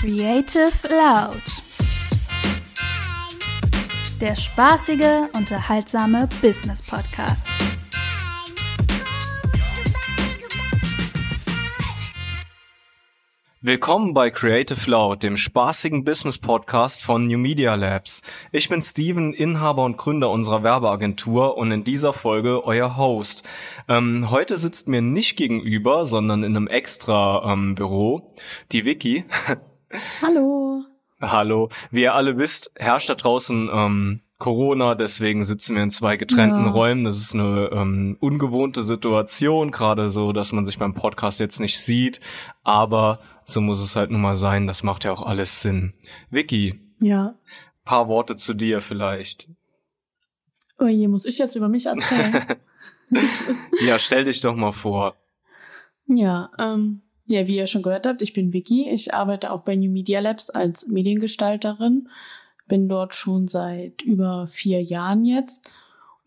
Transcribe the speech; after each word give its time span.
Creative 0.00 0.72
Loud. 0.88 1.42
Der 4.20 4.34
spaßige, 4.34 5.28
unterhaltsame 5.32 6.28
Business 6.40 6.82
Podcast. 6.82 7.46
Willkommen 13.60 14.12
bei 14.12 14.30
Creative 14.30 14.90
Loud, 14.90 15.22
dem 15.22 15.36
spaßigen 15.36 16.02
Business 16.02 16.38
Podcast 16.38 17.04
von 17.04 17.28
New 17.28 17.38
Media 17.38 17.76
Labs. 17.76 18.22
Ich 18.50 18.68
bin 18.68 18.82
Steven, 18.82 19.32
Inhaber 19.32 19.84
und 19.84 19.98
Gründer 19.98 20.30
unserer 20.30 20.64
Werbeagentur 20.64 21.56
und 21.56 21.70
in 21.70 21.84
dieser 21.84 22.12
Folge 22.12 22.64
euer 22.64 22.96
Host. 22.96 23.44
Ähm, 23.88 24.30
heute 24.30 24.56
sitzt 24.56 24.88
mir 24.88 25.00
nicht 25.00 25.36
gegenüber, 25.36 26.06
sondern 26.06 26.42
in 26.42 26.56
einem 26.56 26.66
extra 26.66 27.52
ähm, 27.52 27.76
Büro 27.76 28.34
die 28.72 28.84
Vicky. 28.84 29.24
Hallo. 30.22 30.84
Hallo. 31.20 31.68
Wie 31.90 32.02
ihr 32.02 32.14
alle 32.14 32.38
wisst, 32.38 32.70
herrscht 32.76 33.08
da 33.10 33.14
draußen 33.14 33.70
ähm, 33.72 34.20
Corona, 34.38 34.94
deswegen 34.96 35.44
sitzen 35.44 35.76
wir 35.76 35.82
in 35.84 35.90
zwei 35.90 36.16
getrennten 36.16 36.64
Ja. 36.64 36.70
Räumen. 36.70 37.04
Das 37.04 37.18
ist 37.18 37.34
eine 37.34 37.70
ähm, 37.72 38.16
ungewohnte 38.20 38.82
Situation, 38.82 39.70
gerade 39.70 40.10
so, 40.10 40.32
dass 40.32 40.52
man 40.52 40.66
sich 40.66 40.78
beim 40.78 40.94
Podcast 40.94 41.38
jetzt 41.40 41.60
nicht 41.60 41.78
sieht. 41.78 42.20
Aber 42.64 43.20
so 43.44 43.60
muss 43.60 43.80
es 43.80 43.94
halt 43.94 44.10
nun 44.10 44.20
mal 44.20 44.36
sein. 44.36 44.66
Das 44.66 44.82
macht 44.82 45.04
ja 45.04 45.12
auch 45.12 45.22
alles 45.24 45.60
Sinn. 45.62 45.94
Vicky, 46.30 46.80
Ja. 47.00 47.34
paar 47.84 48.08
Worte 48.08 48.34
zu 48.36 48.54
dir 48.54 48.80
vielleicht. 48.80 49.48
Oh 50.78 50.86
je, 50.86 51.06
muss 51.06 51.26
ich 51.26 51.38
jetzt 51.38 51.54
über 51.54 51.68
mich 51.68 51.86
erzählen? 51.86 52.44
Ja, 53.84 53.98
stell 53.98 54.24
dich 54.24 54.40
doch 54.40 54.56
mal 54.56 54.72
vor. 54.72 55.16
ja, 56.06 56.48
ähm, 56.58 57.02
ja, 57.32 57.46
wie 57.46 57.56
ihr 57.56 57.66
schon 57.66 57.82
gehört 57.82 58.06
habt, 58.06 58.22
ich 58.22 58.32
bin 58.32 58.52
Vicky. 58.52 58.88
Ich 58.88 59.14
arbeite 59.14 59.50
auch 59.50 59.62
bei 59.62 59.76
New 59.76 59.90
Media 59.90 60.20
Labs 60.20 60.50
als 60.50 60.86
Mediengestalterin. 60.86 62.08
Bin 62.68 62.88
dort 62.88 63.14
schon 63.14 63.48
seit 63.48 64.02
über 64.02 64.46
vier 64.46 64.82
Jahren 64.82 65.24
jetzt. 65.24 65.70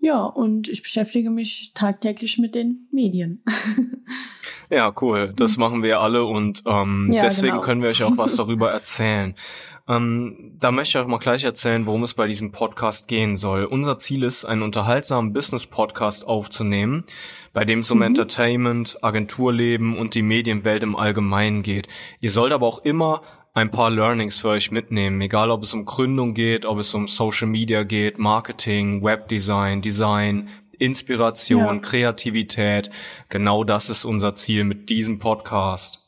Ja, 0.05 0.23
und 0.23 0.67
ich 0.67 0.83
beschäftige 0.83 1.31
mich 1.31 1.71
tagtäglich 1.73 2.37
mit 2.37 2.53
den 2.53 2.87
Medien. 2.91 3.41
Ja, 4.71 4.91
cool. 4.99 5.31
Das 5.35 5.57
machen 5.57 5.83
wir 5.83 5.99
alle 5.99 6.23
und 6.25 6.63
ähm, 6.65 7.05
Mhm. 7.05 7.13
Ja, 7.13 7.21
deswegen 7.21 7.51
genau. 7.53 7.61
können 7.61 7.83
wir 7.83 7.89
euch 7.89 8.01
auch 8.03 8.17
was 8.17 8.35
darüber 8.37 8.71
erzählen. 8.71 9.35
Ähm, 9.87 10.55
da 10.59 10.71
möchte 10.71 10.97
ich 10.97 11.03
euch 11.03 11.07
mal 11.07 11.19
gleich 11.19 11.43
erzählen, 11.43 11.85
worum 11.85 12.01
es 12.01 12.15
bei 12.15 12.25
diesem 12.25 12.51
Podcast 12.51 13.07
gehen 13.07 13.37
soll. 13.37 13.65
Unser 13.65 13.99
Ziel 13.99 14.23
ist, 14.23 14.43
einen 14.43 14.63
unterhaltsamen 14.63 15.33
Business-Podcast 15.33 16.27
aufzunehmen, 16.27 17.03
bei 17.53 17.63
dem 17.63 17.79
es 17.81 17.91
um 17.91 17.99
Mhm. 17.99 18.05
Entertainment, 18.05 18.97
Agenturleben 19.03 19.95
und 19.99 20.15
die 20.15 20.23
Medienwelt 20.23 20.81
im 20.81 20.95
Allgemeinen 20.95 21.61
geht. 21.61 21.87
Ihr 22.19 22.31
sollt 22.31 22.51
aber 22.51 22.65
auch 22.65 22.79
immer 22.83 23.21
ein 23.55 23.71
paar 23.71 23.89
Learnings 23.89 24.37
für 24.39 24.49
euch 24.49 24.69
mitnehmen, 24.69 25.21
egal 25.21 25.49
ob 25.49 25.63
es 25.63 25.73
um 25.73 25.85
Gründung 25.85 26.33
geht, 26.33 26.65
ob 26.65 26.77
es 26.77 26.93
um 26.93 27.07
Social 27.07 27.47
Media 27.47 27.83
geht, 27.83 28.19
Marketing, 28.19 29.01
Webdesign, 29.01 29.81
Design, 29.81 30.49
Inspiration, 30.77 31.75
Ja. 31.75 31.79
Kreativität. 31.79 32.89
Genau 33.29 33.63
das 33.63 33.89
ist 33.89 34.03
unser 34.03 34.35
Ziel 34.35 34.65
mit 34.65 34.89
diesem 34.89 35.19
Podcast. 35.19 36.01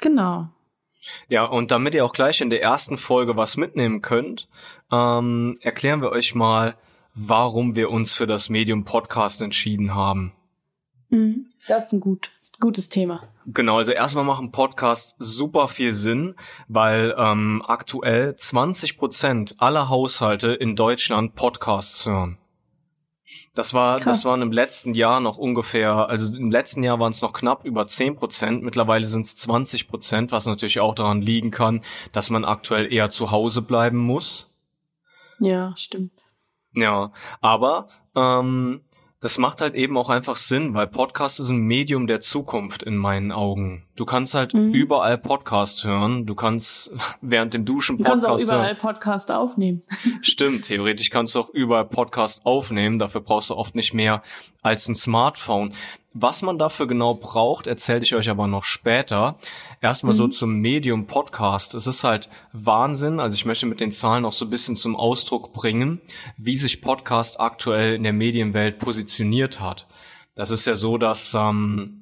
Genau. 0.00 0.50
Ja, 1.30 1.44
und 1.44 1.70
damit 1.70 1.94
ihr 1.94 2.04
auch 2.04 2.12
gleich 2.12 2.42
in 2.42 2.50
der 2.50 2.62
ersten 2.62 2.98
Folge 2.98 3.38
was 3.38 3.56
mitnehmen 3.56 4.02
könnt, 4.02 4.48
ähm, 4.92 5.56
erklären 5.62 6.02
wir 6.02 6.10
euch 6.10 6.34
mal, 6.34 6.76
warum 7.14 7.74
wir 7.74 7.90
uns 7.90 8.14
für 8.14 8.26
das 8.26 8.50
Medium 8.50 8.84
Podcast 8.84 9.40
entschieden 9.40 9.94
haben. 9.94 10.34
Mhm. 11.08 11.46
Das 11.66 11.86
ist 11.86 11.92
ein 11.94 12.00
gut, 12.00 12.30
gutes 12.60 12.90
Thema. 12.90 13.22
Genau, 13.50 13.78
also 13.78 13.92
erstmal 13.92 14.24
machen 14.24 14.52
Podcasts 14.52 15.16
super 15.18 15.68
viel 15.68 15.94
Sinn, 15.94 16.34
weil 16.68 17.14
ähm, 17.16 17.62
aktuell 17.66 18.36
20 18.36 18.98
Prozent 18.98 19.54
aller 19.56 19.88
Haushalte 19.88 20.48
in 20.48 20.76
Deutschland 20.76 21.34
Podcasts 21.34 22.04
hören. 22.04 22.36
Das 23.54 23.72
war, 23.72 24.00
Krass. 24.00 24.18
das 24.18 24.24
waren 24.26 24.42
im 24.42 24.52
letzten 24.52 24.92
Jahr 24.92 25.20
noch 25.20 25.38
ungefähr, 25.38 26.10
also 26.10 26.34
im 26.34 26.50
letzten 26.50 26.82
Jahr 26.82 27.00
waren 27.00 27.12
es 27.12 27.22
noch 27.22 27.32
knapp 27.32 27.64
über 27.64 27.86
10 27.86 28.16
Prozent, 28.16 28.62
mittlerweile 28.62 29.06
sind 29.06 29.24
es 29.24 29.36
20 29.38 29.88
Prozent, 29.88 30.30
was 30.30 30.44
natürlich 30.44 30.80
auch 30.80 30.94
daran 30.94 31.22
liegen 31.22 31.50
kann, 31.50 31.80
dass 32.12 32.28
man 32.28 32.44
aktuell 32.44 32.92
eher 32.92 33.08
zu 33.08 33.30
Hause 33.30 33.62
bleiben 33.62 33.96
muss. 33.96 34.52
Ja, 35.38 35.72
stimmt. 35.74 36.12
Ja, 36.74 37.12
aber 37.40 37.88
ähm, 38.14 38.82
das 39.20 39.36
macht 39.38 39.60
halt 39.60 39.74
eben 39.74 39.96
auch 39.98 40.10
einfach 40.10 40.36
Sinn, 40.36 40.74
weil 40.74 40.86
Podcast 40.86 41.40
ist 41.40 41.50
ein 41.50 41.58
Medium 41.58 42.06
der 42.06 42.20
Zukunft 42.20 42.84
in 42.84 42.96
meinen 42.96 43.32
Augen. 43.32 43.84
Du 43.96 44.04
kannst 44.04 44.34
halt 44.34 44.54
Mhm. 44.54 44.72
überall 44.72 45.18
Podcast 45.18 45.82
hören. 45.84 46.24
Du 46.24 46.36
kannst 46.36 46.92
während 47.20 47.52
dem 47.52 47.64
Duschen 47.64 47.98
Du 47.98 48.04
kannst 48.04 48.24
auch 48.24 48.30
Podcast 48.30 48.44
überall 48.48 48.66
hören. 48.68 48.78
Podcast 48.78 49.32
aufnehmen. 49.32 49.82
Stimmt, 50.22 50.64
theoretisch 50.66 51.10
kannst 51.10 51.34
du 51.34 51.40
auch 51.40 51.50
überall 51.50 51.86
Podcast 51.86 52.46
aufnehmen. 52.46 52.98
Dafür 53.00 53.20
brauchst 53.22 53.50
du 53.50 53.56
oft 53.56 53.74
nicht 53.74 53.92
mehr 53.92 54.22
als 54.62 54.88
ein 54.88 54.94
Smartphone. 54.94 55.72
Was 56.20 56.42
man 56.42 56.58
dafür 56.58 56.88
genau 56.88 57.14
braucht, 57.14 57.68
erzähle 57.68 58.00
ich 58.02 58.12
euch 58.14 58.28
aber 58.28 58.48
noch 58.48 58.64
später. 58.64 59.38
Erstmal 59.80 60.14
so 60.14 60.24
Mhm. 60.26 60.30
zum 60.32 60.54
Medium 60.54 61.06
Podcast. 61.06 61.74
Es 61.76 61.86
ist 61.86 62.02
halt 62.02 62.28
Wahnsinn. 62.52 63.20
Also 63.20 63.34
ich 63.36 63.44
möchte 63.44 63.66
mit 63.66 63.78
den 63.78 63.92
Zahlen 63.92 64.24
auch 64.24 64.32
so 64.32 64.44
ein 64.46 64.50
bisschen 64.50 64.74
zum 64.74 64.96
Ausdruck 64.96 65.52
bringen, 65.52 66.00
wie 66.36 66.56
sich 66.56 66.82
Podcast 66.82 67.38
aktuell 67.38 67.94
in 67.94 68.02
der 68.02 68.12
Medienwelt 68.12 68.80
positioniert 68.80 69.60
hat. 69.60 69.86
Das 70.34 70.50
ist 70.50 70.66
ja 70.66 70.74
so, 70.74 70.98
dass 70.98 71.34
ähm, 71.34 71.94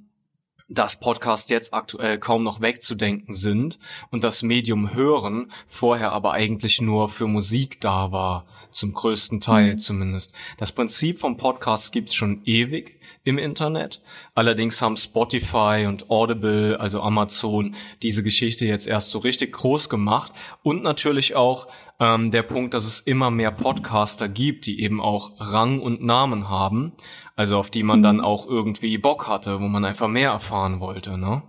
dass 0.69 0.99
Podcasts 0.99 1.49
jetzt 1.49 1.73
aktuell 1.75 2.19
kaum 2.19 2.43
noch 2.43 2.61
wegzudenken 2.61 3.37
sind 3.37 3.79
und 4.11 4.25
das 4.25 4.43
Medium 4.43 4.95
Hören 4.95 5.53
vorher 5.69 6.11
aber 6.11 6.33
eigentlich 6.33 6.81
nur 6.81 7.09
für 7.09 7.29
Musik 7.29 7.81
da 7.81 8.11
war, 8.11 8.47
zum 8.73 8.93
größten 8.93 9.39
Teil 9.39 9.75
Mhm. 9.75 9.79
zumindest. 9.79 10.33
Das 10.59 10.73
Prinzip 10.73 11.21
vom 11.21 11.37
Podcast 11.37 11.93
gibt's 11.93 12.15
schon 12.17 12.43
ewig 12.47 12.99
im 13.27 13.39
Internet. 13.39 14.01
Allerdings 14.35 14.81
haben 14.81 14.97
Spotify 14.97 15.85
und 15.87 16.09
Audible, 16.09 16.79
also 16.81 17.03
Amazon, 17.03 17.75
diese 18.03 18.23
Geschichte 18.23 18.67
jetzt 18.67 18.87
erst 18.87 19.11
so 19.11 19.19
richtig 19.19 19.53
groß 19.53 19.89
gemacht 19.89 20.33
und 20.63 20.83
natürlich 20.83 21.35
auch 21.35 21.67
ähm, 21.99 22.31
der 22.31 22.43
Punkt, 22.43 22.73
dass 22.73 22.85
es 22.87 23.01
immer 23.01 23.31
mehr 23.31 23.51
Podcaster 23.51 24.29
gibt, 24.29 24.67
die 24.67 24.81
eben 24.81 25.01
auch 25.01 25.33
Rang 25.39 25.81
und 25.81 26.03
Namen 26.03 26.49
haben, 26.49 26.93
also 27.35 27.59
auf 27.59 27.71
die 27.71 27.83
man 27.83 27.99
Mhm. 27.99 28.05
dann 28.05 28.21
auch 28.21 28.47
irgendwie 28.47 28.97
Bock 28.97 29.27
hatte, 29.27 29.61
wo 29.61 29.67
man 29.67 29.85
einfach 29.85 30.09
mehr 30.09 30.31
erfahren 30.31 30.81
wollte, 30.81 31.19
ne? 31.19 31.43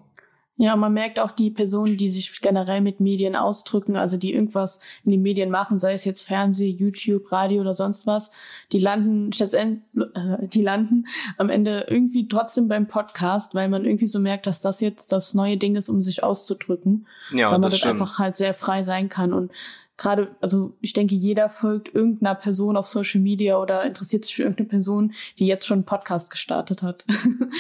Ja, 0.60 0.76
man 0.76 0.92
merkt 0.94 1.20
auch 1.20 1.32
die 1.32 1.52
Personen, 1.52 1.98
die 1.98 2.10
sich 2.10 2.42
generell 2.42 2.82
mit 2.82 3.00
Medien 3.00 3.36
ausdrücken, 3.36 3.96
also 3.96 4.18
die 4.18 4.34
irgendwas 4.34 4.80
in 5.06 5.12
den 5.12 5.22
Medien 5.22 5.52
machen, 5.52 5.78
sei 5.78 5.94
es 5.94 6.04
jetzt 6.04 6.24
Fernseh, 6.24 6.68
YouTube, 6.68 7.32
Radio 7.32 7.62
oder 7.62 7.76
sonst 7.76 8.08
was, 8.08 8.32
die 8.72 8.80
landen 8.80 9.30
äh, 9.32 10.48
die 10.48 10.64
landen 10.64 11.06
am 11.38 11.50
Ende 11.50 11.86
irgendwie 11.88 12.28
trotzdem 12.28 12.68
beim 12.68 12.88
Podcast, 12.88 13.54
weil 13.54 13.70
man 13.70 13.86
irgendwie 13.86 14.08
so 14.08 14.20
merkt, 14.20 14.48
dass 14.48 14.60
das 14.60 14.82
jetzt 14.82 15.12
das 15.12 15.36
neue 15.36 15.58
Ding 15.58 15.76
ist, 15.76 15.90
um 15.90 16.02
sich 16.02 16.24
auszudrücken, 16.24 17.06
Ja, 17.32 17.52
weil 17.52 17.60
man 17.60 17.62
das 17.62 17.80
das 17.80 17.86
einfach 17.86 18.18
halt 18.18 18.36
sehr 18.36 18.56
frei 18.56 18.82
sein 18.82 19.10
kann. 19.10 19.34
Und 19.34 19.52
gerade, 19.98 20.36
also 20.42 20.78
ich 20.80 20.94
denke, 20.94 21.16
jeder 21.16 21.50
folgt 21.50 21.94
irgendeiner 21.94 22.36
Person 22.36 22.78
auf 22.78 22.88
Social 22.88 23.20
Media 23.20 23.58
oder 23.58 23.84
interessiert 23.84 24.24
sich 24.24 24.36
für 24.36 24.44
irgendeine 24.44 24.70
Person, 24.70 25.14
die 25.40 25.48
jetzt 25.48 25.66
schon 25.66 25.80
einen 25.80 25.86
Podcast 25.86 26.30
gestartet 26.30 26.82
hat. 26.82 27.06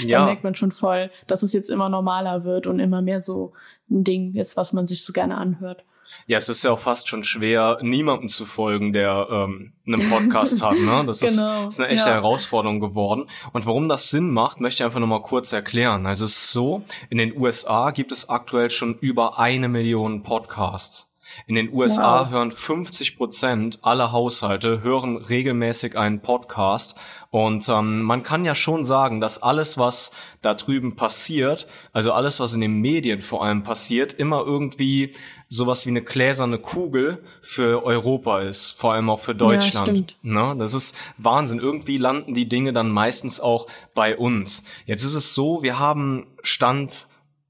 Ja. 0.05 0.19
da 0.19 0.25
merkt 0.25 0.43
man 0.43 0.53
schon 0.53 0.71
voll, 0.71 1.09
dass 1.25 1.41
es 1.41 1.53
jetzt 1.53 1.69
immer 1.69 1.89
normaler 1.89 2.43
wird 2.43 2.67
und 2.67 2.79
immer 2.79 3.01
mehr 3.01 3.19
so 3.19 3.53
ein 3.89 4.03
Ding 4.03 4.35
ist, 4.35 4.55
was 4.55 4.71
man 4.71 4.85
sich 4.85 5.03
so 5.03 5.11
gerne 5.11 5.37
anhört. 5.37 5.83
Ja, 6.25 6.37
es 6.37 6.49
ist 6.49 6.63
ja 6.63 6.71
auch 6.71 6.79
fast 6.79 7.07
schon 7.07 7.23
schwer, 7.23 7.79
niemandem 7.81 8.29
zu 8.29 8.45
folgen, 8.45 8.93
der 8.93 9.27
ähm, 9.29 9.73
einen 9.85 10.09
Podcast 10.09 10.61
hat. 10.61 10.77
Ne? 10.77 11.03
Das 11.07 11.21
ist, 11.21 11.37
Genau, 11.37 11.67
ist 11.67 11.79
eine 11.79 11.89
echte 11.89 12.09
ja. 12.09 12.15
Herausforderung 12.15 12.79
geworden. 12.79 13.25
Und 13.53 13.65
warum 13.65 13.89
das 13.89 14.09
Sinn 14.09 14.29
macht, 14.29 14.61
möchte 14.61 14.81
ich 14.81 14.85
einfach 14.85 14.99
nochmal 14.99 15.21
kurz 15.21 15.51
erklären. 15.51 16.05
Also 16.05 16.25
es 16.25 16.31
ist 16.37 16.51
so, 16.51 16.83
in 17.09 17.17
den 17.17 17.37
USA 17.37 17.91
gibt 17.91 18.11
es 18.11 18.29
aktuell 18.29 18.69
schon 18.69 18.97
über 18.99 19.39
eine 19.39 19.67
Million 19.67 20.23
Podcasts. 20.23 21.09
In 21.45 21.55
den 21.55 21.71
USA 21.71 22.25
Wow. 22.25 22.29
hören 22.31 22.51
50 22.51 23.17
Prozent 23.17 23.79
aller 23.83 24.11
Haushalte 24.11 24.81
hören 24.81 25.17
regelmäßig 25.17 25.97
einen 25.97 26.21
Podcast 26.21 26.95
und 27.29 27.67
ähm, 27.69 28.01
man 28.01 28.23
kann 28.23 28.45
ja 28.45 28.55
schon 28.55 28.83
sagen, 28.83 29.21
dass 29.21 29.41
alles, 29.43 29.77
was 29.77 30.11
da 30.41 30.53
drüben 30.53 30.95
passiert, 30.95 31.67
also 31.93 32.13
alles, 32.13 32.39
was 32.39 32.53
in 32.53 32.61
den 32.61 32.79
Medien 32.81 33.21
vor 33.21 33.43
allem 33.43 33.63
passiert, 33.63 34.13
immer 34.13 34.43
irgendwie 34.45 35.13
sowas 35.49 35.85
wie 35.85 35.89
eine 35.91 36.01
gläserne 36.01 36.57
Kugel 36.57 37.23
für 37.41 37.83
Europa 37.85 38.39
ist, 38.39 38.73
vor 38.73 38.93
allem 38.93 39.09
auch 39.09 39.19
für 39.19 39.35
Deutschland. 39.35 39.89
stimmt. 39.89 40.17
Ne? 40.21 40.55
Das 40.57 40.73
ist 40.73 40.95
Wahnsinn. 41.17 41.59
Irgendwie 41.59 41.97
landen 41.97 42.33
die 42.33 42.49
Dinge 42.49 42.73
dann 42.73 42.89
meistens 42.89 43.39
auch 43.39 43.67
bei 43.93 44.17
uns. 44.17 44.63
Jetzt 44.85 45.03
ist 45.03 45.15
es 45.15 45.33
so, 45.33 45.63
wir 45.63 45.79
haben 45.79 46.27
Stand 46.41 47.07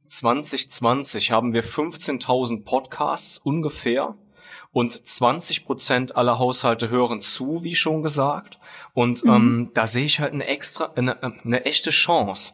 2020 0.08 1.32
haben 1.32 1.54
wir 1.54 1.64
15.000 1.64 2.64
Podcasts 2.64 3.38
ungefähr 3.38 4.16
und 4.72 5.08
20 5.08 5.66
Prozent 5.66 6.16
aller 6.16 6.40
Haushalte 6.40 6.90
hören 6.90 7.20
zu, 7.22 7.64
wie 7.64 7.76
schon 7.76 8.04
gesagt. 8.04 8.60
Und 8.94 9.24
ähm, 9.26 9.72
da 9.74 9.88
sehe 9.88 10.06
ich 10.06 10.20
halt 10.20 10.34
eine 10.34 10.46
extra, 10.46 10.92
eine, 10.96 11.22
eine 11.24 11.66
echte 11.66 11.90
Chance. 11.90 12.54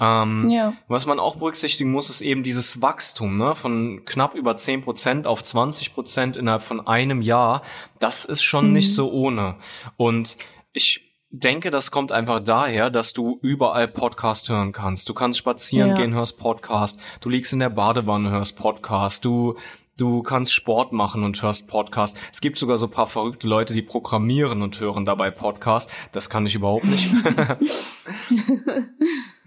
Ähm, 0.00 0.48
ja. 0.48 0.72
Was 0.88 1.06
man 1.06 1.20
auch 1.20 1.36
berücksichtigen 1.36 1.92
muss, 1.92 2.10
ist 2.10 2.22
eben 2.22 2.42
dieses 2.42 2.80
Wachstum 2.80 3.36
ne? 3.36 3.54
von 3.54 4.04
knapp 4.04 4.34
über 4.34 4.56
zehn 4.56 4.82
Prozent 4.82 5.26
auf 5.26 5.42
20 5.42 5.94
Prozent 5.94 6.36
innerhalb 6.36 6.62
von 6.62 6.86
einem 6.86 7.22
Jahr. 7.22 7.62
Das 7.98 8.24
ist 8.24 8.42
schon 8.42 8.68
mhm. 8.68 8.72
nicht 8.72 8.94
so 8.94 9.10
ohne. 9.12 9.56
Und 9.96 10.38
ich 10.72 11.09
denke, 11.30 11.70
das 11.70 11.90
kommt 11.90 12.12
einfach 12.12 12.40
daher, 12.40 12.90
dass 12.90 13.12
du 13.12 13.38
überall 13.40 13.88
Podcast 13.88 14.48
hören 14.48 14.72
kannst. 14.72 15.08
Du 15.08 15.14
kannst 15.14 15.38
spazieren 15.38 15.90
ja. 15.90 15.94
gehen, 15.94 16.12
hörst 16.12 16.38
Podcast. 16.38 16.98
Du 17.20 17.28
liegst 17.28 17.52
in 17.52 17.60
der 17.60 17.70
Badewanne, 17.70 18.30
hörst 18.30 18.56
Podcast. 18.56 19.24
Du 19.24 19.56
Du 19.96 20.22
kannst 20.22 20.54
Sport 20.54 20.94
machen 20.94 21.24
und 21.24 21.42
hörst 21.42 21.66
Podcast. 21.66 22.16
Es 22.32 22.40
gibt 22.40 22.56
sogar 22.56 22.78
so 22.78 22.88
paar 22.88 23.06
verrückte 23.06 23.46
Leute, 23.46 23.74
die 23.74 23.82
programmieren 23.82 24.62
und 24.62 24.80
hören 24.80 25.04
dabei 25.04 25.30
Podcast. 25.30 25.90
Das 26.12 26.30
kann 26.30 26.46
ich 26.46 26.54
überhaupt 26.54 26.86
nicht. 26.86 27.10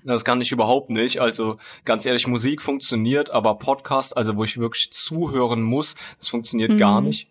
das 0.03 0.23
kann 0.23 0.41
ich 0.41 0.51
überhaupt 0.51 0.91
nicht. 0.91 1.19
Also 1.19 1.57
ganz 1.85 2.05
ehrlich, 2.05 2.27
Musik 2.27 2.61
funktioniert, 2.61 3.31
aber 3.31 3.55
Podcast, 3.55 4.15
also 4.15 4.37
wo 4.37 4.43
ich 4.43 4.59
wirklich 4.59 4.91
zuhören 4.91 5.63
muss, 5.63 5.95
das 6.19 6.29
funktioniert 6.29 6.73
mhm. 6.73 6.77
gar 6.77 7.01
nicht. 7.01 7.29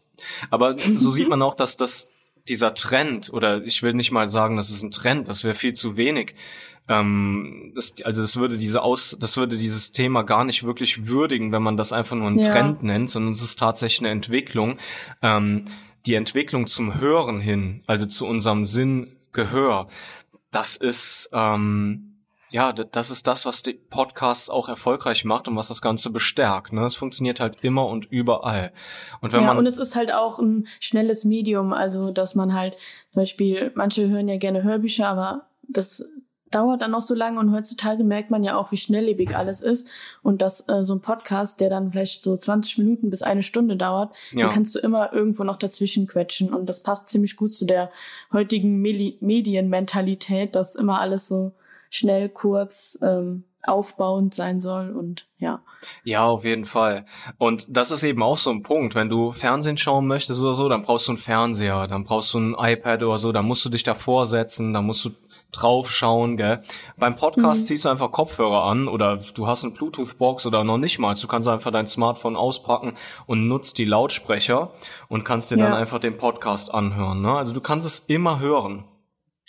Aber 0.51 0.77
so 0.77 1.13
sieht 1.13 1.29
man 1.29 1.43
auch, 1.43 1.55
dass 1.55 1.77
das 1.77 2.09
dieser 2.49 2.75
Trend, 2.75 3.33
oder 3.33 3.63
ich 3.65 3.83
will 3.83 3.95
nicht 3.95 4.11
mal 4.11 4.29
sagen, 4.29 4.57
das 4.57 4.71
ist 4.71 4.83
ein 4.83 4.91
Trend, 4.91 5.29
das 5.29 5.45
wäre 5.45 5.55
viel 5.55 5.73
zu 5.73 5.97
wenig. 5.97 6.35
Ähm, 6.89 7.73
das, 7.75 7.95
also 8.03 8.23
das 8.23 8.37
würde 8.37 8.57
diese 8.57 8.83
Aus, 8.83 9.17
das 9.19 9.37
würde 9.37 9.57
dieses 9.57 9.93
Thema 9.93 10.23
gar 10.23 10.45
nicht 10.45 10.65
wirklich 10.65 11.07
würdigen, 11.07 11.53
wenn 11.53 11.63
man 11.63 11.77
das 11.77 11.93
einfach 11.93 12.17
nur 12.17 12.27
einen 12.27 12.41
ja. 12.41 12.51
Trend 12.51 12.83
nennt, 12.83 13.11
sondern 13.11 13.33
es 13.33 13.43
ist 13.43 13.59
tatsächlich 13.59 14.01
eine 14.01 14.11
Entwicklung. 14.11 14.79
Ähm, 15.23 15.67
die 16.07 16.15
Entwicklung 16.15 16.67
zum 16.67 17.01
Hören 17.01 17.39
hin, 17.41 17.83
also 17.87 18.07
zu 18.07 18.27
unserem 18.27 18.65
Sinn 18.65 19.17
Gehör, 19.33 19.87
das 20.51 20.77
ist 20.77 21.31
ähm, 21.33 22.12
ja, 22.53 22.73
das 22.73 23.11
ist 23.11 23.27
das, 23.27 23.47
was 23.47 23.63
die 23.63 23.73
Podcasts 23.73 24.51
auch 24.51 24.69
erfolgreich 24.69 25.25
macht 25.25 25.49
und 25.49 25.57
was 25.57 25.69
das 25.69 25.81
Ganze 25.81 26.11
bestärkt. 26.11 26.75
Ne? 26.75 26.85
Es 26.85 26.95
funktioniert 26.95 27.41
halt 27.41 27.57
immer 27.63 27.87
und 27.87 28.05
überall. 28.05 28.73
Und 29.23 29.33
wenn 29.33 29.41
ja, 29.41 29.47
man 29.47 29.59
und 29.59 29.67
es 29.67 29.79
ist 29.79 29.97
halt 29.97 30.13
auch 30.13 30.39
ein 30.39 30.69
schnelles 30.79 31.25
Medium, 31.25 31.73
also 31.73 32.11
dass 32.11 32.35
man 32.35 32.53
halt 32.53 32.77
zum 33.09 33.23
Beispiel, 33.23 33.73
manche 33.75 34.07
hören 34.09 34.29
ja 34.29 34.37
gerne 34.37 34.63
Hörbücher, 34.63 35.09
aber 35.09 35.47
das 35.67 36.05
dauert 36.51 36.83
dann 36.83 36.91
noch 36.91 37.01
so 37.01 37.15
lange 37.15 37.41
und 37.41 37.53
heutzutage 37.53 38.05
merkt 38.05 38.31
man 38.31 38.45
ja 38.45 38.57
auch, 38.57 38.71
wie 38.71 38.77
schnelllebig 38.77 39.35
alles 39.35 39.63
ist 39.63 39.91
und 40.23 40.43
dass 40.43 40.69
äh, 40.69 40.85
so 40.85 40.95
ein 40.95 41.01
Podcast, 41.01 41.59
der 41.63 41.71
dann 41.71 41.91
vielleicht 41.91 42.23
so 42.23 42.37
20 42.37 42.77
Minuten 42.77 43.09
bis 43.09 43.23
eine 43.23 43.43
Stunde 43.43 43.79
dauert, 43.79 44.15
ja. 44.33 44.45
dann 44.45 44.55
kannst 44.55 44.75
du 44.75 44.79
immer 44.79 45.15
irgendwo 45.15 45.45
noch 45.45 45.57
dazwischen 45.57 46.07
quetschen 46.07 46.53
und 46.53 46.67
das 46.67 46.83
passt 46.83 47.09
ziemlich 47.09 47.37
gut 47.37 47.55
zu 47.55 47.65
der 47.65 47.91
heutigen 48.31 48.83
Medi 48.83 49.17
Medienmentalität, 49.21 50.55
dass 50.55 50.77
immer 50.77 51.01
alles 51.01 51.29
so 51.29 51.53
schnell, 51.93 52.31
kurz, 52.31 52.99
ähm, 53.03 53.45
aufbauend 53.65 54.35
sein 54.35 54.61
soll 54.61 54.91
und 54.91 55.29
ja. 55.39 55.63
Ja, 56.05 56.25
auf 56.25 56.45
jeden 56.45 56.65
Fall. 56.65 57.05
Und 57.39 57.67
das 57.69 57.91
ist 57.91 58.03
eben 58.03 58.23
auch 58.23 58.39
so 58.39 58.51
ein 58.51 58.63
Punkt. 58.63 58.95
Wenn 58.95 59.09
du 59.09 59.31
Fernsehen 59.31 59.77
schauen 59.77 60.07
möchtest 60.07 60.41
oder 60.41 60.55
so, 60.55 60.69
dann 60.69 60.83
brauchst 60.83 61.07
du 61.07 61.13
einen 61.13 61.19
Fernseher, 61.19 61.87
dann 61.87 62.05
brauchst 62.05 62.35
du 62.35 62.41
ein 62.41 62.57
iPad 62.59 63.03
oder 63.03 63.19
so, 63.19 63.31
dann 63.31 63.45
musst 63.45 63.65
du 63.65 63.69
dich 63.69 63.83
davor 63.83 64.27
setzen, 64.27 64.73
dann 64.73 64.87
musst 64.87 65.05
du 65.05 65.11
draufschauen, 65.53 66.39
gell. 66.39 66.63
Beim 66.97 67.15
Podcast 67.15 67.61
mhm. 67.61 67.67
ziehst 67.67 67.85
du 67.85 67.91
einfach 67.91 68.11
Kopfhörer 68.11 68.65
an 68.65 68.89
oder 68.89 69.19
du 69.35 69.47
hast 69.47 69.65
eine 69.65 69.75
Bluetooth-Box 69.75 70.47
oder 70.47 70.65
noch 70.65 70.79
nicht 70.79 70.99
mal. 70.99 71.15
Du 71.15 71.29
kannst 71.29 71.47
einfach 71.47 71.71
dein 71.71 71.87
Smartphone 71.87 72.37
auspacken 72.37 72.95
und 73.27 73.47
nutzt 73.47 73.77
die 73.77 73.85
Lautsprecher 73.85 74.73
und 75.09 75.25
kannst 75.25 75.51
dir 75.51 75.59
ja. 75.59 75.67
dann 75.67 75.75
einfach 75.75 75.99
den 75.99 76.17
Podcast 76.17 76.73
anhören. 76.73 77.21
Ne? 77.21 77.33
Also 77.33 77.53
du 77.53 77.61
kannst 77.61 77.87
es 77.87 77.99
immer 78.01 78.41
hören. 78.41 78.85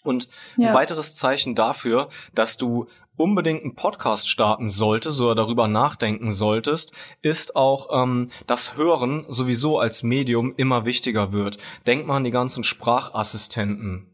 Und 0.04 0.28
ja. 0.58 0.70
ein 0.70 0.76
weiteres 0.76 1.16
Zeichen 1.16 1.56
dafür, 1.56 2.10
dass 2.36 2.58
du 2.58 2.88
unbedingt 3.16 3.64
einen 3.64 3.76
Podcast 3.76 4.30
starten 4.30 4.68
solltest 4.68 5.22
oder 5.22 5.36
darüber 5.36 5.68
nachdenken 5.68 6.34
solltest, 6.34 6.92
ist 7.22 7.56
auch 7.56 8.04
ähm, 8.04 8.30
das 8.48 8.76
Hören 8.76 9.26
sowieso 9.30 9.80
als 9.80 10.04
Medium 10.04 10.54
immer 10.58 10.86
wichtiger 10.86 11.32
wird. 11.34 11.58
Denk 11.88 12.06
mal 12.06 12.18
an 12.18 12.24
die 12.24 12.32
ganzen 12.32 12.64
Sprachassistenten. 12.64 14.10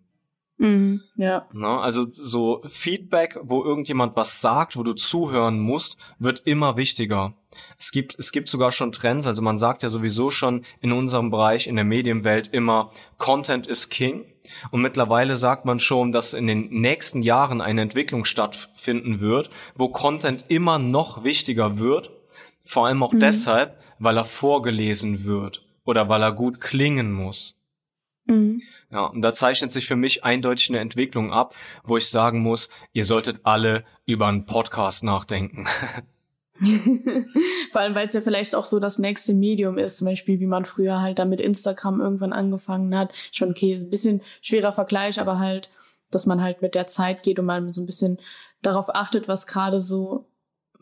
Mhm, 0.58 1.02
ja. 1.16 1.48
Na, 1.54 1.80
also 1.80 2.06
so 2.12 2.62
Feedback, 2.66 3.40
wo 3.42 3.64
irgendjemand 3.64 4.18
was 4.18 4.42
sagt, 4.42 4.76
wo 4.76 4.84
du 4.84 4.94
zuhören 4.94 5.60
musst, 5.60 5.96
wird 6.20 6.42
immer 6.46 6.76
wichtiger. 6.76 7.34
Es 7.78 7.92
gibt, 7.92 8.18
es 8.18 8.32
gibt 8.32 8.48
sogar 8.48 8.72
schon 8.72 8.92
Trends, 8.92 9.28
also 9.28 9.42
man 9.42 9.58
sagt 9.58 9.84
ja 9.84 9.90
sowieso 9.90 10.30
schon 10.30 10.64
in 10.82 10.92
unserem 10.92 11.32
Bereich, 11.32 11.68
in 11.68 11.76
der 11.76 11.86
Medienwelt 11.86 12.50
immer, 12.52 12.92
Content 13.18 13.68
is 13.68 13.90
King. 13.90 14.26
Und 14.72 14.82
mittlerweile 14.82 15.36
sagt 15.36 15.66
man 15.66 15.80
schon, 15.80 16.12
dass 16.12 16.34
in 16.34 16.48
den 16.48 16.70
nächsten 16.70 17.22
Jahren 17.22 17.62
eine 17.62 17.82
Entwicklung 17.82 18.26
stattfinden 18.26 19.20
wird, 19.20 19.50
wo 19.76 19.90
Content 19.90 20.46
immer 20.48 20.80
noch 20.80 21.24
wichtiger 21.24 21.80
wird. 21.80 22.12
Vor 22.64 22.88
allem 22.88 23.04
auch 23.04 23.14
mhm. 23.14 23.20
deshalb, 23.20 23.80
weil 24.00 24.18
er 24.18 24.26
vorgelesen 24.26 25.24
wird 25.24 25.66
oder 25.86 26.10
weil 26.10 26.24
er 26.24 26.32
gut 26.32 26.62
klingen 26.62 27.12
muss. 27.12 27.60
Mhm. 28.26 28.62
Ja, 28.92 29.06
und 29.06 29.22
da 29.22 29.34
zeichnet 29.34 29.72
sich 29.72 29.86
für 29.86 29.96
mich 29.96 30.24
eindeutig 30.24 30.70
eine 30.70 30.80
Entwicklung 30.80 31.32
ab, 31.32 31.56
wo 31.84 31.98
ich 31.98 32.08
sagen 32.08 32.42
muss, 32.42 32.70
ihr 32.94 33.06
solltet 33.06 33.42
alle 33.44 33.84
über 34.06 34.28
einen 34.28 34.46
Podcast 34.46 35.04
nachdenken. 35.04 35.68
Vor 37.72 37.82
allem, 37.82 37.96
weil 37.96 38.08
es 38.08 38.14
ja 38.14 38.22
vielleicht 38.22 38.56
auch 38.56 38.66
so 38.66 38.80
das 38.80 39.00
nächste 39.00 39.34
Medium 39.34 39.78
ist, 39.78 39.98
zum 39.98 40.08
Beispiel, 40.08 40.40
wie 40.40 40.48
man 40.48 40.66
früher 40.66 41.02
halt 41.02 41.20
da 41.20 41.26
mit 41.26 41.40
Instagram 41.40 42.02
irgendwann 42.02 42.34
angefangen 42.34 42.96
hat. 42.98 43.14
Schon 43.32 43.52
okay, 43.52 43.76
ein 43.76 43.90
bisschen 43.90 44.22
schwerer 44.42 44.74
Vergleich, 44.74 45.20
aber 45.20 45.40
halt, 45.40 45.70
dass 46.12 46.26
man 46.26 46.42
halt 46.42 46.62
mit 46.62 46.76
der 46.76 46.88
Zeit 46.88 47.24
geht 47.24 47.40
und 47.40 47.46
man 47.46 47.72
so 47.74 47.82
ein 47.82 47.86
bisschen 47.86 48.20
darauf 48.62 48.94
achtet, 48.94 49.28
was 49.28 49.48
gerade 49.48 49.80
so, 49.80 50.26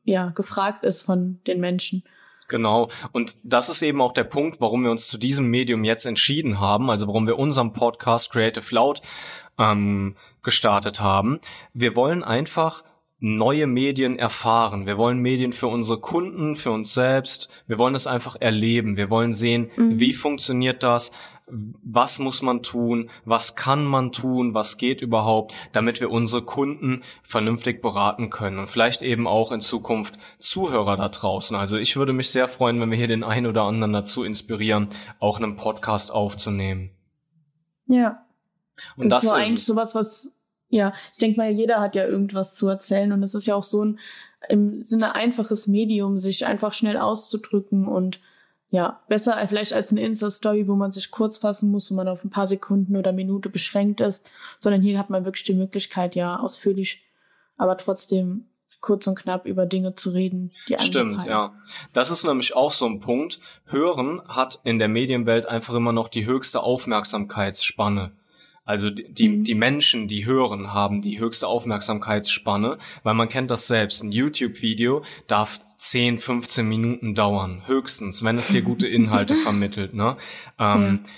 ja, 0.03 0.29
gefragt 0.29 0.83
ist 0.83 1.03
von 1.03 1.39
den 1.45 1.59
Menschen. 1.59 2.03
Genau. 2.47 2.87
Und 3.11 3.35
das 3.43 3.69
ist 3.69 3.81
eben 3.81 4.01
auch 4.01 4.13
der 4.13 4.23
Punkt, 4.23 4.61
warum 4.61 4.83
wir 4.83 4.91
uns 4.91 5.09
zu 5.09 5.17
diesem 5.17 5.47
Medium 5.47 5.83
jetzt 5.83 6.05
entschieden 6.05 6.59
haben, 6.59 6.89
also 6.89 7.07
warum 7.07 7.27
wir 7.27 7.37
unseren 7.37 7.73
Podcast 7.73 8.31
Creative 8.31 8.73
Loud 8.73 9.01
ähm, 9.59 10.15
gestartet 10.43 11.01
haben. 11.01 11.39
Wir 11.73 11.95
wollen 11.95 12.23
einfach 12.23 12.83
neue 13.19 13.65
Medien 13.65 14.19
erfahren. 14.19 14.85
Wir 14.85 14.97
wollen 14.97 15.19
Medien 15.19 15.51
für 15.51 15.67
unsere 15.67 15.99
Kunden, 15.99 16.55
für 16.55 16.71
uns 16.71 16.93
selbst. 16.93 17.49
Wir 17.65 17.79
wollen 17.79 17.95
es 17.95 18.05
einfach 18.05 18.35
erleben. 18.39 18.95
Wir 18.95 19.09
wollen 19.09 19.33
sehen, 19.33 19.71
mhm. 19.75 19.99
wie 19.99 20.13
funktioniert 20.13 20.83
das? 20.83 21.11
Was 21.49 22.19
muss 22.19 22.41
man 22.41 22.61
tun? 22.61 23.09
Was 23.23 23.55
kann 23.55 23.85
man 23.85 24.11
tun? 24.11 24.53
Was 24.53 24.77
geht 24.77 25.01
überhaupt? 25.01 25.55
Damit 25.71 26.01
wir 26.01 26.11
unsere 26.11 26.43
Kunden 26.43 27.01
vernünftig 27.23 27.81
beraten 27.81 28.29
können 28.29 28.59
und 28.59 28.67
vielleicht 28.67 29.01
eben 29.01 29.27
auch 29.27 29.51
in 29.51 29.61
Zukunft 29.61 30.15
Zuhörer 30.39 30.97
da 30.97 31.07
draußen. 31.07 31.55
Also 31.55 31.77
ich 31.77 31.95
würde 31.95 32.13
mich 32.13 32.29
sehr 32.29 32.49
freuen, 32.49 32.79
wenn 32.81 32.91
wir 32.91 32.97
hier 32.97 33.07
den 33.07 33.23
einen 33.23 33.47
oder 33.47 33.63
anderen 33.63 33.93
dazu 33.93 34.23
inspirieren, 34.23 34.89
auch 35.19 35.37
einen 35.39 35.55
Podcast 35.55 36.11
aufzunehmen. 36.11 36.91
Ja. 37.87 38.25
Und 38.97 39.09
das, 39.09 39.21
das 39.21 39.23
ist 39.23 39.31
eigentlich 39.31 39.65
sowas, 39.65 39.95
was 39.95 40.33
ja, 40.69 40.93
ich 41.13 41.17
denke 41.17 41.37
mal, 41.37 41.49
jeder 41.49 41.79
hat 41.79 41.95
ja 41.95 42.05
irgendwas 42.05 42.55
zu 42.55 42.67
erzählen 42.67 43.11
und 43.11 43.23
es 43.23 43.35
ist 43.35 43.47
ja 43.47 43.55
auch 43.55 43.63
so 43.63 43.83
ein 43.83 43.99
im 44.49 44.83
Sinne 44.83 45.15
einfaches 45.15 45.67
Medium, 45.67 46.17
sich 46.17 46.45
einfach 46.45 46.73
schnell 46.73 46.97
auszudrücken 46.97 47.87
und 47.87 48.19
ja, 48.69 49.01
besser 49.07 49.37
vielleicht 49.47 49.71
als 49.71 49.91
eine 49.91 50.01
Insta-Story, 50.01 50.67
wo 50.67 50.75
man 50.75 50.91
sich 50.91 51.09
kurz 51.09 51.37
fassen 51.37 51.71
muss 51.71 51.89
und 51.89 51.97
man 51.97 52.09
auf 52.09 52.23
ein 52.23 52.29
paar 52.29 52.47
Sekunden 52.47 52.97
oder 52.97 53.13
Minute 53.13 53.49
beschränkt 53.49 54.01
ist, 54.01 54.29
sondern 54.59 54.81
hier 54.81 54.99
hat 54.99 55.09
man 55.09 55.25
wirklich 55.25 55.45
die 55.45 55.53
Möglichkeit, 55.53 56.15
ja, 56.15 56.37
ausführlich, 56.37 57.05
aber 57.55 57.77
trotzdem 57.77 58.45
kurz 58.81 59.07
und 59.07 59.17
knapp 59.17 59.45
über 59.45 59.65
Dinge 59.65 59.95
zu 59.95 60.11
reden, 60.11 60.51
die 60.67 60.77
Stimmt, 60.79 61.25
ja. 61.25 61.53
Das 61.93 62.11
ist 62.11 62.25
nämlich 62.25 62.55
auch 62.55 62.71
so 62.71 62.85
ein 62.85 62.99
Punkt. 62.99 63.39
Hören 63.65 64.21
hat 64.27 64.59
in 64.63 64.79
der 64.79 64.87
Medienwelt 64.87 65.45
einfach 65.45 65.73
immer 65.73 65.93
noch 65.93 66.09
die 66.09 66.25
höchste 66.25 66.61
Aufmerksamkeitsspanne. 66.61 68.11
Also 68.67 68.91
die, 68.91 69.11
die, 69.11 69.29
mhm. 69.29 69.43
die 69.43 69.55
Menschen, 69.55 70.07
die 70.07 70.25
hören, 70.25 70.73
haben 70.73 71.01
die 71.01 71.19
höchste 71.19 71.47
Aufmerksamkeitsspanne, 71.47 72.77
weil 73.01 73.13
man 73.15 73.29
kennt 73.29 73.49
das 73.49 73.67
selbst. 73.67 74.03
Ein 74.03 74.11
YouTube-Video 74.11 75.03
darf 75.25 75.61
10, 75.77 76.17
15 76.17 76.67
Minuten 76.67 77.15
dauern, 77.15 77.63
höchstens, 77.65 78.23
wenn 78.23 78.37
es 78.37 78.49
dir 78.49 78.61
gute 78.61 78.87
Inhalte 78.87 79.35
vermittelt. 79.47 79.93
Ne? 79.93 80.17
Ähm, 80.59 80.99
ja 81.03 81.11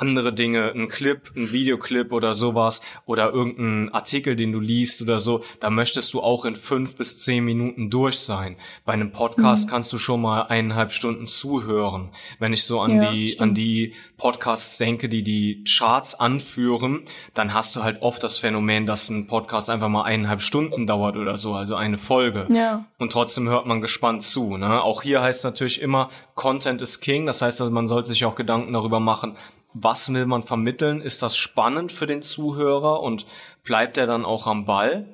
andere 0.00 0.32
Dinge, 0.32 0.72
ein 0.72 0.88
Clip, 0.88 1.30
ein 1.36 1.52
Videoclip 1.52 2.12
oder 2.12 2.34
sowas 2.34 2.80
oder 3.06 3.32
irgendein 3.32 3.92
Artikel, 3.94 4.36
den 4.36 4.52
du 4.52 4.60
liest 4.60 5.02
oder 5.02 5.20
so, 5.20 5.42
da 5.60 5.70
möchtest 5.70 6.12
du 6.14 6.20
auch 6.20 6.44
in 6.44 6.56
fünf 6.56 6.96
bis 6.96 7.18
zehn 7.18 7.44
Minuten 7.44 7.90
durch 7.90 8.18
sein. 8.18 8.56
Bei 8.84 8.92
einem 8.92 9.12
Podcast 9.12 9.66
mhm. 9.66 9.70
kannst 9.70 9.92
du 9.92 9.98
schon 9.98 10.22
mal 10.22 10.42
eineinhalb 10.42 10.92
Stunden 10.92 11.26
zuhören. 11.26 12.10
Wenn 12.38 12.52
ich 12.52 12.64
so 12.64 12.80
an 12.80 13.02
ja, 13.02 13.10
die, 13.10 13.28
stimmt. 13.28 13.42
an 13.42 13.54
die 13.54 13.94
Podcasts 14.16 14.78
denke, 14.78 15.08
die 15.08 15.22
die 15.22 15.64
Charts 15.64 16.14
anführen, 16.14 17.02
dann 17.34 17.54
hast 17.54 17.76
du 17.76 17.82
halt 17.82 18.02
oft 18.02 18.22
das 18.22 18.38
Phänomen, 18.38 18.86
dass 18.86 19.10
ein 19.10 19.26
Podcast 19.26 19.70
einfach 19.70 19.88
mal 19.88 20.02
eineinhalb 20.02 20.40
Stunden 20.40 20.86
dauert 20.86 21.16
oder 21.16 21.36
so, 21.36 21.54
also 21.54 21.74
eine 21.74 21.96
Folge. 21.96 22.46
Ja. 22.50 22.84
Und 22.98 23.12
trotzdem 23.12 23.48
hört 23.48 23.66
man 23.66 23.80
gespannt 23.80 24.22
zu. 24.22 24.56
Ne? 24.56 24.82
Auch 24.82 25.02
hier 25.02 25.22
heißt 25.22 25.44
natürlich 25.44 25.80
immer, 25.80 26.08
Content 26.34 26.80
is 26.80 27.00
King. 27.00 27.26
Das 27.26 27.42
heißt, 27.42 27.60
also 27.60 27.72
man 27.72 27.86
sollte 27.86 28.08
sich 28.08 28.24
auch 28.24 28.34
Gedanken 28.34 28.72
darüber 28.72 29.00
machen, 29.00 29.36
was 29.72 30.12
will 30.12 30.26
man 30.26 30.42
vermitteln? 30.42 31.00
Ist 31.00 31.22
das 31.22 31.36
spannend 31.36 31.92
für 31.92 32.06
den 32.06 32.22
Zuhörer 32.22 33.00
und 33.00 33.26
bleibt 33.62 33.96
er 33.98 34.06
dann 34.06 34.24
auch 34.24 34.46
am 34.46 34.64
Ball? 34.64 35.06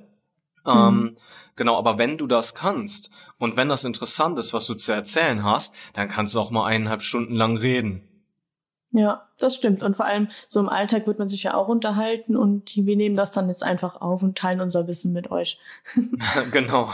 Mhm. 0.64 0.72
Ähm, 0.72 1.16
Genau, 1.56 1.78
aber 1.78 1.96
wenn 1.96 2.18
du 2.18 2.26
das 2.26 2.54
kannst 2.54 3.10
und 3.38 3.56
wenn 3.56 3.70
das 3.70 3.84
interessant 3.84 4.38
ist, 4.38 4.52
was 4.52 4.66
du 4.66 4.75
zu 4.75 4.92
erzählen 4.92 5.42
hast, 5.42 5.75
dann 5.94 6.06
kannst 6.06 6.34
du 6.34 6.40
auch 6.40 6.50
mal 6.50 6.66
eineinhalb 6.66 7.00
Stunden 7.00 7.34
lang 7.34 7.56
reden. 7.56 8.06
Ja, 8.92 9.26
das 9.38 9.56
stimmt. 9.56 9.82
Und 9.82 9.96
vor 9.96 10.06
allem 10.06 10.28
so 10.46 10.60
im 10.60 10.68
Alltag 10.68 11.06
wird 11.06 11.18
man 11.18 11.28
sich 11.28 11.42
ja 11.42 11.54
auch 11.54 11.68
unterhalten 11.68 12.36
und 12.36 12.76
wir 12.76 12.96
nehmen 12.96 13.16
das 13.16 13.32
dann 13.32 13.48
jetzt 13.48 13.62
einfach 13.62 14.00
auf 14.00 14.22
und 14.22 14.38
teilen 14.38 14.60
unser 14.60 14.86
Wissen 14.86 15.12
mit 15.12 15.30
euch. 15.30 15.58
genau. 16.52 16.90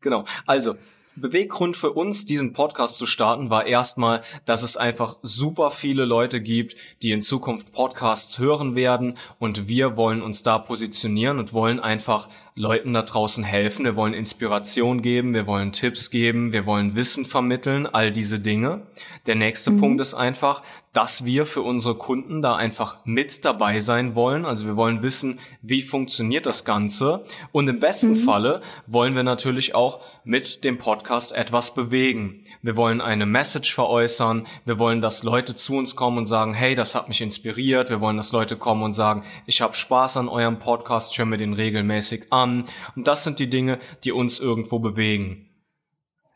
Genau. 0.00 0.24
Also, 0.46 0.76
Beweggrund 1.16 1.76
für 1.76 1.92
uns, 1.92 2.24
diesen 2.24 2.52
Podcast 2.52 2.96
zu 2.96 3.06
starten, 3.06 3.50
war 3.50 3.66
erstmal, 3.66 4.22
dass 4.44 4.62
es 4.62 4.76
einfach 4.76 5.18
super 5.22 5.70
viele 5.70 6.04
Leute 6.04 6.40
gibt, 6.40 6.76
die 7.02 7.12
in 7.12 7.20
Zukunft 7.20 7.72
Podcasts 7.72 8.38
hören 8.38 8.74
werden. 8.74 9.18
Und 9.38 9.68
wir 9.68 9.96
wollen 9.96 10.22
uns 10.22 10.42
da 10.42 10.58
positionieren 10.58 11.38
und 11.38 11.52
wollen 11.52 11.80
einfach 11.80 12.28
Leuten 12.54 12.92
da 12.92 13.02
draußen 13.02 13.44
helfen. 13.44 13.86
Wir 13.86 13.96
wollen 13.96 14.12
Inspiration 14.12 15.00
geben, 15.00 15.32
wir 15.32 15.46
wollen 15.46 15.72
Tipps 15.72 16.10
geben, 16.10 16.52
wir 16.52 16.66
wollen 16.66 16.94
Wissen 16.94 17.24
vermitteln, 17.24 17.86
all 17.86 18.12
diese 18.12 18.40
Dinge. 18.40 18.82
Der 19.26 19.36
nächste 19.36 19.70
mhm. 19.70 19.80
Punkt 19.80 20.00
ist 20.02 20.12
einfach, 20.12 20.62
dass 20.92 21.24
wir 21.24 21.46
für 21.46 21.62
unsere 21.62 21.94
Kunden 21.94 22.42
da 22.42 22.54
einfach 22.54 22.98
mit 23.06 23.46
dabei 23.46 23.80
sein 23.80 24.14
wollen. 24.14 24.44
Also 24.44 24.66
wir 24.66 24.76
wollen 24.76 25.02
wissen, 25.02 25.40
wie 25.62 25.80
funktioniert 25.80 26.44
das 26.44 26.66
Ganze. 26.66 27.24
Und 27.52 27.68
im 27.68 27.80
besten 27.80 28.10
mhm. 28.10 28.16
Falle 28.16 28.60
wollen 28.86 29.14
wir 29.14 29.22
natürlich 29.22 29.74
auch 29.74 30.00
mit 30.24 30.64
dem 30.64 30.76
Podcast 30.76 31.32
etwas 31.32 31.72
bewegen. 31.72 32.44
Wir 32.60 32.76
wollen 32.76 33.00
eine 33.00 33.24
Message 33.24 33.74
veräußern. 33.74 34.46
Wir 34.66 34.78
wollen, 34.78 35.00
dass 35.00 35.22
Leute 35.22 35.54
zu 35.54 35.76
uns 35.76 35.96
kommen 35.96 36.18
und 36.18 36.26
sagen, 36.26 36.52
hey, 36.52 36.74
das 36.74 36.94
hat 36.94 37.08
mich 37.08 37.22
inspiriert. 37.22 37.88
Wir 37.88 38.02
wollen, 38.02 38.18
dass 38.18 38.32
Leute 38.32 38.56
kommen 38.58 38.82
und 38.82 38.92
sagen, 38.92 39.22
ich 39.46 39.62
habe 39.62 39.72
Spaß 39.72 40.18
an 40.18 40.28
eurem 40.28 40.58
Podcast, 40.58 41.16
höre 41.16 41.24
mir 41.24 41.38
den 41.38 41.54
regelmäßig 41.54 42.26
an 42.30 42.41
an. 42.42 42.64
Und 42.96 43.08
das 43.08 43.24
sind 43.24 43.38
die 43.38 43.48
Dinge, 43.48 43.78
die 44.04 44.12
uns 44.12 44.40
irgendwo 44.40 44.78
bewegen. 44.78 45.48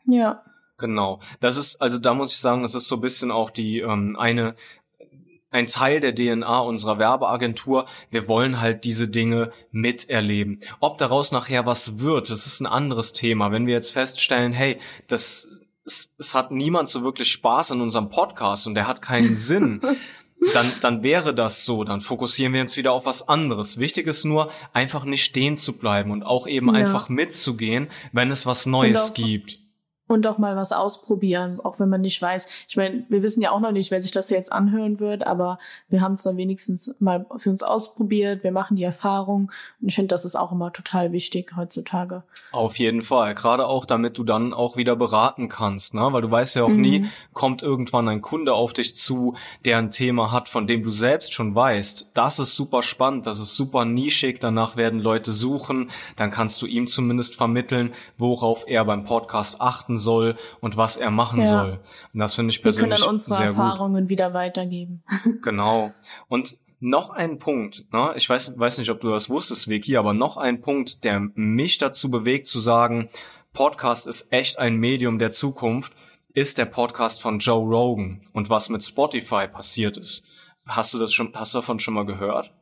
Ja. 0.05 0.43
Genau. 0.77 1.19
Das 1.39 1.57
ist, 1.57 1.81
also 1.81 1.97
da 1.97 2.13
muss 2.13 2.31
ich 2.31 2.37
sagen, 2.37 2.61
das 2.61 2.75
ist 2.75 2.87
so 2.87 2.95
ein 2.95 3.01
bisschen 3.01 3.31
auch 3.31 3.49
die 3.49 3.79
ähm, 3.79 4.15
eine 4.17 4.55
ein 5.49 5.67
Teil 5.67 6.01
der 6.01 6.13
DNA 6.13 6.59
unserer 6.59 6.99
Werbeagentur. 6.99 7.85
Wir 8.09 8.27
wollen 8.27 8.59
halt 8.59 8.83
diese 8.83 9.07
Dinge 9.07 9.51
miterleben. 9.71 10.59
Ob 10.81 10.97
daraus 10.97 11.31
nachher 11.31 11.65
was 11.65 11.99
wird, 11.99 12.29
das 12.29 12.45
ist 12.45 12.59
ein 12.59 12.67
anderes 12.67 13.13
Thema. 13.13 13.51
Wenn 13.51 13.65
wir 13.65 13.73
jetzt 13.73 13.91
feststellen, 13.91 14.51
hey, 14.51 14.77
das 15.07 15.47
es, 15.87 16.13
es 16.17 16.35
hat 16.35 16.51
niemand 16.51 16.89
so 16.89 17.01
wirklich 17.01 17.31
Spaß 17.31 17.71
an 17.71 17.81
unserem 17.81 18.09
Podcast 18.09 18.67
und 18.67 18.75
der 18.75 18.87
hat 18.87 19.01
keinen 19.01 19.35
Sinn, 19.37 19.81
dann, 20.53 20.71
dann 20.81 21.03
wäre 21.03 21.33
das 21.33 21.65
so. 21.65 21.83
Dann 21.83 22.01
fokussieren 22.01 22.53
wir 22.53 22.61
uns 22.61 22.77
wieder 22.77 22.93
auf 22.93 23.05
was 23.05 23.27
anderes. 23.27 23.77
Wichtig 23.77 24.07
ist 24.07 24.25
nur, 24.25 24.51
einfach 24.73 25.05
nicht 25.05 25.23
stehen 25.23 25.55
zu 25.55 25.73
bleiben 25.73 26.11
und 26.11 26.23
auch 26.23 26.47
eben 26.47 26.67
ja. 26.67 26.73
einfach 26.73 27.09
mitzugehen, 27.09 27.87
wenn 28.11 28.31
es 28.31 28.45
was 28.45 28.65
Neues 28.65 29.13
gibt 29.13 29.59
und 30.07 30.25
auch 30.25 30.37
mal 30.37 30.55
was 30.55 30.71
ausprobieren, 30.71 31.59
auch 31.63 31.79
wenn 31.79 31.89
man 31.89 32.01
nicht 32.01 32.21
weiß. 32.21 32.45
Ich 32.67 32.77
meine, 32.77 33.05
wir 33.09 33.21
wissen 33.21 33.41
ja 33.41 33.51
auch 33.51 33.59
noch 33.59 33.71
nicht, 33.71 33.91
wer 33.91 34.01
sich 34.01 34.11
das 34.11 34.29
jetzt 34.29 34.51
anhören 34.51 34.99
wird, 34.99 35.27
aber 35.27 35.59
wir 35.89 36.01
haben 36.01 36.13
es 36.13 36.23
dann 36.23 36.37
wenigstens 36.37 36.95
mal 36.99 37.25
für 37.37 37.49
uns 37.49 37.63
ausprobiert. 37.63 38.43
Wir 38.43 38.51
machen 38.51 38.77
die 38.77 38.83
Erfahrung 38.83 39.51
und 39.81 39.89
ich 39.89 39.95
finde, 39.95 40.07
das 40.07 40.25
ist 40.25 40.35
auch 40.35 40.51
immer 40.51 40.71
total 40.71 41.11
wichtig 41.11 41.53
heutzutage. 41.55 42.23
Auf 42.51 42.79
jeden 42.79 43.01
Fall, 43.01 43.35
gerade 43.35 43.67
auch, 43.67 43.85
damit 43.85 44.17
du 44.17 44.23
dann 44.23 44.53
auch 44.53 44.77
wieder 44.77 44.95
beraten 44.95 45.49
kannst, 45.49 45.93
ne? 45.93 46.07
Weil 46.11 46.21
du 46.21 46.31
weißt 46.31 46.55
ja 46.55 46.63
auch 46.63 46.69
mhm. 46.69 46.81
nie, 46.81 47.05
kommt 47.33 47.61
irgendwann 47.61 48.07
ein 48.07 48.21
Kunde 48.21 48.53
auf 48.53 48.73
dich 48.73 48.95
zu, 48.95 49.35
der 49.65 49.77
ein 49.77 49.91
Thema 49.91 50.31
hat, 50.31 50.47
von 50.47 50.67
dem 50.67 50.83
du 50.83 50.91
selbst 50.91 51.33
schon 51.33 51.53
weißt. 51.53 52.07
Das 52.13 52.39
ist 52.39 52.55
super 52.55 52.83
spannend, 52.83 53.25
das 53.25 53.39
ist 53.39 53.55
super 53.55 53.83
nischig. 53.83 54.39
Danach 54.39 54.77
werden 54.77 55.01
Leute 55.01 55.33
suchen, 55.33 55.89
dann 56.15 56.31
kannst 56.31 56.61
du 56.61 56.65
ihm 56.65 56.87
zumindest 56.87 57.35
vermitteln, 57.35 57.93
worauf 58.17 58.65
er 58.67 58.85
beim 58.85 59.03
Podcast 59.03 59.59
achten 59.59 59.96
soll 59.97 60.35
und 60.61 60.77
was 60.77 60.97
er 60.97 61.11
machen 61.11 61.41
ja. 61.41 61.47
soll. 61.47 61.79
Und 62.13 62.19
das 62.19 62.35
finde 62.35 62.51
ich 62.51 62.61
persönlich 62.61 62.99
sehr 62.99 63.07
gut. 63.07 63.13
Wir 63.13 63.17
können 63.17 63.27
dann 63.27 63.33
unsere 63.35 63.43
Erfahrungen 63.43 64.03
gut. 64.03 64.09
wieder 64.09 64.33
weitergeben. 64.33 65.03
genau. 65.41 65.91
Und 66.27 66.57
noch 66.79 67.09
ein 67.09 67.39
Punkt, 67.39 67.91
ne? 67.91 68.13
ich 68.15 68.29
weiß, 68.29 68.57
weiß 68.57 68.77
nicht, 68.77 68.91
ob 68.91 69.01
du 69.01 69.09
das 69.09 69.29
wusstest, 69.29 69.67
Vicky, 69.67 69.97
aber 69.97 70.13
noch 70.13 70.37
ein 70.37 70.61
Punkt, 70.61 71.03
der 71.03 71.19
mich 71.33 71.79
dazu 71.79 72.11
bewegt 72.11 72.45
zu 72.45 72.59
sagen, 72.59 73.09
Podcast 73.53 74.05
ist 74.05 74.31
echt 74.31 74.59
ein 74.59 74.75
Medium 74.75 75.17
der 75.17 75.31
Zukunft, 75.31 75.93
ist 76.33 76.59
der 76.59 76.65
Podcast 76.65 77.19
von 77.19 77.39
Joe 77.39 77.65
Rogan 77.65 78.21
und 78.31 78.51
was 78.51 78.69
mit 78.69 78.83
Spotify 78.83 79.47
passiert 79.47 79.97
ist. 79.97 80.23
Hast 80.67 80.93
du 80.93 80.99
das 80.99 81.11
schon, 81.11 81.31
hast 81.33 81.55
du 81.55 81.59
davon 81.59 81.79
schon 81.79 81.95
mal 81.95 82.05
gehört? 82.05 82.53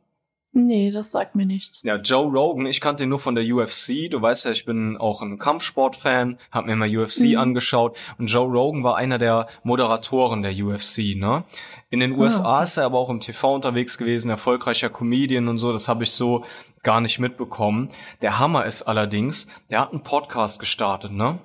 Nee, 0.57 0.89
das 0.89 1.11
sagt 1.11 1.35
mir 1.35 1.45
nichts. 1.45 1.83
Ja, 1.83 1.97
Joe 1.97 2.31
Rogan, 2.31 2.65
ich 2.65 2.79
kannte 2.79 3.03
ihn 3.03 3.09
nur 3.09 3.19
von 3.19 3.35
der 3.35 3.43
UFC. 3.43 4.09
Du 4.09 4.21
weißt 4.21 4.45
ja, 4.45 4.51
ich 4.51 4.63
bin 4.63 4.95
auch 4.95 5.21
ein 5.21 5.37
Kampfsport-Fan, 5.37 6.37
hab 6.49 6.65
mir 6.65 6.77
mal 6.77 6.87
UFC 6.87 7.25
mhm. 7.25 7.39
angeschaut 7.39 7.97
und 8.17 8.27
Joe 8.27 8.49
Rogan 8.49 8.81
war 8.81 8.95
einer 8.95 9.17
der 9.17 9.47
Moderatoren 9.63 10.43
der 10.43 10.53
UFC, 10.53 11.17
ne? 11.17 11.43
In 11.89 11.99
den 11.99 12.17
USA 12.17 12.43
ah, 12.43 12.55
okay. 12.55 12.63
ist 12.63 12.77
er 12.77 12.85
aber 12.85 12.99
auch 12.99 13.09
im 13.09 13.19
TV 13.19 13.53
unterwegs 13.53 13.97
gewesen, 13.97 14.29
erfolgreicher 14.29 14.89
Comedian 14.89 15.49
und 15.49 15.57
so, 15.57 15.73
das 15.73 15.89
habe 15.89 16.03
ich 16.05 16.11
so 16.11 16.45
gar 16.83 17.01
nicht 17.01 17.19
mitbekommen. 17.19 17.89
Der 18.21 18.39
Hammer 18.39 18.65
ist 18.65 18.83
allerdings, 18.83 19.47
der 19.71 19.81
hat 19.81 19.91
einen 19.91 20.03
Podcast 20.03 20.61
gestartet, 20.61 21.11
ne? 21.11 21.37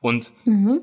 Und 0.00 0.32
mhm 0.44 0.80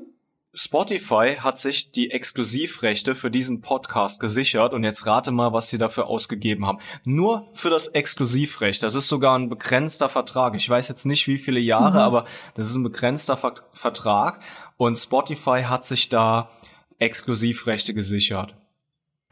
Spotify 0.56 1.36
hat 1.40 1.58
sich 1.58 1.90
die 1.90 2.12
Exklusivrechte 2.12 3.16
für 3.16 3.30
diesen 3.30 3.60
Podcast 3.60 4.20
gesichert 4.20 4.72
und 4.72 4.84
jetzt 4.84 5.04
rate 5.04 5.32
mal, 5.32 5.52
was 5.52 5.68
sie 5.68 5.78
dafür 5.78 6.06
ausgegeben 6.06 6.64
haben. 6.64 6.78
Nur 7.04 7.48
für 7.52 7.70
das 7.70 7.88
Exklusivrecht. 7.88 8.82
Das 8.82 8.94
ist 8.94 9.08
sogar 9.08 9.36
ein 9.36 9.48
begrenzter 9.48 10.08
Vertrag. 10.08 10.54
Ich 10.54 10.70
weiß 10.70 10.88
jetzt 10.88 11.06
nicht, 11.06 11.26
wie 11.26 11.38
viele 11.38 11.58
Jahre, 11.58 11.98
mhm. 11.98 12.04
aber 12.04 12.24
das 12.54 12.66
ist 12.66 12.76
ein 12.76 12.84
begrenzter 12.84 13.36
Ver 13.36 13.54
Vertrag 13.72 14.40
und 14.76 14.96
Spotify 14.96 15.62
hat 15.62 15.84
sich 15.84 16.08
da 16.08 16.50
Exklusivrechte 16.98 17.92
gesichert. 17.92 18.54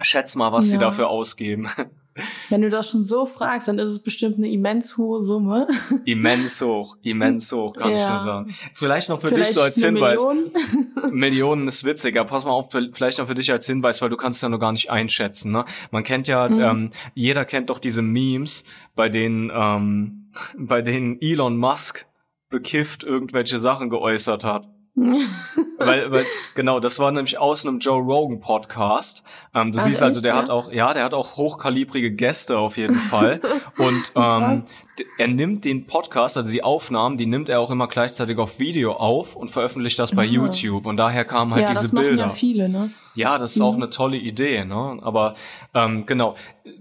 Schätz 0.00 0.34
mal, 0.34 0.52
was 0.52 0.66
ja. 0.66 0.72
sie 0.72 0.78
dafür 0.78 1.08
ausgeben. 1.08 1.70
Wenn 2.50 2.62
du 2.62 2.68
das 2.68 2.90
schon 2.90 3.04
so 3.04 3.24
fragst, 3.24 3.68
dann 3.68 3.78
ist 3.78 3.88
es 3.88 4.02
bestimmt 4.02 4.36
eine 4.36 4.50
immens 4.50 4.96
hohe 4.98 5.20
Summe. 5.20 5.68
Immens 6.04 6.60
hoch, 6.60 6.96
immens 7.02 7.50
hoch, 7.52 7.74
kann 7.74 7.92
ja. 7.92 7.98
ich 7.98 8.08
nur 8.08 8.18
sagen. 8.18 8.54
Vielleicht 8.74 9.08
noch 9.08 9.20
für 9.20 9.28
vielleicht 9.28 9.50
dich 9.50 9.54
so 9.54 9.62
als 9.62 9.82
Hinweis. 9.82 10.22
Million? 10.22 10.50
Millionen 11.10 11.68
ist 11.68 11.84
witziger. 11.84 12.24
Pass 12.24 12.44
mal 12.44 12.50
auf, 12.50 12.70
vielleicht 12.70 13.18
noch 13.18 13.26
für 13.26 13.34
dich 13.34 13.50
als 13.50 13.66
Hinweis, 13.66 14.02
weil 14.02 14.10
du 14.10 14.16
kannst 14.16 14.36
es 14.36 14.42
ja 14.42 14.48
noch 14.48 14.58
gar 14.58 14.72
nicht 14.72 14.90
einschätzen. 14.90 15.52
Ne? 15.52 15.64
Man 15.90 16.02
kennt 16.02 16.28
ja, 16.28 16.48
mhm. 16.48 16.60
ähm, 16.60 16.90
jeder 17.14 17.44
kennt 17.44 17.70
doch 17.70 17.78
diese 17.78 18.02
Memes, 18.02 18.64
bei 18.94 19.08
denen, 19.08 19.50
ähm, 19.54 20.30
bei 20.58 20.82
denen 20.82 21.18
Elon 21.20 21.56
Musk 21.56 22.06
bekifft 22.50 23.02
irgendwelche 23.04 23.58
Sachen 23.58 23.88
geäußert 23.88 24.44
hat 24.44 24.68
weil, 24.94 26.12
weil, 26.12 26.26
genau, 26.54 26.78
das 26.78 26.98
war 26.98 27.10
nämlich 27.10 27.38
aus 27.38 27.66
einem 27.66 27.78
Joe 27.78 28.02
Rogan 28.02 28.40
Podcast. 28.40 29.22
Ähm, 29.54 29.72
du 29.72 29.78
Ach, 29.78 29.84
siehst 29.84 30.02
also, 30.02 30.20
der 30.20 30.32
ja? 30.32 30.38
hat 30.38 30.50
auch, 30.50 30.70
ja, 30.70 30.92
der 30.92 31.04
hat 31.04 31.14
auch 31.14 31.36
hochkalibrige 31.36 32.12
Gäste 32.12 32.58
auf 32.58 32.76
jeden 32.76 32.96
Fall. 32.96 33.40
Und 33.78 34.12
ähm, 34.14 34.64
er 35.16 35.28
nimmt 35.28 35.64
den 35.64 35.86
Podcast, 35.86 36.36
also 36.36 36.50
die 36.50 36.62
Aufnahmen, 36.62 37.16
die 37.16 37.24
nimmt 37.24 37.48
er 37.48 37.60
auch 37.60 37.70
immer 37.70 37.88
gleichzeitig 37.88 38.36
auf 38.36 38.58
Video 38.58 38.92
auf 38.92 39.36
und 39.36 39.48
veröffentlicht 39.48 39.98
das 39.98 40.12
bei 40.12 40.22
ah. 40.22 40.26
YouTube. 40.26 40.84
Und 40.84 40.98
daher 40.98 41.24
kamen 41.24 41.54
halt 41.54 41.68
ja, 41.68 41.74
diese 41.74 41.90
das 41.90 41.92
Bilder. 41.92 42.24
Ja, 42.24 42.28
viele, 42.28 42.68
ne? 42.68 42.90
Ja, 43.14 43.38
das 43.38 43.52
ist 43.52 43.60
mhm. 43.60 43.64
auch 43.64 43.74
eine 43.74 43.88
tolle 43.88 44.18
Idee, 44.18 44.64
ne? 44.66 44.98
Aber 45.00 45.34
ähm, 45.72 46.04
genau, 46.04 46.34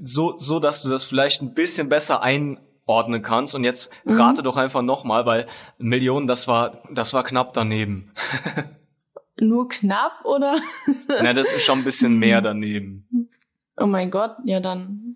so, 0.03 0.35
so 0.37 0.59
dass 0.59 0.83
du 0.83 0.89
das 0.89 1.05
vielleicht 1.05 1.41
ein 1.41 1.53
bisschen 1.53 1.87
besser 1.87 2.21
ein 2.21 2.59
ordnen 2.91 3.21
kannst. 3.21 3.55
Und 3.55 3.63
jetzt 3.63 3.91
mhm. 4.05 4.13
rate 4.13 4.43
doch 4.43 4.57
einfach 4.57 4.81
nochmal, 4.81 5.25
weil 5.25 5.47
Millionen, 5.77 6.27
das 6.27 6.47
war, 6.47 6.83
das 6.91 7.13
war 7.13 7.23
knapp 7.23 7.53
daneben. 7.53 8.11
Nur 9.39 9.69
knapp, 9.69 10.23
oder? 10.23 10.59
Na, 11.07 11.33
das 11.33 11.51
ist 11.51 11.65
schon 11.65 11.79
ein 11.79 11.83
bisschen 11.83 12.17
mehr 12.19 12.41
daneben. 12.41 13.29
Oh 13.77 13.87
mein 13.87 14.11
Gott, 14.11 14.35
ja 14.45 14.59
dann. 14.59 15.15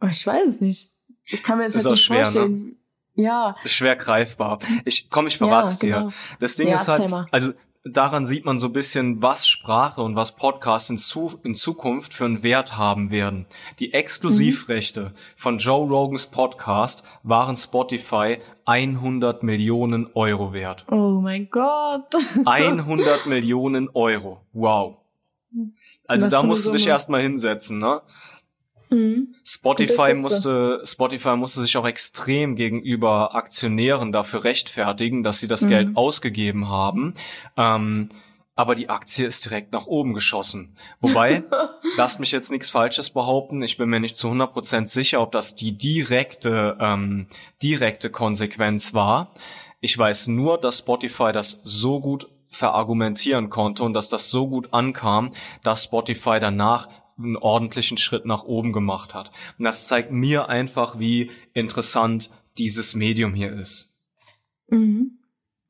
Oh, 0.00 0.06
ich 0.06 0.24
weiß 0.24 0.46
es 0.46 0.60
nicht. 0.60 0.92
Ich 1.24 1.42
kann 1.42 1.58
mir 1.58 1.64
jetzt 1.64 1.74
ist 1.74 1.84
halt 1.84 1.92
nicht 1.92 2.04
schwer, 2.04 2.18
ne? 2.18 2.22
vorstellen. 2.24 2.76
Ne? 3.16 3.24
Ja. 3.24 3.56
Schwer 3.64 3.96
greifbar. 3.96 4.60
Ich 4.84 5.10
komm, 5.10 5.26
ich 5.26 5.36
verrat's 5.38 5.82
ja, 5.82 5.98
genau. 5.98 6.08
dir. 6.08 6.14
Das 6.38 6.56
Ding 6.56 6.68
ja, 6.68 6.76
ist 6.76 6.88
halt, 6.88 7.12
also 7.32 7.52
daran 7.84 8.26
sieht 8.26 8.44
man 8.44 8.58
so 8.58 8.68
ein 8.68 8.72
bisschen, 8.72 9.22
was 9.22 9.48
Sprache 9.48 10.02
und 10.02 10.16
was 10.16 10.36
Podcasts 10.36 10.90
in, 10.90 10.98
zu, 10.98 11.38
in 11.42 11.54
Zukunft 11.54 12.12
für 12.14 12.26
einen 12.26 12.42
Wert 12.42 12.76
haben 12.76 13.10
werden. 13.10 13.46
Die 13.78 13.92
Exklusivrechte 13.92 15.02
mhm. 15.02 15.12
von 15.36 15.58
Joe 15.58 15.88
Rogans 15.88 16.26
Podcast 16.26 17.02
waren 17.22 17.56
Spotify 17.56 18.38
100 18.66 19.42
Millionen 19.42 20.10
Euro 20.14 20.52
wert. 20.52 20.84
Oh 20.90 21.20
mein 21.22 21.48
Gott. 21.50 22.14
100 22.44 23.26
Millionen 23.26 23.88
Euro. 23.94 24.40
Wow. 24.52 24.98
Also 26.06 26.26
was 26.26 26.30
da 26.30 26.42
musst 26.42 26.68
du 26.68 26.72
dich 26.72 26.86
erstmal 26.86 27.22
hinsetzen, 27.22 27.78
ne? 27.78 28.02
Mhm. 28.90 29.34
Spotify 29.44 30.14
musste, 30.14 30.82
Spotify 30.84 31.36
musste 31.36 31.60
sich 31.62 31.76
auch 31.76 31.86
extrem 31.86 32.56
gegenüber 32.56 33.34
Aktionären 33.34 34.12
dafür 34.12 34.44
rechtfertigen, 34.44 35.22
dass 35.22 35.40
sie 35.40 35.48
das 35.48 35.62
mhm. 35.62 35.68
Geld 35.68 35.96
ausgegeben 35.96 36.68
haben. 36.68 37.14
Ähm, 37.56 38.10
aber 38.56 38.74
die 38.74 38.90
Aktie 38.90 39.26
ist 39.26 39.46
direkt 39.46 39.72
nach 39.72 39.86
oben 39.86 40.12
geschossen. 40.12 40.76
Wobei, 41.00 41.44
lasst 41.96 42.20
mich 42.20 42.30
jetzt 42.30 42.50
nichts 42.50 42.68
Falsches 42.68 43.10
behaupten, 43.10 43.62
ich 43.62 43.78
bin 43.78 43.88
mir 43.88 44.00
nicht 44.00 44.16
zu 44.16 44.28
100% 44.28 44.86
sicher, 44.86 45.22
ob 45.22 45.32
das 45.32 45.54
die 45.54 45.78
direkte, 45.78 46.76
ähm, 46.78 47.28
direkte 47.62 48.10
Konsequenz 48.10 48.92
war. 48.92 49.32
Ich 49.80 49.96
weiß 49.96 50.28
nur, 50.28 50.58
dass 50.58 50.80
Spotify 50.80 51.32
das 51.32 51.60
so 51.62 52.00
gut 52.00 52.26
verargumentieren 52.50 53.48
konnte 53.48 53.84
und 53.84 53.94
dass 53.94 54.08
das 54.08 54.28
so 54.30 54.48
gut 54.48 54.74
ankam, 54.74 55.30
dass 55.62 55.84
Spotify 55.84 56.38
danach 56.40 56.88
einen 57.22 57.36
ordentlichen 57.36 57.98
Schritt 57.98 58.26
nach 58.26 58.44
oben 58.44 58.72
gemacht 58.72 59.14
hat. 59.14 59.30
Und 59.58 59.64
das 59.64 59.88
zeigt 59.88 60.10
mir 60.10 60.48
einfach, 60.48 60.98
wie 60.98 61.30
interessant 61.52 62.30
dieses 62.58 62.94
Medium 62.94 63.34
hier 63.34 63.52
ist. 63.52 63.94
Mhm. 64.68 65.18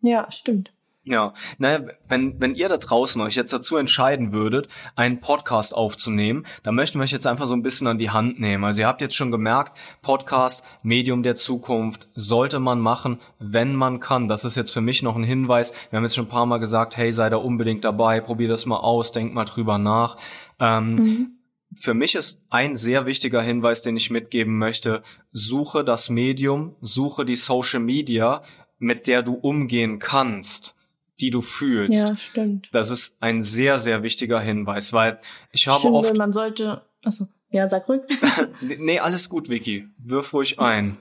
Ja, 0.03 0.31
stimmt. 0.31 0.73
Ja, 1.03 1.33
naja, 1.57 1.81
wenn, 2.09 2.39
wenn 2.41 2.55
ihr 2.55 2.69
da 2.69 2.77
draußen 2.77 3.21
euch 3.23 3.35
jetzt 3.35 3.55
dazu 3.55 3.79
entscheiden 3.79 4.33
würdet, 4.33 4.69
einen 4.97 5.21
Podcast 5.21 5.75
aufzunehmen, 5.75 6.45
dann 6.63 6.75
möchten 6.75 6.99
wir 6.99 7.05
euch 7.05 7.11
jetzt 7.11 7.27
einfach 7.27 7.47
so 7.47 7.55
ein 7.55 7.63
bisschen 7.63 7.87
an 7.87 7.99
die 7.99 8.11
Hand 8.11 8.39
nehmen. 8.39 8.65
Also 8.65 8.83
ihr 8.83 8.87
habt 8.87 9.01
jetzt 9.01 9.17
schon 9.17 9.31
gemerkt, 9.31 9.79
Podcast, 10.03 10.63
Medium 10.83 11.23
der 11.23 11.37
Zukunft, 11.37 12.09
sollte 12.15 12.61
man 12.61 12.81
machen, 12.81 13.19
wenn 13.39 13.75
man 13.75 13.99
kann. 14.01 14.29
Das 14.29 14.45
ist 14.45 14.57
jetzt 14.57 14.73
für 14.73 14.83
mich 14.83 15.03
noch 15.03 15.17
ein 15.17 15.25
Hinweis. 15.25 15.73
Wir 15.89 15.97
haben 15.97 16.05
jetzt 16.05 16.17
schon 16.17 16.27
ein 16.27 16.31
paar 16.31 16.47
Mal 16.47 16.59
gesagt, 16.59 16.99
hey, 16.99 17.13
sei 17.13 17.31
da 17.31 17.39
unbedingt 17.39 17.85
dabei, 17.85 18.21
probier 18.21 18.49
das 18.49 18.67
mal 18.67 18.79
aus, 18.79 19.11
denk 19.11 19.33
mal 19.33 19.47
drüber 19.47 19.79
nach. 19.79 20.19
Ähm, 20.61 20.95
mhm. 20.95 21.40
Für 21.75 21.95
mich 21.95 22.15
ist 22.15 22.43
ein 22.51 22.77
sehr 22.77 23.07
wichtiger 23.07 23.43
Hinweis, 23.43 23.83
den 23.83 23.97
ich 23.97 24.11
mitgeben 24.11 24.59
möchte, 24.59 25.03
suche 25.33 25.85
das 25.85 26.11
Medium, 26.11 26.75
suche 26.81 27.25
die 27.25 27.37
Social 27.37 27.81
Media, 27.81 28.43
mit 28.79 29.07
der 29.07 29.23
du 29.23 29.35
umgehen 29.35 29.99
kannst 29.99 30.75
die 31.21 31.31
du 31.31 31.41
fühlst. 31.41 32.09
Ja, 32.09 32.17
stimmt. 32.17 32.69
Das 32.73 32.91
ist 32.91 33.17
ein 33.21 33.43
sehr, 33.43 33.79
sehr 33.79 34.03
wichtiger 34.03 34.41
Hinweis, 34.41 34.93
weil 34.93 35.21
ich 35.53 35.69
habe 35.69 35.81
Stimmt, 35.81 35.95
oft. 35.95 36.17
Man 36.17 36.33
sollte. 36.33 36.83
Achso, 37.05 37.27
ja, 37.51 37.69
sag 37.69 37.89
ruhig. 37.89 38.03
nee, 38.79 38.99
alles 38.99 39.29
gut, 39.29 39.49
Vicky. 39.49 39.89
Wirf 39.99 40.33
ruhig 40.33 40.59
ein. 40.59 40.97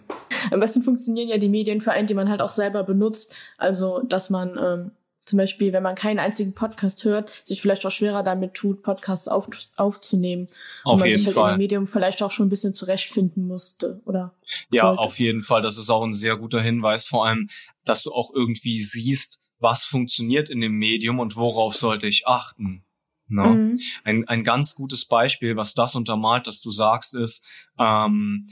Am 0.51 0.59
besten 0.59 0.81
funktionieren 0.81 1.29
ja 1.29 1.37
die 1.37 1.49
Medien 1.49 1.81
für 1.81 1.91
einen, 1.91 2.07
die 2.07 2.13
man 2.13 2.29
halt 2.29 2.41
auch 2.41 2.51
selber 2.51 2.83
benutzt. 2.83 3.35
Also, 3.57 4.01
dass 4.01 4.29
man 4.29 4.57
ähm, 4.57 4.91
zum 5.29 5.37
Beispiel, 5.37 5.71
wenn 5.73 5.83
man 5.83 5.95
keinen 5.95 6.19
einzigen 6.19 6.53
Podcast 6.53 7.05
hört, 7.05 7.31
sich 7.43 7.61
vielleicht 7.61 7.85
auch 7.85 7.91
schwerer 7.91 8.23
damit 8.23 8.55
tut, 8.55 8.81
Podcasts 8.81 9.27
auf, 9.27 9.47
aufzunehmen. 9.75 10.47
Auf 10.83 10.93
und 10.93 10.99
man 10.99 11.07
jeden 11.07 11.19
sich 11.19 11.27
halt 11.27 11.35
Fall. 11.35 11.53
dem 11.53 11.59
Medium 11.59 11.87
vielleicht 11.87 12.21
auch 12.23 12.31
schon 12.31 12.47
ein 12.47 12.49
bisschen 12.49 12.73
zurechtfinden 12.73 13.47
musste, 13.47 14.01
oder? 14.05 14.33
Ja, 14.71 14.87
sollte. 14.87 15.01
auf 15.01 15.19
jeden 15.19 15.43
Fall. 15.43 15.61
Das 15.61 15.77
ist 15.77 15.89
auch 15.89 16.03
ein 16.03 16.13
sehr 16.13 16.35
guter 16.35 16.61
Hinweis. 16.61 17.07
Vor 17.07 17.25
allem, 17.25 17.49
dass 17.85 18.03
du 18.03 18.11
auch 18.11 18.33
irgendwie 18.33 18.81
siehst, 18.81 19.39
was 19.59 19.83
funktioniert 19.83 20.49
in 20.49 20.61
dem 20.61 20.73
Medium 20.73 21.19
und 21.19 21.35
worauf 21.35 21.75
sollte 21.75 22.07
ich 22.07 22.27
achten. 22.27 22.83
Ne? 23.27 23.43
Mhm. 23.43 23.79
Ein, 24.03 24.27
ein 24.27 24.43
ganz 24.43 24.73
gutes 24.73 25.05
Beispiel, 25.05 25.55
was 25.55 25.73
das 25.75 25.95
untermalt, 25.95 26.47
dass 26.47 26.61
du 26.61 26.71
sagst, 26.71 27.13
ist, 27.13 27.45
ähm, 27.77 28.47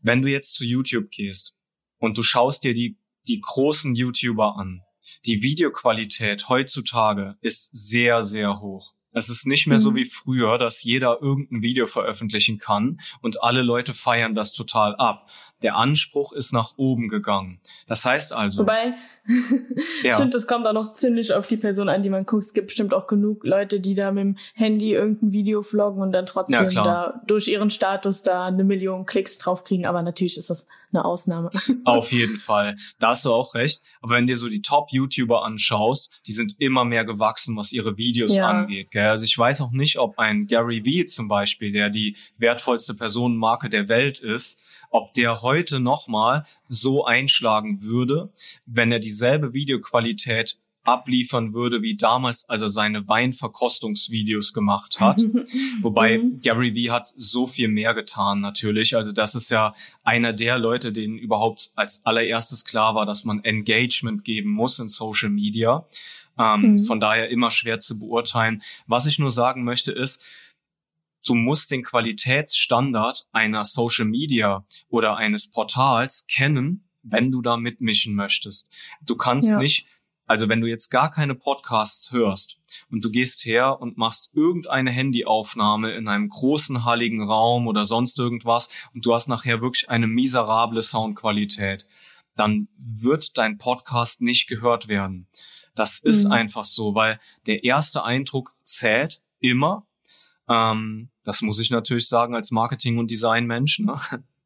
wenn 0.00 0.22
du 0.22 0.28
jetzt 0.28 0.54
zu 0.54 0.64
YouTube 0.64 1.10
gehst 1.10 1.56
und 1.98 2.16
du 2.16 2.22
schaust 2.22 2.64
dir 2.64 2.74
die, 2.74 2.96
die 3.26 3.40
großen 3.40 3.94
YouTuber 3.94 4.56
an, 4.56 4.82
die 5.26 5.42
Videoqualität 5.42 6.48
heutzutage 6.48 7.36
ist 7.40 7.70
sehr, 7.72 8.22
sehr 8.22 8.60
hoch. 8.60 8.94
Es 9.14 9.28
ist 9.28 9.46
nicht 9.46 9.66
mehr 9.66 9.78
mhm. 9.78 9.82
so 9.82 9.94
wie 9.94 10.06
früher, 10.06 10.56
dass 10.58 10.82
jeder 10.82 11.18
irgendein 11.20 11.60
Video 11.60 11.86
veröffentlichen 11.86 12.58
kann 12.58 12.98
und 13.20 13.42
alle 13.42 13.62
Leute 13.62 13.92
feiern 13.92 14.34
das 14.34 14.52
total 14.52 14.96
ab. 14.96 15.28
Der 15.62 15.76
Anspruch 15.76 16.32
ist 16.32 16.52
nach 16.52 16.74
oben 16.76 17.08
gegangen. 17.08 17.60
Das 17.86 18.04
heißt 18.04 18.32
also. 18.32 18.60
Wobei, 18.60 18.94
ja. 20.02 20.14
stimmt, 20.14 20.34
es 20.34 20.46
kommt 20.46 20.66
auch 20.66 20.72
noch 20.72 20.94
ziemlich 20.94 21.32
auf 21.32 21.46
die 21.46 21.56
Person 21.56 21.88
an, 21.88 22.02
die 22.02 22.10
man 22.10 22.26
guckt. 22.26 22.44
Es 22.44 22.52
gibt 22.52 22.68
bestimmt 22.68 22.92
auch 22.94 23.06
genug 23.06 23.44
Leute, 23.44 23.80
die 23.80 23.94
da 23.94 24.10
mit 24.10 24.24
dem 24.24 24.38
Handy 24.54 24.92
irgendein 24.92 25.32
Video 25.32 25.62
vloggen 25.62 26.02
und 26.02 26.12
dann 26.12 26.26
trotzdem 26.26 26.70
ja, 26.70 26.84
da 26.84 27.22
durch 27.26 27.48
ihren 27.48 27.70
Status 27.70 28.22
da 28.22 28.46
eine 28.46 28.64
Million 28.64 29.06
Klicks 29.06 29.38
draufkriegen. 29.38 29.86
Aber 29.86 30.02
natürlich 30.02 30.36
ist 30.36 30.50
das 30.50 30.66
eine 30.92 31.04
Ausnahme. 31.04 31.50
Auf 31.84 32.12
jeden 32.12 32.36
Fall. 32.36 32.76
Da 32.98 33.08
hast 33.08 33.24
du 33.24 33.32
auch 33.32 33.54
recht. 33.54 33.82
Aber 34.00 34.14
wenn 34.14 34.26
dir 34.26 34.36
so 34.36 34.48
die 34.48 34.62
Top-YouTuber 34.62 35.44
anschaust, 35.44 36.20
die 36.26 36.32
sind 36.32 36.56
immer 36.58 36.84
mehr 36.84 37.04
gewachsen, 37.04 37.56
was 37.56 37.72
ihre 37.72 37.96
Videos 37.96 38.36
ja. 38.36 38.48
angeht. 38.48 38.90
Gell? 38.90 39.06
Also 39.06 39.24
ich 39.24 39.36
weiß 39.36 39.60
auch 39.62 39.70
nicht, 39.70 39.98
ob 39.98 40.18
ein 40.18 40.46
Gary 40.46 40.84
Vee 40.84 41.06
zum 41.06 41.28
Beispiel, 41.28 41.72
der 41.72 41.90
die 41.90 42.16
wertvollste 42.38 42.94
Personenmarke 42.94 43.68
der 43.68 43.88
Welt 43.88 44.18
ist, 44.18 44.60
ob 44.92 45.14
der 45.14 45.42
heute 45.42 45.80
nochmal 45.80 46.46
so 46.68 47.04
einschlagen 47.04 47.82
würde, 47.82 48.32
wenn 48.66 48.92
er 48.92 49.00
dieselbe 49.00 49.52
Videoqualität 49.52 50.58
abliefern 50.84 51.54
würde 51.54 51.82
wie 51.82 51.96
damals, 51.96 52.48
als 52.48 52.60
er 52.60 52.70
seine 52.70 53.06
Weinverkostungsvideos 53.06 54.52
gemacht 54.52 55.00
hat. 55.00 55.20
Wobei 55.80 56.18
mhm. 56.18 56.40
Gary 56.40 56.74
Vee 56.74 56.90
hat 56.90 57.08
so 57.16 57.46
viel 57.46 57.68
mehr 57.68 57.94
getan 57.94 58.40
natürlich. 58.40 58.96
Also 58.96 59.12
das 59.12 59.34
ist 59.34 59.50
ja 59.50 59.74
einer 60.02 60.32
der 60.32 60.58
Leute, 60.58 60.92
denen 60.92 61.18
überhaupt 61.18 61.70
als 61.76 62.04
allererstes 62.04 62.64
klar 62.64 62.94
war, 62.94 63.06
dass 63.06 63.24
man 63.24 63.44
Engagement 63.44 64.24
geben 64.24 64.50
muss 64.50 64.78
in 64.78 64.88
Social 64.88 65.30
Media. 65.30 65.86
Ähm, 66.38 66.72
mhm. 66.72 66.78
Von 66.84 66.98
daher 66.98 67.28
immer 67.28 67.50
schwer 67.50 67.78
zu 67.78 67.98
beurteilen. 67.98 68.62
Was 68.86 69.06
ich 69.06 69.18
nur 69.18 69.30
sagen 69.30 69.64
möchte 69.64 69.92
ist, 69.92 70.20
du 71.26 71.34
musst 71.34 71.70
den 71.70 71.82
Qualitätsstandard 71.82 73.26
einer 73.32 73.64
Social 73.64 74.06
Media 74.06 74.64
oder 74.88 75.16
eines 75.16 75.50
Portals 75.50 76.26
kennen, 76.28 76.88
wenn 77.02 77.30
du 77.30 77.42
da 77.42 77.56
mitmischen 77.56 78.14
möchtest. 78.14 78.68
Du 79.04 79.16
kannst 79.16 79.50
ja. 79.50 79.58
nicht, 79.58 79.86
also 80.26 80.48
wenn 80.48 80.60
du 80.60 80.68
jetzt 80.68 80.90
gar 80.90 81.10
keine 81.10 81.34
Podcasts 81.34 82.12
hörst 82.12 82.58
und 82.90 83.04
du 83.04 83.10
gehst 83.10 83.44
her 83.44 83.80
und 83.80 83.98
machst 83.98 84.30
irgendeine 84.34 84.90
Handyaufnahme 84.90 85.92
in 85.92 86.08
einem 86.08 86.28
großen 86.28 86.84
halligen 86.84 87.22
Raum 87.22 87.66
oder 87.66 87.86
sonst 87.86 88.18
irgendwas 88.18 88.68
und 88.94 89.04
du 89.04 89.14
hast 89.14 89.28
nachher 89.28 89.60
wirklich 89.60 89.88
eine 89.90 90.06
miserable 90.06 90.82
Soundqualität, 90.82 91.86
dann 92.36 92.68
wird 92.76 93.36
dein 93.36 93.58
Podcast 93.58 94.22
nicht 94.22 94.46
gehört 94.46 94.88
werden. 94.88 95.28
Das 95.74 95.98
ist 95.98 96.26
mhm. 96.26 96.32
einfach 96.32 96.64
so, 96.64 96.94
weil 96.94 97.18
der 97.46 97.64
erste 97.64 98.04
Eindruck 98.04 98.54
zählt 98.64 99.22
immer 99.40 99.86
ähm, 100.48 101.10
das 101.24 101.42
muss 101.42 101.58
ich 101.58 101.70
natürlich 101.70 102.08
sagen 102.08 102.34
als 102.34 102.50
Marketing- 102.50 102.98
und 102.98 103.10
Designmensch. 103.10 103.80
Ne? 103.80 103.98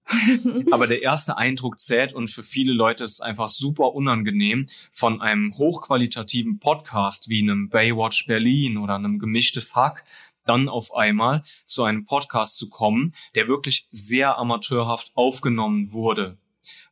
Aber 0.71 0.87
der 0.87 1.03
erste 1.03 1.37
Eindruck 1.37 1.79
zählt 1.79 2.13
und 2.13 2.29
für 2.29 2.43
viele 2.43 2.73
Leute 2.73 3.05
ist 3.05 3.15
es 3.15 3.21
einfach 3.21 3.49
super 3.49 3.95
unangenehm, 3.95 4.67
von 4.93 5.21
einem 5.21 5.57
hochqualitativen 5.57 6.59
Podcast 6.59 7.29
wie 7.29 7.43
einem 7.43 7.69
Baywatch 7.69 8.27
Berlin 8.27 8.79
oder 8.79 8.95
einem 8.95 9.19
gemischtes 9.19 9.75
Hack 9.75 10.05
dann 10.45 10.69
auf 10.69 10.95
einmal 10.95 11.43
zu 11.65 11.83
einem 11.83 12.05
Podcast 12.05 12.57
zu 12.57 12.69
kommen, 12.69 13.15
der 13.35 13.49
wirklich 13.49 13.89
sehr 13.91 14.39
amateurhaft 14.39 15.11
aufgenommen 15.15 15.93
wurde. 15.93 16.39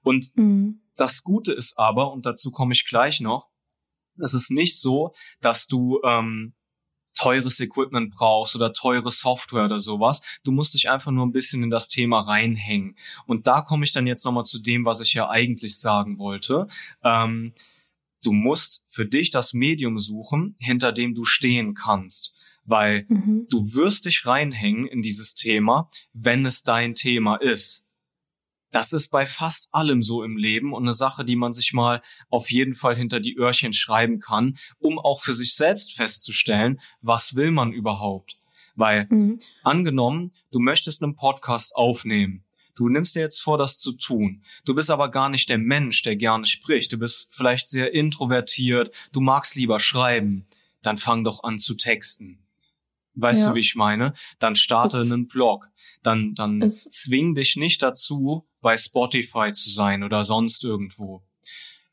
Und 0.02 0.36
mhm. 0.36 0.80
das 0.96 1.22
Gute 1.22 1.52
ist 1.52 1.78
aber, 1.78 2.12
und 2.12 2.26
dazu 2.26 2.50
komme 2.50 2.72
ich 2.72 2.84
gleich 2.84 3.20
noch, 3.20 3.48
es 4.18 4.34
ist 4.34 4.50
nicht 4.50 4.78
so, 4.78 5.12
dass 5.40 5.66
du 5.66 6.00
ähm, 6.04 6.54
teures 7.14 7.60
Equipment 7.60 8.14
brauchst 8.14 8.54
oder 8.56 8.72
teure 8.72 9.10
Software 9.10 9.64
oder 9.64 9.80
sowas. 9.80 10.20
Du 10.44 10.52
musst 10.52 10.74
dich 10.74 10.90
einfach 10.90 11.12
nur 11.12 11.24
ein 11.24 11.32
bisschen 11.32 11.62
in 11.62 11.70
das 11.70 11.88
Thema 11.88 12.20
reinhängen. 12.20 12.96
Und 13.26 13.46
da 13.46 13.62
komme 13.62 13.84
ich 13.84 13.92
dann 13.92 14.06
jetzt 14.06 14.24
nochmal 14.24 14.44
zu 14.44 14.60
dem, 14.60 14.84
was 14.84 15.00
ich 15.00 15.14
ja 15.14 15.28
eigentlich 15.28 15.78
sagen 15.78 16.18
wollte. 16.18 16.66
Ähm, 17.02 17.52
du 18.22 18.32
musst 18.32 18.84
für 18.88 19.06
dich 19.06 19.30
das 19.30 19.54
Medium 19.54 19.98
suchen, 19.98 20.56
hinter 20.58 20.92
dem 20.92 21.14
du 21.14 21.24
stehen 21.24 21.74
kannst. 21.74 22.34
Weil 22.66 23.04
mhm. 23.08 23.46
du 23.50 23.74
wirst 23.74 24.06
dich 24.06 24.24
reinhängen 24.24 24.86
in 24.86 25.02
dieses 25.02 25.34
Thema, 25.34 25.90
wenn 26.12 26.46
es 26.46 26.62
dein 26.62 26.94
Thema 26.94 27.36
ist. 27.36 27.83
Das 28.74 28.92
ist 28.92 29.12
bei 29.12 29.24
fast 29.24 29.72
allem 29.72 30.02
so 30.02 30.24
im 30.24 30.36
Leben 30.36 30.72
und 30.72 30.82
eine 30.82 30.92
Sache, 30.92 31.24
die 31.24 31.36
man 31.36 31.52
sich 31.52 31.72
mal 31.72 32.02
auf 32.28 32.50
jeden 32.50 32.74
Fall 32.74 32.96
hinter 32.96 33.20
die 33.20 33.36
Öhrchen 33.36 33.72
schreiben 33.72 34.18
kann, 34.18 34.56
um 34.80 34.98
auch 34.98 35.20
für 35.20 35.32
sich 35.32 35.54
selbst 35.54 35.92
festzustellen, 35.92 36.80
was 37.00 37.36
will 37.36 37.52
man 37.52 37.72
überhaupt. 37.72 38.36
Weil 38.74 39.06
mhm. 39.10 39.38
angenommen, 39.62 40.32
du 40.50 40.58
möchtest 40.58 41.04
einen 41.04 41.14
Podcast 41.14 41.76
aufnehmen. 41.76 42.42
Du 42.74 42.88
nimmst 42.88 43.14
dir 43.14 43.20
jetzt 43.20 43.40
vor, 43.40 43.58
das 43.58 43.78
zu 43.78 43.92
tun. 43.92 44.42
Du 44.64 44.74
bist 44.74 44.90
aber 44.90 45.08
gar 45.08 45.28
nicht 45.28 45.48
der 45.50 45.58
Mensch, 45.58 46.02
der 46.02 46.16
gerne 46.16 46.44
spricht. 46.44 46.92
Du 46.92 46.98
bist 46.98 47.28
vielleicht 47.30 47.70
sehr 47.70 47.94
introvertiert. 47.94 48.90
Du 49.12 49.20
magst 49.20 49.54
lieber 49.54 49.78
schreiben. 49.78 50.48
Dann 50.82 50.96
fang 50.96 51.22
doch 51.22 51.44
an 51.44 51.60
zu 51.60 51.74
texten. 51.74 52.40
Weißt 53.14 53.42
ja. 53.42 53.50
du, 53.50 53.54
wie 53.54 53.60
ich 53.60 53.76
meine? 53.76 54.14
Dann 54.40 54.56
starte 54.56 54.98
es, 54.98 55.12
einen 55.12 55.28
Blog. 55.28 55.70
Dann, 56.02 56.34
dann 56.34 56.68
zwing 56.68 57.36
dich 57.36 57.54
nicht 57.54 57.80
dazu, 57.80 58.48
bei 58.64 58.76
Spotify 58.78 59.52
zu 59.52 59.70
sein 59.70 60.02
oder 60.02 60.24
sonst 60.24 60.64
irgendwo. 60.64 61.22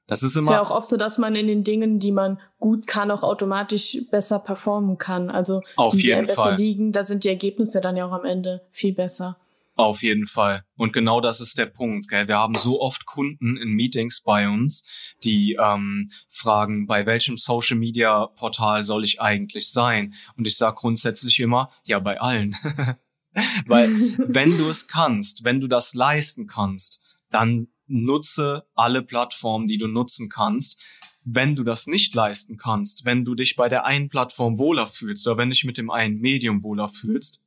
Das 0.08 0.24
ist 0.24 0.36
immer. 0.36 0.46
Ist 0.46 0.50
ja 0.52 0.62
auch 0.62 0.72
oft 0.72 0.90
so, 0.90 0.98
dass 0.98 1.18
man 1.18 1.36
in 1.36 1.48
den 1.48 1.64
Dingen, 1.64 2.00
die 2.00 2.12
man 2.12 2.40
gut 2.60 2.88
kann, 2.88 3.12
auch 3.12 3.24
automatisch 3.24 3.98
besser 4.10 4.40
performen 4.40 4.98
kann. 4.98 5.30
Also, 5.30 5.62
auf 5.76 5.94
die 5.94 6.08
jeden 6.08 6.22
besser 6.22 6.42
Fall. 6.42 6.56
liegen, 6.56 6.92
da 6.92 7.04
sind 7.04 7.24
die 7.24 7.28
Ergebnisse 7.28 7.82
dann 7.82 7.98
ja 7.98 8.08
auch 8.08 8.14
am 8.14 8.26
Ende 8.26 8.66
viel 8.72 8.94
besser. 8.94 9.38
Auf 9.76 10.02
jeden 10.04 10.26
Fall. 10.26 10.64
Und 10.78 10.94
genau 10.94 11.22
das 11.22 11.42
ist 11.42 11.58
der 11.58 11.66
Punkt. 11.66 12.08
Gell? 12.08 12.28
Wir 12.28 12.38
haben 12.38 12.56
so 12.56 12.82
oft 12.82 13.06
Kunden 13.06 13.58
in 13.58 13.70
Meetings 13.70 14.22
bei 14.22 14.48
uns, 14.48 15.16
die 15.24 15.58
ähm, 15.62 16.12
fragen, 16.30 16.88
bei 16.88 17.06
welchem 17.06 17.38
Social 17.38 17.78
Media 17.78 18.28
Portal 18.28 18.84
soll 18.84 19.04
ich 19.04 19.22
eigentlich 19.22 19.72
sein? 19.72 20.14
Und 20.38 20.46
ich 20.46 20.58
sage 20.58 20.76
grundsätzlich 20.76 21.40
immer, 21.40 21.70
ja, 21.84 22.00
bei 22.00 22.20
allen. 22.20 22.56
Weil 23.66 23.90
wenn 24.18 24.58
du 24.58 24.70
es 24.70 24.88
kannst, 24.88 25.44
wenn 25.44 25.60
du 25.60 25.68
das 25.68 25.94
leisten 25.94 26.48
kannst, 26.48 27.02
dann 27.30 27.68
nutze 27.88 28.66
alle 28.74 29.02
Plattformen, 29.02 29.68
die 29.68 29.78
du 29.78 29.88
nutzen 29.88 30.30
kannst. 30.30 30.80
Wenn 31.24 31.56
du 31.56 31.64
das 31.64 31.88
nicht 31.88 32.16
leisten 32.16 32.58
kannst, 32.58 33.06
wenn 33.06 33.26
du 33.26 33.36
dich 33.36 33.56
bei 33.56 33.70
der 33.70 33.86
einen 33.86 34.10
Plattform 34.10 34.58
wohler 34.58 34.88
fühlst 34.88 35.28
oder 35.28 35.38
wenn 35.38 35.52
dich 35.52 35.64
mit 35.64 35.78
dem 35.78 35.92
einen 35.92 36.20
Medium 36.20 36.64
wohler 36.64 36.88
fühlst, 36.88 37.42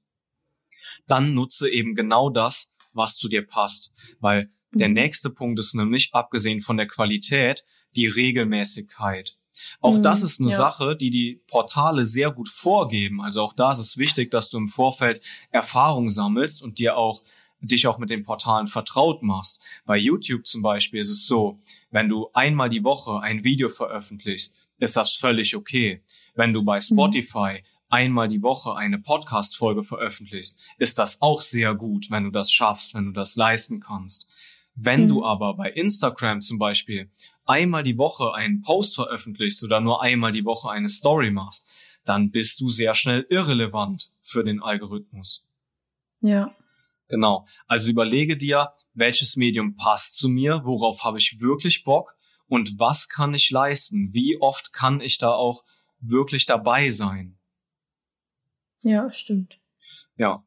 dann 1.09 1.35
nutze 1.35 1.69
eben 1.69 1.95
genau 1.95 2.31
das, 2.31 2.73
was 2.93 3.17
zu 3.17 3.29
dir 3.29 3.45
passt. 3.45 3.93
Weil 4.21 4.51
der 4.73 4.89
mhm. 4.89 4.95
nächste 4.95 5.31
Punkt 5.31 5.59
ist 5.59 5.75
nämlich, 5.75 6.11
abgesehen 6.13 6.61
von 6.61 6.77
der 6.77 6.87
Qualität, 6.87 7.65
die 7.97 8.07
Regelmäßigkeit. 8.07 9.37
Auch 9.81 9.99
mhm, 9.99 10.03
das 10.03 10.23
ist 10.23 10.41
eine 10.41 10.51
ja. 10.51 10.57
Sache, 10.57 10.97
die 10.97 11.11
die 11.11 11.41
Portale 11.47 12.05
sehr 12.05 12.31
gut 12.31 12.49
vorgeben. 12.49 13.21
Also 13.21 13.43
auch 13.43 13.53
da 13.53 13.73
ist 13.73 13.79
es 13.79 13.99
wichtig, 13.99 14.31
dass 14.31 14.51
du 14.51 14.59
im 14.59 14.69
Vorfeld 14.69 15.21
Erfahrung 15.51 16.11
sammelst 16.11 16.63
und 16.63 16.79
dir 16.79 16.97
auch 16.97 17.23
dich 17.61 17.87
auch 17.87 17.99
mit 17.99 18.11
den 18.11 18.23
Portalen 18.23 18.67
vertraut 18.67 19.23
machst. 19.23 19.61
Bei 19.85 19.97
YouTube 19.97 20.47
zum 20.47 20.63
Beispiel 20.63 21.01
ist 21.01 21.11
es 21.11 21.27
so, 21.27 21.59
wenn 21.91 22.09
du 22.09 22.29
einmal 22.35 22.69
die 22.69 22.85
Woche 22.85 23.21
ein 23.21 23.45
Video 23.45 23.69
veröffentlichst, 23.69 24.55
ist 24.79 24.97
das 24.97 25.13
völlig 25.13 25.57
okay. 25.57 26.03
Wenn 26.35 26.53
du 26.53 26.63
bei 26.65 26.77
mhm. 26.77 26.83
Spotify 26.83 27.61
mhm. 27.61 27.65
einmal 27.89 28.29
die 28.29 28.43
Woche 28.43 28.77
eine 28.77 28.99
Podcast-Folge 28.99 29.85
veröffentlichst, 29.85 30.59
ist 30.79 30.99
das 30.99 31.23
auch 31.23 31.41
sehr 31.41 31.75
gut, 31.75 32.11
wenn 32.11 32.25
du 32.25 32.31
das 32.31 32.53
schaffst, 32.53 32.95
wenn 32.95 33.07
du 33.07 33.13
das 33.13 33.37
leisten 33.37 33.81
kannst. 33.81 34.27
Wenn 34.75 35.05
mhm. 35.05 35.09
du 35.09 35.25
aber 35.25 35.55
bei 35.55 35.71
Instagram 35.71 36.43
zum 36.43 36.59
Beispiel 36.59 37.11
einmal 37.47 37.83
die 37.83 37.99
Woche 37.99 38.35
einen 38.35 38.63
Post 38.63 38.95
veröffentlichst 38.95 39.63
oder 39.65 39.81
nur 39.81 40.03
einmal 40.03 40.33
die 40.33 40.45
Woche 40.45 40.71
eine 40.71 40.89
Story 40.89 41.31
machst, 41.31 41.69
dann 42.05 42.31
bist 42.31 42.61
du 42.61 42.71
sehr 42.71 42.95
schnell 42.95 43.27
irrelevant 43.31 44.13
für 44.23 44.45
den 44.45 44.63
Algorithmus. 44.63 45.47
Ja. 46.21 46.55
Genau. 47.09 47.47
Also 47.67 47.91
überlege 47.91 48.37
dir, 48.37 48.73
welches 48.95 49.37
Medium 49.37 49.77
passt 49.77 50.17
zu 50.17 50.29
mir, 50.29 50.63
worauf 50.65 51.05
habe 51.05 51.19
ich 51.19 51.41
wirklich 51.41 51.85
Bock 51.85 52.17
und 52.47 52.79
was 52.79 53.09
kann 53.09 53.35
ich 53.35 53.51
leisten? 53.51 54.13
Wie 54.13 54.41
oft 54.41 54.73
kann 54.73 55.01
ich 55.01 55.19
da 55.19 55.33
auch 55.33 55.65
wirklich 56.01 56.47
dabei 56.47 56.91
sein? 56.91 57.39
Ja, 58.83 59.13
stimmt. 59.13 59.59
Ja, 60.17 60.43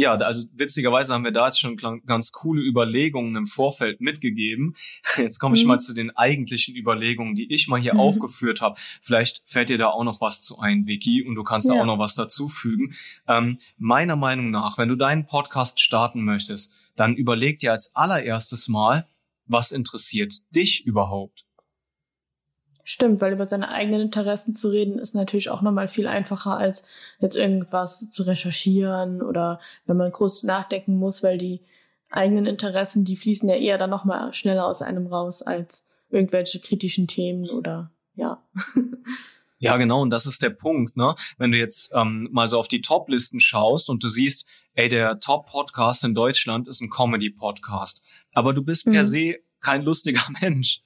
ja, 0.00 0.14
also 0.14 0.48
witzigerweise 0.54 1.12
haben 1.12 1.24
wir 1.24 1.30
da 1.30 1.46
jetzt 1.46 1.60
schon 1.60 1.76
ganz 1.76 2.32
coole 2.32 2.62
Überlegungen 2.62 3.36
im 3.36 3.46
Vorfeld 3.46 4.00
mitgegeben. 4.00 4.74
Jetzt 5.18 5.38
komme 5.38 5.56
ich 5.56 5.62
mhm. 5.62 5.68
mal 5.68 5.78
zu 5.78 5.92
den 5.92 6.10
eigentlichen 6.16 6.74
Überlegungen, 6.74 7.34
die 7.34 7.52
ich 7.52 7.68
mal 7.68 7.78
hier 7.78 7.94
mhm. 7.94 8.00
aufgeführt 8.00 8.62
habe. 8.62 8.80
Vielleicht 9.02 9.42
fällt 9.44 9.68
dir 9.68 9.76
da 9.76 9.88
auch 9.88 10.04
noch 10.04 10.22
was 10.22 10.40
zu 10.40 10.58
ein, 10.58 10.86
Vicky, 10.86 11.22
und 11.22 11.34
du 11.34 11.42
kannst 11.42 11.68
ja. 11.68 11.74
da 11.74 11.82
auch 11.82 11.86
noch 11.86 11.98
was 11.98 12.14
dazufügen. 12.14 12.94
Ähm, 13.28 13.58
meiner 13.76 14.16
Meinung 14.16 14.50
nach, 14.50 14.78
wenn 14.78 14.88
du 14.88 14.96
deinen 14.96 15.26
Podcast 15.26 15.80
starten 15.80 16.24
möchtest, 16.24 16.72
dann 16.96 17.14
überleg 17.14 17.58
dir 17.58 17.72
als 17.72 17.94
allererstes 17.94 18.68
mal, 18.68 19.06
was 19.44 19.70
interessiert 19.70 20.40
dich 20.54 20.86
überhaupt? 20.86 21.44
Stimmt, 22.84 23.20
weil 23.20 23.32
über 23.32 23.46
seine 23.46 23.70
eigenen 23.70 24.00
Interessen 24.00 24.54
zu 24.54 24.68
reden 24.68 24.98
ist 24.98 25.14
natürlich 25.14 25.50
auch 25.50 25.62
nochmal 25.62 25.88
viel 25.88 26.06
einfacher, 26.06 26.56
als 26.56 26.84
jetzt 27.20 27.36
irgendwas 27.36 28.10
zu 28.10 28.22
recherchieren 28.22 29.22
oder 29.22 29.60
wenn 29.86 29.96
man 29.96 30.10
groß 30.10 30.42
nachdenken 30.44 30.96
muss, 30.96 31.22
weil 31.22 31.38
die 31.38 31.60
eigenen 32.10 32.46
Interessen, 32.46 33.04
die 33.04 33.16
fließen 33.16 33.48
ja 33.48 33.56
eher 33.56 33.78
dann 33.78 33.90
nochmal 33.90 34.32
schneller 34.32 34.66
aus 34.66 34.82
einem 34.82 35.06
raus 35.06 35.42
als 35.42 35.86
irgendwelche 36.10 36.60
kritischen 36.60 37.06
Themen 37.06 37.48
oder 37.48 37.90
ja. 38.14 38.42
Ja, 39.62 39.76
genau, 39.76 40.00
und 40.00 40.08
das 40.08 40.24
ist 40.24 40.42
der 40.42 40.48
Punkt, 40.48 40.96
ne? 40.96 41.14
Wenn 41.36 41.52
du 41.52 41.58
jetzt 41.58 41.92
ähm, 41.94 42.30
mal 42.32 42.48
so 42.48 42.58
auf 42.58 42.66
die 42.66 42.80
Top-Listen 42.80 43.40
schaust 43.40 43.90
und 43.90 44.02
du 44.02 44.08
siehst, 44.08 44.46
ey, 44.72 44.88
der 44.88 45.20
Top-Podcast 45.20 46.02
in 46.02 46.14
Deutschland 46.14 46.66
ist 46.66 46.80
ein 46.80 46.88
Comedy-Podcast, 46.88 48.02
aber 48.32 48.54
du 48.54 48.62
bist 48.62 48.86
per 48.86 49.02
mhm. 49.02 49.06
se 49.06 49.36
kein 49.60 49.82
lustiger 49.82 50.24
Mensch. 50.40 50.80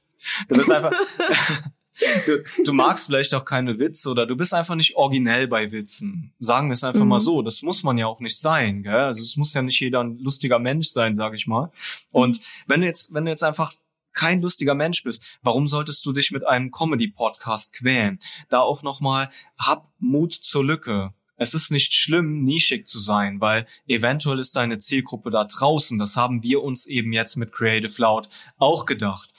Du 0.49 0.57
bist 0.57 0.73
einfach, 0.73 0.91
du, 2.27 2.43
du 2.65 2.73
magst 2.73 3.07
vielleicht 3.07 3.35
auch 3.35 3.45
keine 3.45 3.79
Witze 3.79 4.11
oder 4.11 4.27
du 4.27 4.37
bist 4.37 4.55
einfach 4.55 4.75
nicht 4.75 4.97
originell 4.97 5.49
bei 5.49 5.71
Witzen. 5.73 6.33
Sagen 6.39 6.69
wir 6.69 6.75
es 6.75 6.85
einfach 6.85 7.03
mhm. 7.03 7.09
mal 7.09 7.21
so. 7.21 7.43
Das 7.43 7.63
muss 7.63 7.83
man 7.83 7.99
ja 7.99 8.07
auch 8.07 8.21
nicht 8.21 8.39
sein, 8.39 8.83
gell? 8.83 8.95
Also 8.95 9.23
es 9.23 9.37
muss 9.37 9.55
ja 9.55 9.63
nicht 9.63 9.81
jeder 9.81 10.03
ein 10.03 10.19
lustiger 10.19 10.59
Mensch 10.59 10.89
sein, 10.89 11.15
sag 11.15 11.35
ich 11.35 11.47
mal. 11.47 11.71
Und 12.11 12.41
wenn 12.67 12.81
du 12.81 12.87
jetzt, 12.87 13.15
wenn 13.15 13.25
du 13.25 13.31
jetzt 13.31 13.45
einfach 13.45 13.73
kein 14.13 14.41
lustiger 14.41 14.75
Mensch 14.75 15.03
bist, 15.03 15.39
warum 15.43 15.69
solltest 15.69 16.05
du 16.07 16.13
dich 16.13 16.31
mit 16.31 16.47
einem 16.47 16.71
Comedy-Podcast 16.71 17.73
quälen? 17.73 18.19
Da 18.49 18.61
auch 18.61 18.83
nochmal, 18.83 19.29
hab 19.59 19.93
Mut 19.99 20.33
zur 20.33 20.65
Lücke. 20.65 21.13
Es 21.37 21.53
ist 21.53 21.73
nicht 21.73 21.93
schlimm, 21.93 22.45
nischig 22.45 22.87
zu 22.87 23.01
sein, 23.01 23.41
weil 23.41 23.67
eventuell 23.89 24.39
ist 24.39 24.55
deine 24.55 24.79
Zielgruppe 24.79 25.31
da 25.31 25.45
draußen. 25.45 25.99
Das 25.99 26.17
haben 26.17 26.45
wir 26.45 26.63
uns 26.63 26.87
eben 26.87 27.13
jetzt 27.13 27.37
mit 27.37 27.53
Creative 27.53 28.01
Loud 28.01 28.29
auch 28.57 28.87
gedacht 28.87 29.31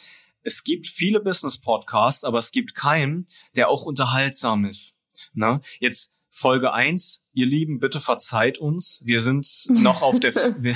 es 0.45 0.63
gibt 0.63 0.87
viele 0.87 1.19
Business-Podcasts, 1.19 2.23
aber 2.23 2.39
es 2.39 2.51
gibt 2.51 2.75
keinen, 2.75 3.27
der 3.55 3.69
auch 3.69 3.85
unterhaltsam 3.85 4.63
ist. 4.63 4.99
Ne? 5.33 5.59
Jetzt 5.79 6.13
Folge 6.29 6.73
eins, 6.73 7.25
ihr 7.33 7.45
Lieben, 7.45 7.79
bitte 7.79 8.01
verzeiht 8.01 8.57
uns. 8.57 9.01
Wir 9.05 9.21
sind 9.21 9.67
noch 9.69 10.01
auf 10.01 10.19
der, 10.19 10.35
wir, 10.59 10.75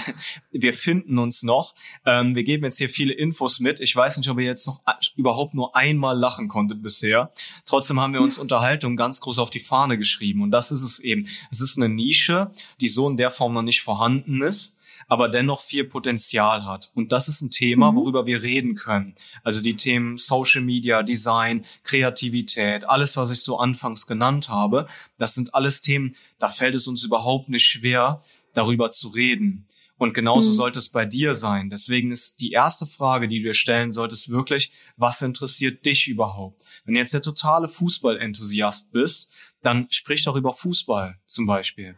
wir, 0.51 0.73
finden 0.73 1.19
uns 1.19 1.43
noch. 1.43 1.75
Ähm, 2.05 2.33
wir 2.33 2.43
geben 2.43 2.63
jetzt 2.63 2.77
hier 2.77 2.89
viele 2.89 3.11
Infos 3.11 3.59
mit. 3.59 3.81
Ich 3.81 3.93
weiß 3.93 4.17
nicht, 4.17 4.29
ob 4.29 4.39
ihr 4.39 4.45
jetzt 4.45 4.67
noch 4.67 4.81
überhaupt 5.17 5.53
nur 5.53 5.75
einmal 5.75 6.17
lachen 6.17 6.47
konntet 6.47 6.81
bisher. 6.81 7.31
Trotzdem 7.65 7.99
haben 7.99 8.13
wir 8.13 8.21
uns 8.21 8.37
Unterhaltung 8.37 8.95
ganz 8.95 9.19
groß 9.19 9.37
auf 9.39 9.49
die 9.49 9.59
Fahne 9.59 9.97
geschrieben. 9.97 10.41
Und 10.43 10.51
das 10.51 10.71
ist 10.71 10.81
es 10.81 10.99
eben. 10.99 11.27
Es 11.51 11.59
ist 11.59 11.77
eine 11.77 11.89
Nische, 11.89 12.51
die 12.79 12.87
so 12.87 13.09
in 13.09 13.17
der 13.17 13.29
Form 13.29 13.53
noch 13.53 13.61
nicht 13.61 13.81
vorhanden 13.81 14.41
ist 14.41 14.78
aber 15.09 15.27
dennoch 15.27 15.59
viel 15.59 15.83
Potenzial 15.83 16.65
hat. 16.65 16.91
Und 16.93 17.11
das 17.11 17.27
ist 17.27 17.41
ein 17.41 17.49
Thema, 17.49 17.91
mhm. 17.91 17.97
worüber 17.97 18.25
wir 18.25 18.41
reden 18.43 18.75
können. 18.75 19.15
Also 19.43 19.59
die 19.59 19.75
Themen 19.75 20.17
Social 20.17 20.61
Media, 20.61 21.03
Design, 21.03 21.65
Kreativität, 21.83 22.87
alles, 22.87 23.17
was 23.17 23.31
ich 23.31 23.41
so 23.41 23.57
anfangs 23.57 24.07
genannt 24.07 24.47
habe, 24.49 24.87
das 25.17 25.33
sind 25.33 25.53
alles 25.53 25.81
Themen, 25.81 26.15
da 26.37 26.47
fällt 26.47 26.75
es 26.75 26.87
uns 26.87 27.03
überhaupt 27.03 27.49
nicht 27.49 27.65
schwer, 27.65 28.23
darüber 28.53 28.91
zu 28.91 29.09
reden. 29.09 29.65
Und 29.97 30.13
genauso 30.13 30.51
mhm. 30.51 30.55
sollte 30.55 30.79
es 30.79 30.89
bei 30.89 31.05
dir 31.05 31.33
sein. 31.33 31.69
Deswegen 31.69 32.11
ist 32.11 32.39
die 32.39 32.51
erste 32.51 32.85
Frage, 32.85 33.27
die 33.27 33.39
du 33.39 33.49
dir 33.49 33.53
stellen 33.53 33.91
solltest, 33.91 34.29
wirklich, 34.29 34.71
was 34.95 35.21
interessiert 35.21 35.85
dich 35.85 36.07
überhaupt? 36.07 36.63
Wenn 36.85 36.93
du 36.93 36.99
jetzt 36.99 37.13
der 37.13 37.21
totale 37.21 37.67
Fußballenthusiast 37.67 38.93
bist, 38.93 39.29
dann 39.61 39.87
sprich 39.89 40.23
doch 40.23 40.37
über 40.37 40.53
Fußball 40.53 41.19
zum 41.25 41.47
Beispiel. 41.47 41.97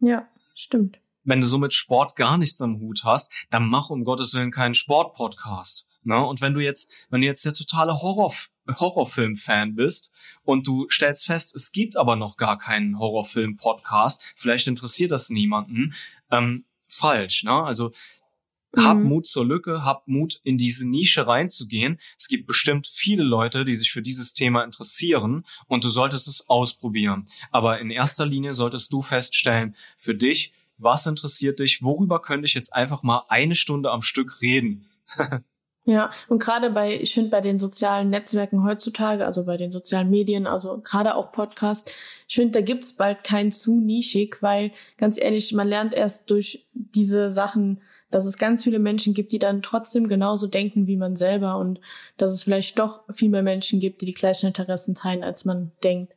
Ja, 0.00 0.26
stimmt 0.54 1.01
wenn 1.24 1.40
du 1.40 1.46
so 1.46 1.58
mit 1.58 1.72
Sport 1.72 2.16
gar 2.16 2.38
nichts 2.38 2.60
am 2.60 2.80
Hut 2.80 3.02
hast, 3.04 3.32
dann 3.50 3.68
mach 3.68 3.90
um 3.90 4.04
Gottes 4.04 4.34
Willen 4.34 4.50
keinen 4.50 4.74
Sportpodcast. 4.74 5.86
Ne? 6.04 6.24
Und 6.24 6.40
wenn 6.40 6.54
du 6.54 6.60
jetzt, 6.60 6.90
wenn 7.10 7.20
du 7.20 7.26
jetzt 7.26 7.44
der 7.44 7.54
totale 7.54 7.94
Horror, 8.00 8.32
Horrorfilm-Fan 8.68 9.74
bist 9.74 10.10
und 10.42 10.66
du 10.66 10.88
stellst 10.88 11.26
fest, 11.26 11.54
es 11.54 11.72
gibt 11.72 11.96
aber 11.96 12.16
noch 12.16 12.36
gar 12.36 12.58
keinen 12.58 12.98
Horrorfilm-Podcast, 12.98 14.34
vielleicht 14.36 14.66
interessiert 14.68 15.10
das 15.10 15.30
niemanden, 15.30 15.94
ähm, 16.30 16.64
falsch. 16.86 17.44
Ne? 17.44 17.52
Also 17.52 17.92
hab 18.76 18.96
mhm. 18.96 19.04
Mut 19.04 19.26
zur 19.26 19.44
Lücke, 19.44 19.84
hab 19.84 20.08
Mut, 20.08 20.40
in 20.44 20.56
diese 20.56 20.88
Nische 20.88 21.26
reinzugehen. 21.26 21.98
Es 22.18 22.28
gibt 22.28 22.46
bestimmt 22.46 22.86
viele 22.86 23.22
Leute, 23.22 23.64
die 23.64 23.74
sich 23.74 23.92
für 23.92 24.02
dieses 24.02 24.32
Thema 24.32 24.64
interessieren 24.64 25.44
und 25.66 25.84
du 25.84 25.90
solltest 25.90 26.26
es 26.26 26.48
ausprobieren. 26.48 27.28
Aber 27.50 27.80
in 27.80 27.90
erster 27.90 28.24
Linie 28.24 28.54
solltest 28.54 28.92
du 28.92 29.02
feststellen, 29.02 29.76
für 29.98 30.14
dich, 30.14 30.52
was 30.82 31.06
interessiert 31.06 31.58
dich, 31.58 31.82
worüber 31.82 32.20
könnte 32.20 32.46
ich 32.46 32.54
jetzt 32.54 32.74
einfach 32.74 33.02
mal 33.02 33.24
eine 33.28 33.54
Stunde 33.54 33.90
am 33.90 34.02
Stück 34.02 34.40
reden. 34.42 34.86
ja, 35.84 36.10
und 36.28 36.38
gerade 36.38 36.70
bei, 36.70 37.00
ich 37.00 37.14
finde 37.14 37.30
bei 37.30 37.40
den 37.40 37.58
sozialen 37.58 38.10
Netzwerken 38.10 38.64
heutzutage, 38.64 39.26
also 39.26 39.44
bei 39.44 39.56
den 39.56 39.70
sozialen 39.70 40.10
Medien, 40.10 40.46
also 40.46 40.80
gerade 40.82 41.14
auch 41.14 41.32
Podcast, 41.32 41.92
ich 42.28 42.34
finde, 42.34 42.52
da 42.52 42.60
gibt's 42.60 42.96
bald 42.96 43.24
kein 43.24 43.52
zu 43.52 43.80
nischig, 43.80 44.38
weil 44.40 44.72
ganz 44.96 45.18
ehrlich, 45.20 45.52
man 45.52 45.68
lernt 45.68 45.94
erst 45.94 46.30
durch 46.30 46.66
diese 46.72 47.32
Sachen, 47.32 47.80
dass 48.10 48.26
es 48.26 48.36
ganz 48.36 48.62
viele 48.62 48.78
Menschen 48.78 49.14
gibt, 49.14 49.32
die 49.32 49.38
dann 49.38 49.62
trotzdem 49.62 50.06
genauso 50.06 50.46
denken 50.46 50.86
wie 50.86 50.96
man 50.96 51.16
selber 51.16 51.56
und 51.56 51.80
dass 52.16 52.30
es 52.30 52.42
vielleicht 52.42 52.78
doch 52.78 53.02
viel 53.12 53.30
mehr 53.30 53.42
Menschen 53.42 53.80
gibt, 53.80 54.00
die 54.00 54.06
die 54.06 54.14
gleichen 54.14 54.46
Interessen 54.46 54.94
teilen, 54.94 55.24
als 55.24 55.44
man 55.44 55.72
denkt. 55.82 56.12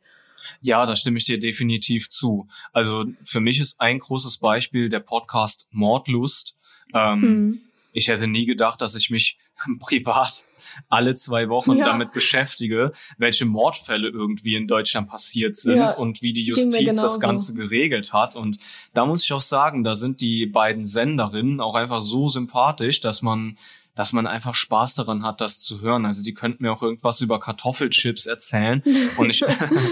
Ja, 0.60 0.86
da 0.86 0.96
stimme 0.96 1.18
ich 1.18 1.24
dir 1.24 1.38
definitiv 1.38 2.08
zu. 2.08 2.48
Also 2.72 3.04
für 3.24 3.40
mich 3.40 3.60
ist 3.60 3.80
ein 3.80 3.98
großes 3.98 4.38
Beispiel 4.38 4.88
der 4.88 5.00
Podcast 5.00 5.68
Mordlust. 5.70 6.56
Ähm, 6.94 7.20
mhm. 7.20 7.60
Ich 7.92 8.08
hätte 8.08 8.26
nie 8.26 8.44
gedacht, 8.44 8.80
dass 8.80 8.94
ich 8.94 9.10
mich 9.10 9.38
privat 9.80 10.44
alle 10.88 11.14
zwei 11.14 11.48
Wochen 11.48 11.78
ja. 11.78 11.86
damit 11.86 12.12
beschäftige, 12.12 12.92
welche 13.18 13.46
Mordfälle 13.46 14.08
irgendwie 14.08 14.56
in 14.56 14.66
Deutschland 14.66 15.08
passiert 15.08 15.56
sind 15.56 15.78
ja, 15.78 15.94
und 15.94 16.22
wie 16.22 16.32
die 16.32 16.42
Justiz 16.42 16.96
das 16.96 17.20
Ganze 17.20 17.54
geregelt 17.54 18.12
hat. 18.12 18.36
Und 18.36 18.58
da 18.92 19.06
muss 19.06 19.24
ich 19.24 19.32
auch 19.32 19.40
sagen, 19.40 19.84
da 19.84 19.94
sind 19.94 20.20
die 20.20 20.46
beiden 20.46 20.86
Senderinnen 20.86 21.60
auch 21.60 21.74
einfach 21.74 22.00
so 22.00 22.28
sympathisch, 22.28 23.00
dass 23.00 23.22
man 23.22 23.56
dass 23.96 24.12
man 24.12 24.28
einfach 24.28 24.54
Spaß 24.54 24.94
daran 24.94 25.24
hat, 25.24 25.40
das 25.40 25.58
zu 25.58 25.80
hören. 25.80 26.06
Also 26.06 26.22
die 26.22 26.34
könnten 26.34 26.62
mir 26.62 26.72
auch 26.72 26.82
irgendwas 26.82 27.20
über 27.20 27.40
Kartoffelchips 27.40 28.26
erzählen 28.26 28.82
und 29.16 29.30
ich 29.30 29.44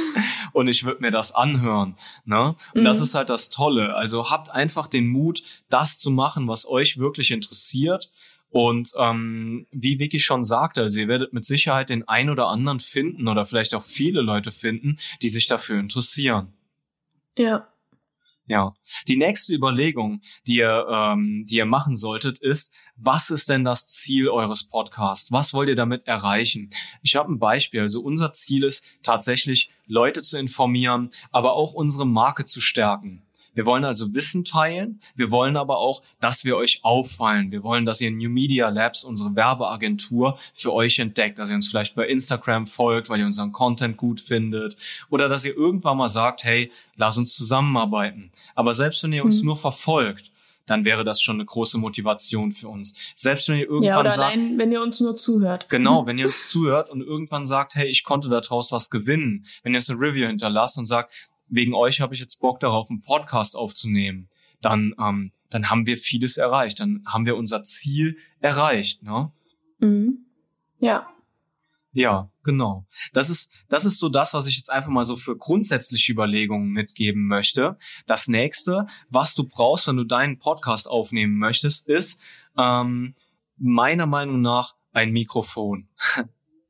und 0.53 0.69
ich 0.69 0.85
würde 0.85 1.01
mir 1.01 1.11
das 1.11 1.35
anhören. 1.35 1.97
Ne? 2.25 2.55
Und 2.75 2.83
mhm. 2.83 2.85
das 2.85 3.01
ist 3.01 3.17
halt 3.17 3.29
das 3.31 3.49
Tolle. 3.49 3.97
Also 3.97 4.31
habt 4.31 4.51
einfach 4.51 4.87
den 4.87 5.09
Mut, 5.09 5.43
das 5.69 5.99
zu 5.99 6.11
machen, 6.11 6.47
was 6.47 6.69
euch 6.69 6.99
wirklich 6.99 7.33
interessiert. 7.33 8.11
Und 8.51 8.93
ähm, 8.97 9.67
wie 9.73 9.99
Vicky 9.99 10.21
schon 10.21 10.45
sagte, 10.45 10.83
also 10.83 11.01
ihr 11.01 11.09
werdet 11.09 11.33
mit 11.33 11.45
Sicherheit 11.45 11.91
den 11.91 12.07
ein 12.07 12.31
oder 12.31 12.47
anderen 12.47 12.79
finden 12.79 13.27
oder 13.27 13.47
vielleicht 13.47 13.75
auch 13.75 13.83
viele 13.83 14.21
Leute 14.21 14.53
finden, 14.53 14.99
die 15.23 15.29
sich 15.29 15.49
dafür 15.49 15.81
interessieren. 15.81 16.53
Ja. 17.37 17.67
Ja. 18.47 18.75
Die 19.09 19.17
nächste 19.17 19.55
Überlegung, 19.55 20.21
die 20.47 20.57
ihr, 20.57 20.87
ähm, 20.91 21.47
die 21.49 21.57
ihr 21.57 21.65
machen 21.65 21.97
solltet, 21.97 22.39
ist, 22.39 22.73
was 22.97 23.31
ist 23.31 23.49
denn 23.49 23.65
das 23.65 23.87
Ziel 23.87 24.29
eures 24.29 24.65
Podcasts? 24.65 25.33
Was 25.33 25.55
wollt 25.55 25.71
ihr 25.71 25.77
damit 25.77 26.07
erreichen? 26.07 26.69
Ich 27.03 27.17
habe 27.17 27.33
ein 27.33 27.39
Beispiel. 27.39 27.81
Also 27.81 28.03
unser 28.03 28.33
Ziel 28.33 28.65
ist 28.65 28.85
tatsächlich, 29.03 29.71
Leute 29.87 30.23
zu 30.23 30.39
informieren, 30.39 31.11
aber 31.31 31.55
auch 31.55 31.75
unsere 31.75 32.07
Marke 32.07 32.45
zu 32.45 32.61
stärken. 32.61 33.24
Wir 33.55 33.67
wollen 33.67 33.85
also 33.85 34.15
Wissen 34.15 34.45
teilen. 34.45 35.01
Wir 35.15 35.31
wollen 35.31 35.57
aber 35.57 35.79
auch, 35.79 36.03
dass 36.21 36.45
wir 36.45 36.57
euch 36.57 36.81
auffallen. 36.83 37.51
Wir 37.51 37.63
wollen, 37.63 37.87
dass 37.87 38.01
ihr 38.01 38.11
New 38.11 38.31
Media 38.31 38.69
Labs, 38.69 39.05
unsere 39.05 39.35
Werbeagentur, 39.35 40.39
für 40.53 40.73
euch 40.73 40.99
entdeckt, 40.99 41.39
dass 41.39 41.49
ihr 41.49 41.55
uns 41.55 41.69
vielleicht 41.69 41.95
bei 41.95 42.07
Instagram 42.07 42.67
folgt, 42.67 43.09
weil 43.09 43.21
ihr 43.21 43.27
unseren 43.27 43.53
Content 43.53 43.97
gut 43.97 44.21
findet 44.21 44.77
oder 45.11 45.29
dass 45.29 45.45
ihr 45.45 45.57
irgendwann 45.57 45.97
mal 45.97 46.09
sagt, 46.09 46.45
hey, 46.45 46.71
lass 46.97 47.17
uns 47.17 47.37
zusammenarbeiten. 47.37 48.31
Aber 48.55 48.75
selbst 48.75 49.03
wenn 49.03 49.13
ihr 49.13 49.25
uns 49.25 49.41
mhm. 49.41 49.47
nur 49.47 49.57
verfolgt, 49.57 50.31
dann 50.67 50.85
wäre 50.85 51.05
das 51.05 51.21
schon 51.21 51.37
eine 51.37 51.45
große 51.45 51.79
Motivation 51.79 52.53
für 52.53 52.69
uns. 52.69 52.95
Selbst 53.17 53.49
wenn 53.49 53.57
ihr 53.57 53.67
irgendwann 53.67 53.85
ja, 53.85 54.01
oder 54.01 54.11
sagt, 54.11 54.33
allein, 54.33 54.59
wenn 54.59 54.73
ihr 54.73 54.83
uns 54.83 55.01
nur 55.01 55.17
zuhört. 55.17 55.69
Genau, 55.69 56.07
wenn 56.07 56.19
ihr 56.19 56.27
uns 56.27 56.51
zuhört 56.51 56.91
und 56.91 57.03
irgendwann 57.03 57.45
sagt, 57.45 57.75
hey, 57.75 57.89
ich 57.89 58.05
konnte 58.05 58.29
daraus 58.29 58.73
was 58.73 58.91
gewinnen. 58.91 59.47
Wenn 59.63 59.75
ihr 59.75 59.79
uns 59.79 59.91
eine 59.91 60.01
Review 60.01 60.27
hinterlasst 60.27 60.79
und 60.79 60.87
sagt, 60.87 61.13
wegen 61.49 61.75
euch 61.75 62.01
habe 62.01 62.15
ich 62.15 62.21
jetzt 62.21 62.41
Bock 62.41 62.61
darauf, 62.61 62.91
einen 62.91 63.03
Podcast 63.03 63.57
aufzunehmen, 63.57 64.29
dann, 64.61 64.95
ähm, 64.99 65.33
dann 65.51 65.71
haben 65.71 65.87
wir 65.87 65.99
vieles 65.99 66.37
erreicht. 66.37 66.81
Dann 66.81 67.03
haben 67.07 67.27
wir 67.27 67.37
unser 67.37 67.63
Ziel 67.63 68.17
erreicht, 68.41 69.03
ne? 69.03 69.33
Mhm. 69.79 70.27
Ja. 70.79 71.09
Ja, 71.93 72.29
genau. 72.43 72.87
Das 73.13 73.31
ist, 73.31 73.53
das 73.69 73.85
ist 73.85 74.01
so 74.01 74.09
das, 74.09 74.35
was 74.35 74.49
ich 74.49 74.57
jetzt 74.57 74.73
einfach 74.73 74.91
mal 74.91 75.05
so 75.05 75.15
für 75.17 75.37
grundsätzliche 75.37 76.11
Überlegungen 76.11 76.71
mitgeben 76.71 77.29
möchte. 77.29 77.79
Das 78.07 78.27
nächste, 78.27 78.87
was 79.11 79.35
du 79.35 79.45
brauchst, 79.45 79.87
wenn 79.87 79.97
du 79.97 80.05
deinen 80.05 80.39
Podcast 80.39 80.89
aufnehmen 80.91 81.39
möchtest, 81.39 81.87
ist 81.87 82.21
ähm, 82.59 83.15
meiner 83.59 84.07
Meinung 84.07 84.41
nach 84.41 84.75
ein 84.93 85.13
Mikrofon. 85.13 85.89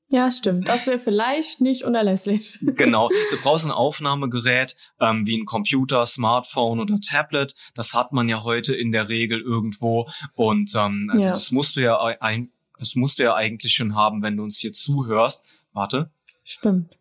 Ja, 0.09 0.31
stimmt. 0.31 0.69
Das 0.69 0.87
wäre 0.87 0.99
vielleicht 0.99 1.61
nicht 1.61 1.83
unerlässlich. 1.85 2.59
Genau. 2.61 3.09
Du 3.31 3.37
brauchst 3.43 3.65
ein 3.65 3.71
Aufnahmegerät 3.71 4.77
ähm, 5.01 5.27
wie 5.27 5.39
ein 5.39 5.47
Computer, 5.47 6.05
Smartphone 6.07 6.81
oder 6.81 6.99
Tablet. 7.01 7.55
Das 7.75 7.95
hat 7.95 8.13
man 8.13 8.29
ja 8.29 8.43
heute 8.43 8.75
in 8.75 8.93
der 8.93 9.09
Regel 9.09 9.41
irgendwo. 9.41 10.09
Und 10.35 10.73
ähm, 10.75 11.11
also 11.13 11.27
ja. 11.27 11.31
das 11.33 11.51
musst 11.51 11.77
du 11.77 11.83
ja 11.83 11.99
ein, 12.21 12.51
das 12.79 12.97
musst 12.97 13.19
du 13.19 13.25
ja 13.25 13.35
eigentlich 13.35 13.73
schon 13.73 13.95
haben, 13.95 14.23
wenn 14.23 14.37
du 14.37 14.43
uns 14.43 14.59
hier 14.59 14.73
zuhörst. 14.73 15.43
Warte. 15.73 16.11
Stimmt. 16.45 16.97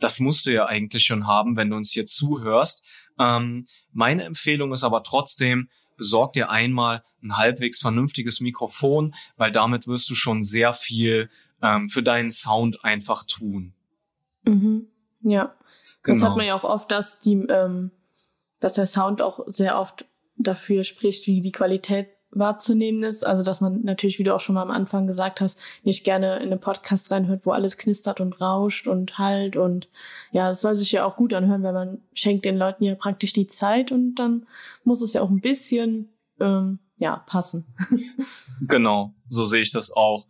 Das 0.00 0.20
musst 0.20 0.46
du 0.46 0.52
ja 0.52 0.66
eigentlich 0.66 1.04
schon 1.04 1.26
haben, 1.26 1.56
wenn 1.56 1.70
du 1.70 1.76
uns 1.76 1.92
hier 1.92 2.06
zuhörst. 2.06 2.82
Ähm, 3.18 3.66
meine 3.92 4.24
Empfehlung 4.24 4.72
ist 4.72 4.84
aber 4.84 5.02
trotzdem, 5.02 5.68
besorg 5.96 6.34
dir 6.34 6.50
einmal 6.50 7.02
ein 7.22 7.36
halbwegs 7.36 7.80
vernünftiges 7.80 8.40
Mikrofon, 8.40 9.14
weil 9.36 9.50
damit 9.50 9.86
wirst 9.86 10.10
du 10.10 10.14
schon 10.14 10.42
sehr 10.42 10.74
viel 10.74 11.30
ähm, 11.62 11.88
für 11.88 12.02
deinen 12.02 12.30
Sound 12.30 12.84
einfach 12.84 13.24
tun. 13.24 13.74
Mhm. 14.44 14.88
Ja. 15.22 15.54
Genau. 16.02 16.18
Das 16.18 16.28
hat 16.28 16.36
man 16.36 16.46
ja 16.46 16.54
auch 16.54 16.64
oft, 16.64 16.90
dass 16.92 17.18
die, 17.18 17.34
ähm, 17.48 17.90
dass 18.60 18.74
der 18.74 18.86
Sound 18.86 19.20
auch 19.20 19.40
sehr 19.46 19.78
oft 19.78 20.06
dafür 20.36 20.84
spricht, 20.84 21.26
wie 21.26 21.40
die 21.40 21.52
Qualität 21.52 22.08
wahrzunehmen 22.30 23.02
ist. 23.02 23.26
Also, 23.26 23.42
dass 23.42 23.60
man 23.60 23.82
natürlich, 23.82 24.18
wie 24.18 24.24
du 24.24 24.34
auch 24.34 24.40
schon 24.40 24.54
mal 24.54 24.62
am 24.62 24.70
Anfang 24.70 25.06
gesagt 25.06 25.40
hast, 25.40 25.60
nicht 25.82 26.04
gerne 26.04 26.36
in 26.36 26.50
einen 26.50 26.60
Podcast 26.60 27.10
reinhört, 27.10 27.46
wo 27.46 27.52
alles 27.52 27.76
knistert 27.76 28.20
und 28.20 28.40
rauscht 28.40 28.86
und 28.86 29.18
halt 29.18 29.56
und 29.56 29.88
ja, 30.32 30.50
es 30.50 30.60
soll 30.60 30.74
sich 30.74 30.92
ja 30.92 31.04
auch 31.04 31.16
gut 31.16 31.32
anhören, 31.34 31.62
weil 31.62 31.72
man 31.72 32.02
schenkt 32.12 32.44
den 32.44 32.58
Leuten 32.58 32.84
ja 32.84 32.94
praktisch 32.94 33.32
die 33.32 33.46
Zeit 33.46 33.92
und 33.92 34.16
dann 34.16 34.46
muss 34.84 35.00
es 35.00 35.12
ja 35.12 35.22
auch 35.22 35.30
ein 35.30 35.40
bisschen 35.40 36.10
ähm, 36.40 36.78
ja 36.98 37.16
passen. 37.26 37.66
genau, 38.60 39.14
so 39.28 39.44
sehe 39.44 39.62
ich 39.62 39.72
das 39.72 39.90
auch. 39.92 40.26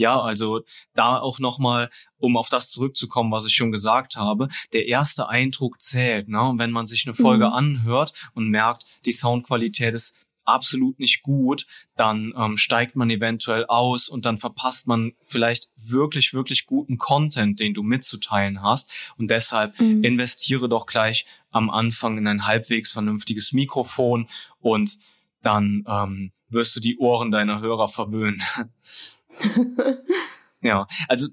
Ja, 0.00 0.18
also 0.18 0.62
da 0.94 1.18
auch 1.18 1.40
nochmal, 1.40 1.90
um 2.16 2.38
auf 2.38 2.48
das 2.48 2.70
zurückzukommen, 2.70 3.30
was 3.30 3.44
ich 3.44 3.52
schon 3.52 3.70
gesagt 3.70 4.16
habe, 4.16 4.48
der 4.72 4.88
erste 4.88 5.28
Eindruck 5.28 5.78
zählt. 5.78 6.26
Ne? 6.26 6.40
Und 6.40 6.58
wenn 6.58 6.70
man 6.70 6.86
sich 6.86 7.06
eine 7.06 7.12
Folge 7.12 7.48
mhm. 7.48 7.52
anhört 7.52 8.14
und 8.32 8.48
merkt, 8.48 8.86
die 9.04 9.12
Soundqualität 9.12 9.92
ist 9.92 10.16
absolut 10.46 10.98
nicht 10.98 11.22
gut, 11.22 11.66
dann 11.96 12.32
ähm, 12.34 12.56
steigt 12.56 12.96
man 12.96 13.10
eventuell 13.10 13.66
aus 13.66 14.08
und 14.08 14.24
dann 14.24 14.38
verpasst 14.38 14.86
man 14.86 15.12
vielleicht 15.22 15.68
wirklich, 15.76 16.32
wirklich 16.32 16.64
guten 16.64 16.96
Content, 16.96 17.60
den 17.60 17.74
du 17.74 17.82
mitzuteilen 17.82 18.62
hast. 18.62 19.12
Und 19.18 19.30
deshalb 19.30 19.78
mhm. 19.78 20.02
investiere 20.02 20.70
doch 20.70 20.86
gleich 20.86 21.26
am 21.50 21.68
Anfang 21.68 22.16
in 22.16 22.26
ein 22.26 22.46
halbwegs 22.46 22.90
vernünftiges 22.90 23.52
Mikrofon 23.52 24.28
und 24.60 24.98
dann 25.42 25.84
ähm, 25.86 26.32
wirst 26.48 26.74
du 26.74 26.80
die 26.80 26.96
Ohren 26.96 27.30
deiner 27.30 27.60
Hörer 27.60 27.88
verwöhnen. 27.88 28.42
ja, 30.60 30.86
also 31.08 31.28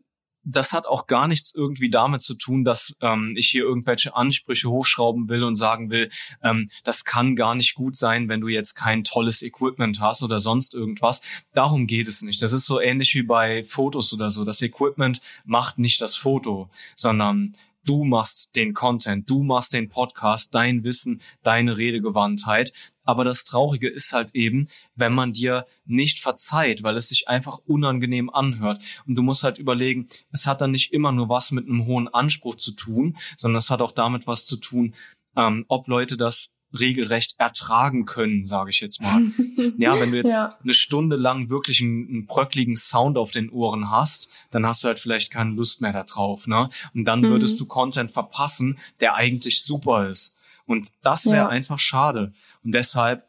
das 0.49 0.71
hat 0.71 0.85
auch 0.85 1.07
gar 1.07 1.27
nichts 1.27 1.53
irgendwie 1.53 1.89
damit 1.89 2.21
zu 2.21 2.35
tun, 2.35 2.63
dass 2.63 2.95
ähm, 3.01 3.33
ich 3.35 3.49
hier 3.49 3.63
irgendwelche 3.63 4.15
Ansprüche 4.15 4.69
hochschrauben 4.69 5.27
will 5.27 5.43
und 5.43 5.55
sagen 5.55 5.89
will, 5.89 6.09
ähm, 6.41 6.71
das 6.85 7.03
kann 7.03 7.35
gar 7.35 7.53
nicht 7.53 7.75
gut 7.75 7.95
sein, 7.95 8.29
wenn 8.29 8.39
du 8.39 8.47
jetzt 8.47 8.75
kein 8.75 9.03
tolles 9.03 9.41
Equipment 9.41 9.99
hast 9.99 10.23
oder 10.23 10.39
sonst 10.39 10.73
irgendwas. 10.73 11.21
Darum 11.53 11.85
geht 11.85 12.07
es 12.07 12.21
nicht. 12.21 12.41
Das 12.41 12.53
ist 12.53 12.65
so 12.65 12.79
ähnlich 12.79 13.13
wie 13.15 13.23
bei 13.23 13.63
Fotos 13.63 14.13
oder 14.13 14.31
so. 14.31 14.45
Das 14.45 14.61
Equipment 14.61 15.19
macht 15.43 15.79
nicht 15.79 16.01
das 16.01 16.15
Foto, 16.15 16.69
sondern 16.95 17.53
du 17.83 18.05
machst 18.05 18.55
den 18.55 18.73
Content, 18.73 19.29
du 19.29 19.43
machst 19.43 19.73
den 19.73 19.89
Podcast, 19.89 20.55
dein 20.55 20.83
Wissen, 20.83 21.21
deine 21.43 21.77
Redegewandtheit. 21.77 22.71
Aber 23.07 23.23
das 23.23 23.45
Traurige 23.45 23.87
ist 23.87 24.11
halt 24.11 24.35
eben, 24.35 24.67
wenn 24.95 25.13
man 25.13 25.31
dir 25.31 25.65
nicht 25.85 26.19
verzeiht, 26.19 26.83
weil 26.83 26.97
es 26.97 27.07
sich 27.07 27.29
einfach 27.29 27.59
unangenehm 27.65 28.29
anhört. 28.29 28.83
Und 29.07 29.15
du 29.15 29.23
musst 29.23 29.43
halt 29.43 29.57
überlegen, 29.57 30.09
es 30.31 30.45
hat 30.45 30.59
dann 30.59 30.71
nicht 30.71 30.91
immer 30.91 31.13
nur 31.13 31.29
was 31.29 31.51
mit 31.51 31.67
einem 31.67 31.85
hohen 31.85 32.09
Anspruch 32.09 32.55
zu 32.55 32.73
tun, 32.73 33.15
sondern 33.37 33.59
es 33.59 33.69
hat 33.69 33.81
auch 33.81 33.93
damit 33.93 34.27
was 34.27 34.45
zu 34.45 34.57
tun, 34.57 34.93
ähm, 35.37 35.63
ob 35.69 35.87
Leute 35.87 36.17
das 36.17 36.51
regelrecht 36.77 37.35
ertragen 37.37 38.03
können, 38.03 38.43
sage 38.43 38.71
ich 38.71 38.81
jetzt 38.81 39.01
mal. 39.01 39.21
ja, 39.77 39.97
wenn 40.01 40.11
du 40.11 40.17
jetzt 40.17 40.33
ja. 40.33 40.49
eine 40.61 40.73
Stunde 40.73 41.15
lang 41.15 41.49
wirklich 41.49 41.81
einen, 41.81 42.09
einen, 42.09 42.25
bröckligen 42.25 42.75
Sound 42.75 43.17
auf 43.17 43.31
den 43.31 43.49
Ohren 43.49 43.89
hast, 43.89 44.27
dann 44.51 44.65
hast 44.65 44.83
du 44.83 44.89
halt 44.89 44.99
vielleicht 44.99 45.31
keine 45.31 45.51
Lust 45.51 45.79
mehr 45.79 45.93
darauf, 45.93 46.45
ne? 46.45 46.69
Und 46.93 47.05
dann 47.05 47.21
mhm. 47.21 47.29
würdest 47.29 47.57
du 47.61 47.65
Content 47.65 48.11
verpassen, 48.11 48.77
der 48.99 49.15
eigentlich 49.15 49.61
super 49.61 50.09
ist. 50.09 50.35
Und 50.67 50.89
das 51.01 51.25
wäre 51.25 51.35
ja. 51.35 51.47
einfach 51.47 51.79
schade. 51.79 52.33
Und 52.63 52.75
deshalb 52.75 53.27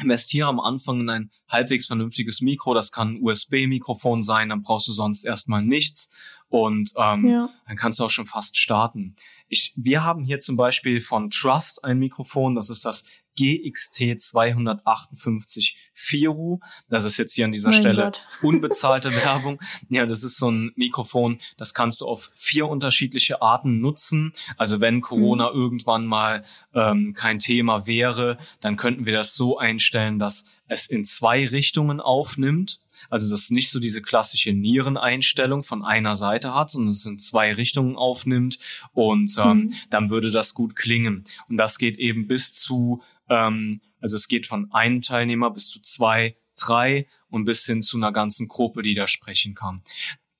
investiere 0.00 0.48
am 0.48 0.60
Anfang 0.60 1.00
in 1.00 1.08
ein 1.08 1.30
halbwegs 1.48 1.86
vernünftiges 1.86 2.40
Mikro. 2.40 2.74
Das 2.74 2.90
kann 2.90 3.14
ein 3.14 3.22
USB-Mikrofon 3.22 4.22
sein, 4.22 4.48
dann 4.48 4.62
brauchst 4.62 4.88
du 4.88 4.92
sonst 4.92 5.24
erstmal 5.24 5.62
nichts 5.62 6.10
und 6.48 6.92
ähm, 6.96 7.26
ja. 7.28 7.48
dann 7.66 7.76
kannst 7.76 7.98
du 7.98 8.04
auch 8.04 8.10
schon 8.10 8.26
fast 8.26 8.56
starten. 8.56 9.14
Ich, 9.48 9.72
wir 9.76 10.04
haben 10.04 10.24
hier 10.24 10.40
zum 10.40 10.56
Beispiel 10.56 11.00
von 11.00 11.30
Trust 11.30 11.84
ein 11.84 11.98
Mikrofon, 11.98 12.54
das 12.54 12.70
ist 12.70 12.84
das 12.84 13.04
GXT 13.36 14.20
258 14.20 15.76
Firu. 15.92 16.60
Das 16.88 17.04
ist 17.04 17.16
jetzt 17.16 17.34
hier 17.34 17.44
an 17.44 17.52
dieser 17.52 17.70
mein 17.70 17.80
Stelle 17.80 18.02
Gott. 18.04 18.22
unbezahlte 18.42 19.14
Werbung. 19.14 19.60
Ja, 19.88 20.06
das 20.06 20.24
ist 20.24 20.38
so 20.38 20.50
ein 20.50 20.72
Mikrofon, 20.76 21.40
das 21.56 21.74
kannst 21.74 22.00
du 22.00 22.06
auf 22.06 22.30
vier 22.34 22.68
unterschiedliche 22.68 23.42
Arten 23.42 23.80
nutzen. 23.80 24.32
Also 24.56 24.80
wenn 24.80 25.00
Corona 25.00 25.50
mhm. 25.50 25.58
irgendwann 25.58 26.06
mal 26.06 26.44
ähm, 26.74 27.14
kein 27.14 27.38
Thema 27.38 27.86
wäre, 27.86 28.38
dann 28.60 28.76
könnten 28.76 29.06
wir 29.06 29.12
das 29.12 29.34
so 29.34 29.58
einstellen, 29.58 30.18
dass 30.18 30.44
es 30.68 30.86
in 30.86 31.04
zwei 31.04 31.46
Richtungen 31.46 32.00
aufnimmt. 32.00 32.80
Also 33.10 33.30
dass 33.30 33.44
es 33.44 33.50
nicht 33.50 33.70
so 33.70 33.80
diese 33.80 34.02
klassische 34.02 34.52
Niereneinstellung 34.52 35.62
von 35.62 35.84
einer 35.84 36.16
Seite 36.16 36.54
hat, 36.54 36.70
sondern 36.70 36.90
es 36.90 37.06
in 37.06 37.18
zwei 37.18 37.52
Richtungen 37.52 37.96
aufnimmt 37.96 38.58
und 38.92 39.34
ähm, 39.38 39.56
mhm. 39.56 39.74
dann 39.90 40.10
würde 40.10 40.30
das 40.30 40.54
gut 40.54 40.76
klingen. 40.76 41.24
Und 41.48 41.56
das 41.56 41.78
geht 41.78 41.98
eben 41.98 42.26
bis 42.26 42.52
zu, 42.52 43.02
ähm, 43.28 43.80
also 44.00 44.16
es 44.16 44.28
geht 44.28 44.46
von 44.46 44.72
einem 44.72 45.00
Teilnehmer 45.00 45.50
bis 45.50 45.68
zu 45.68 45.80
zwei, 45.80 46.36
drei 46.56 47.06
und 47.28 47.44
bis 47.44 47.64
hin 47.64 47.82
zu 47.82 47.96
einer 47.96 48.12
ganzen 48.12 48.48
Gruppe, 48.48 48.82
die 48.82 48.94
da 48.94 49.06
sprechen 49.06 49.54
kann 49.54 49.82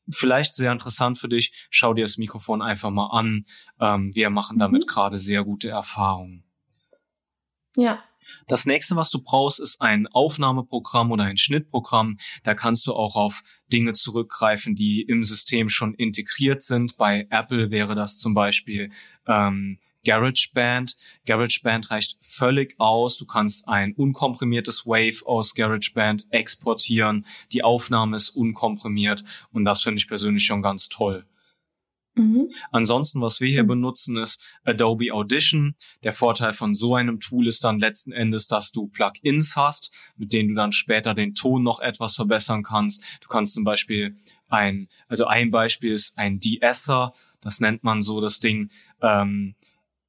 vielleicht 0.09 0.55
sehr 0.55 0.73
interessant 0.73 1.19
für 1.19 1.29
dich. 1.29 1.67
Schau 1.71 1.95
dir 1.95 2.05
das 2.05 2.19
Mikrofon 2.19 2.63
einfach 2.63 2.91
mal 2.91 3.07
an. 3.07 3.47
Ähm, 3.81 4.15
wir 4.15 4.31
machen 4.31 4.59
damit 4.59 4.83
mhm. 4.83 4.87
gerade 4.87 5.19
sehr 5.19 5.45
gute 5.45 5.69
Erfahrungen. 5.69 6.45
Ja, 7.77 8.03
Das 8.47 8.67
nächste, 8.67 8.97
was 8.97 9.11
du 9.11 9.21
brauchst, 9.21 9.61
ist 9.61 9.81
ein 9.81 10.07
Aufnahmeprogramm 10.07 11.11
oder 11.11 11.25
ein 11.25 11.37
Schnittprogramm. 11.37 12.19
Da 12.43 12.55
kannst 12.55 12.87
du 12.87 12.95
auch 12.95 13.17
auf 13.17 13.43
Dinge 13.73 13.95
zurückgreifen, 13.95 14.75
die 14.75 15.03
im 15.03 15.25
System 15.25 15.69
schon 15.69 15.95
integriert 15.95 16.63
sind. 16.63 16.97
Bei 16.97 17.27
Apple 17.31 17.71
wäre 17.71 17.95
das 17.95 18.19
zum 18.19 18.35
Beispiel 18.35 18.91
ähm, 19.27 19.79
GarageBand. 20.05 20.97
GarageBand 21.27 21.91
reicht 21.91 22.17
völlig 22.21 22.75
aus. 22.79 23.17
Du 23.17 23.27
kannst 23.27 23.67
ein 23.69 23.95
unkomprimiertes 23.95 24.87
Wave 24.87 25.27
aus 25.27 25.55
GarageBand 25.55 26.27
exportieren. 26.31 27.27
Die 27.53 27.65
Aufnahme 27.65 28.17
ist 28.17 28.31
unkomprimiert 28.31 29.25
und 29.53 29.65
das 29.65 29.83
finde 29.83 29.99
ich 29.99 30.09
persönlich 30.09 30.45
schon 30.45 30.63
ganz 30.63 30.89
toll. 30.89 31.27
Mhm. 32.17 32.51
Ansonsten, 32.71 33.21
was 33.21 33.41
wir 33.41 33.49
hier 33.49 33.65
mhm. 33.65 33.69
benutzen, 33.69 34.17
ist 34.17 34.41
Adobe 34.65 35.13
Audition. 35.13 35.75
Der 36.03 36.13
Vorteil 36.13 36.53
von 36.53 36.75
so 36.75 36.95
einem 36.95 37.19
Tool 37.19 37.49
ist 37.49 37.65
dann 37.65 37.79
letzten 37.79 38.13
Endes, 38.13 38.47
dass 38.47 38.71
du 38.71 38.87
Plugins 38.89 39.57
hast, 39.57 39.91
mit 40.17 40.33
denen 40.33 40.51
du 40.51 40.55
dann 40.55 40.73
später 40.73 41.15
den 41.15 41.35
Ton 41.35 41.63
noch 41.63 41.81
etwas 41.81 42.15
verbessern 42.15 42.63
kannst. 42.63 43.03
Du 43.21 43.29
kannst 43.29 43.55
zum 43.55 43.65
Beispiel 43.65 44.17
ein, 44.49 44.89
also 45.09 45.27
ein 45.27 45.51
Beispiel 45.51 45.93
ist 45.93 46.17
ein 46.17 46.39
De-Esser, 46.39 47.15
das 47.41 47.61
nennt 47.61 47.83
man 47.83 48.01
so 48.01 48.21
das 48.21 48.39
Ding, 48.39 48.71
ähm, 49.03 49.57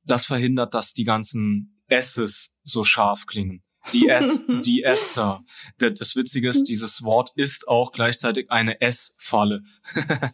das 0.05 0.25
verhindert, 0.25 0.73
dass 0.73 0.93
die 0.93 1.03
ganzen 1.03 1.81
S's 1.87 2.51
so 2.63 2.83
scharf 2.83 3.25
klingen. 3.25 3.63
DS, 3.93 4.43
De-Esser. 4.47 5.43
Das 5.77 6.15
Witzige 6.15 6.49
ist, 6.49 6.61
mhm. 6.61 6.65
dieses 6.65 7.03
Wort 7.03 7.31
ist 7.35 7.67
auch 7.67 7.91
gleichzeitig 7.91 8.51
eine 8.51 8.79
S-Falle. 8.81 9.63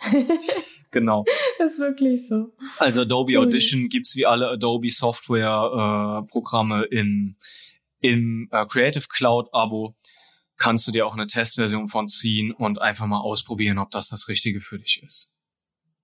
Genau. 0.94 1.24
Das 1.58 1.72
ist 1.72 1.78
wirklich 1.80 2.26
so. 2.26 2.54
Also 2.78 3.02
Adobe 3.02 3.38
Audition 3.38 3.88
gibt's 3.88 4.14
wie 4.14 4.26
alle 4.26 4.48
Adobe 4.48 4.90
Software 4.90 6.22
äh, 6.22 6.30
Programme 6.30 6.84
in 6.84 7.36
im 8.00 8.48
äh, 8.52 8.64
Creative 8.66 9.06
Cloud 9.08 9.48
Abo. 9.52 9.96
Kannst 10.56 10.86
du 10.86 10.92
dir 10.92 11.04
auch 11.04 11.14
eine 11.14 11.26
Testversion 11.26 11.88
von 11.88 12.06
ziehen 12.06 12.52
und 12.52 12.80
einfach 12.80 13.06
mal 13.06 13.20
ausprobieren, 13.20 13.78
ob 13.78 13.90
das 13.90 14.08
das 14.08 14.28
Richtige 14.28 14.60
für 14.60 14.78
dich 14.78 15.02
ist. 15.02 15.34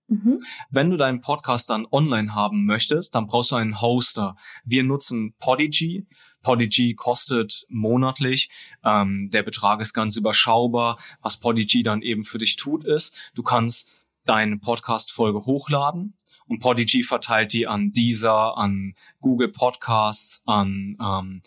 Mhm. 0.09 0.43
Wenn 0.71 0.91
du 0.91 0.97
deinen 0.97 1.21
Podcast 1.21 1.71
dann 1.71 1.87
online 1.93 2.35
haben 2.35 2.65
möchtest, 2.65 3.15
dann 3.15 3.27
brauchst 3.27 3.53
du 3.53 3.57
einen 3.57 3.81
Hoster. 3.81 4.35
Wir 4.65 4.83
nutzen 4.83 5.35
Podigy. 5.39 6.09
Podigy 6.43 6.95
kostet 6.95 7.65
monatlich. 7.69 8.51
Ähm, 8.83 9.31
der 9.31 9.45
Betrag 9.45 9.81
ist 9.81 9.93
ganz 9.93 10.17
überschaubar. 10.17 10.99
Was 11.23 11.39
Podigy 11.39 11.85
dann 11.85 12.03
eben 12.03 12.25
für 12.25 12.39
dich 12.39 12.57
tut, 12.57 12.85
ist, 12.85 13.15
du 13.35 13.45
kannst 13.45 13.89
deine 14.31 14.59
Podcast-Folge 14.59 15.45
hochladen 15.45 16.17
und 16.47 16.61
Podigy 16.61 17.03
verteilt 17.03 17.53
die 17.53 17.67
an 17.67 17.91
Deezer, 17.91 18.57
an 18.57 18.95
Google 19.19 19.49
Podcasts, 19.49 20.45
an, 20.47 20.97
ähm, 21.01 21.43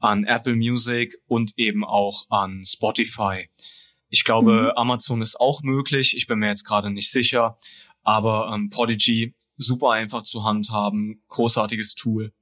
an 0.00 0.24
Apple 0.24 0.54
Music 0.54 1.16
und 1.26 1.54
eben 1.56 1.82
auch 1.82 2.26
an 2.28 2.62
Spotify. 2.66 3.48
Ich 4.10 4.24
glaube, 4.24 4.64
mhm. 4.64 4.70
Amazon 4.76 5.22
ist 5.22 5.40
auch 5.40 5.62
möglich. 5.62 6.14
Ich 6.14 6.26
bin 6.26 6.40
mir 6.40 6.48
jetzt 6.48 6.64
gerade 6.64 6.90
nicht 6.90 7.10
sicher. 7.10 7.56
Aber 8.02 8.52
ähm, 8.54 8.68
Podigy, 8.68 9.34
super 9.56 9.92
einfach 9.92 10.22
zu 10.22 10.44
handhaben, 10.44 11.22
großartiges 11.28 11.94
Tool. 11.94 12.34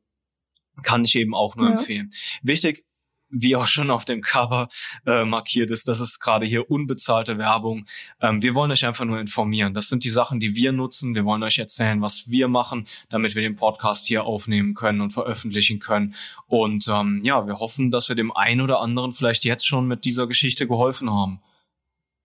Kann 0.83 1.04
ich 1.04 1.14
eben 1.14 1.37
auch 1.37 1.54
nur 1.54 1.68
ja. 1.68 1.74
empfehlen. 1.74 2.11
Wichtig 2.42 2.85
wie 3.30 3.56
auch 3.56 3.66
schon 3.66 3.90
auf 3.90 4.04
dem 4.04 4.20
Cover 4.20 4.68
äh, 5.06 5.24
markiert 5.24 5.70
ist, 5.70 5.88
das 5.88 6.00
ist 6.00 6.20
gerade 6.20 6.46
hier 6.46 6.70
unbezahlte 6.70 7.38
Werbung. 7.38 7.87
Ähm, 8.20 8.42
wir 8.42 8.54
wollen 8.54 8.70
euch 8.70 8.84
einfach 8.84 9.04
nur 9.04 9.20
informieren. 9.20 9.74
Das 9.74 9.88
sind 9.88 10.04
die 10.04 10.10
Sachen, 10.10 10.40
die 10.40 10.54
wir 10.54 10.72
nutzen. 10.72 11.14
Wir 11.14 11.24
wollen 11.24 11.42
euch 11.42 11.58
erzählen, 11.58 12.00
was 12.00 12.28
wir 12.28 12.48
machen, 12.48 12.87
damit 13.08 13.34
wir 13.34 13.42
den 13.42 13.56
Podcast 13.56 14.06
hier 14.06 14.24
aufnehmen 14.24 14.74
können 14.74 15.00
und 15.00 15.10
veröffentlichen 15.10 15.78
können. 15.78 16.14
Und 16.46 16.87
ähm, 16.88 17.20
ja, 17.24 17.46
wir 17.46 17.58
hoffen, 17.58 17.90
dass 17.90 18.08
wir 18.08 18.16
dem 18.16 18.32
einen 18.32 18.60
oder 18.60 18.80
anderen 18.80 19.12
vielleicht 19.12 19.44
jetzt 19.44 19.66
schon 19.66 19.87
mit 19.87 20.04
dieser 20.04 20.26
Geschichte 20.26 20.66
geholfen 20.66 21.10
haben. 21.10 21.40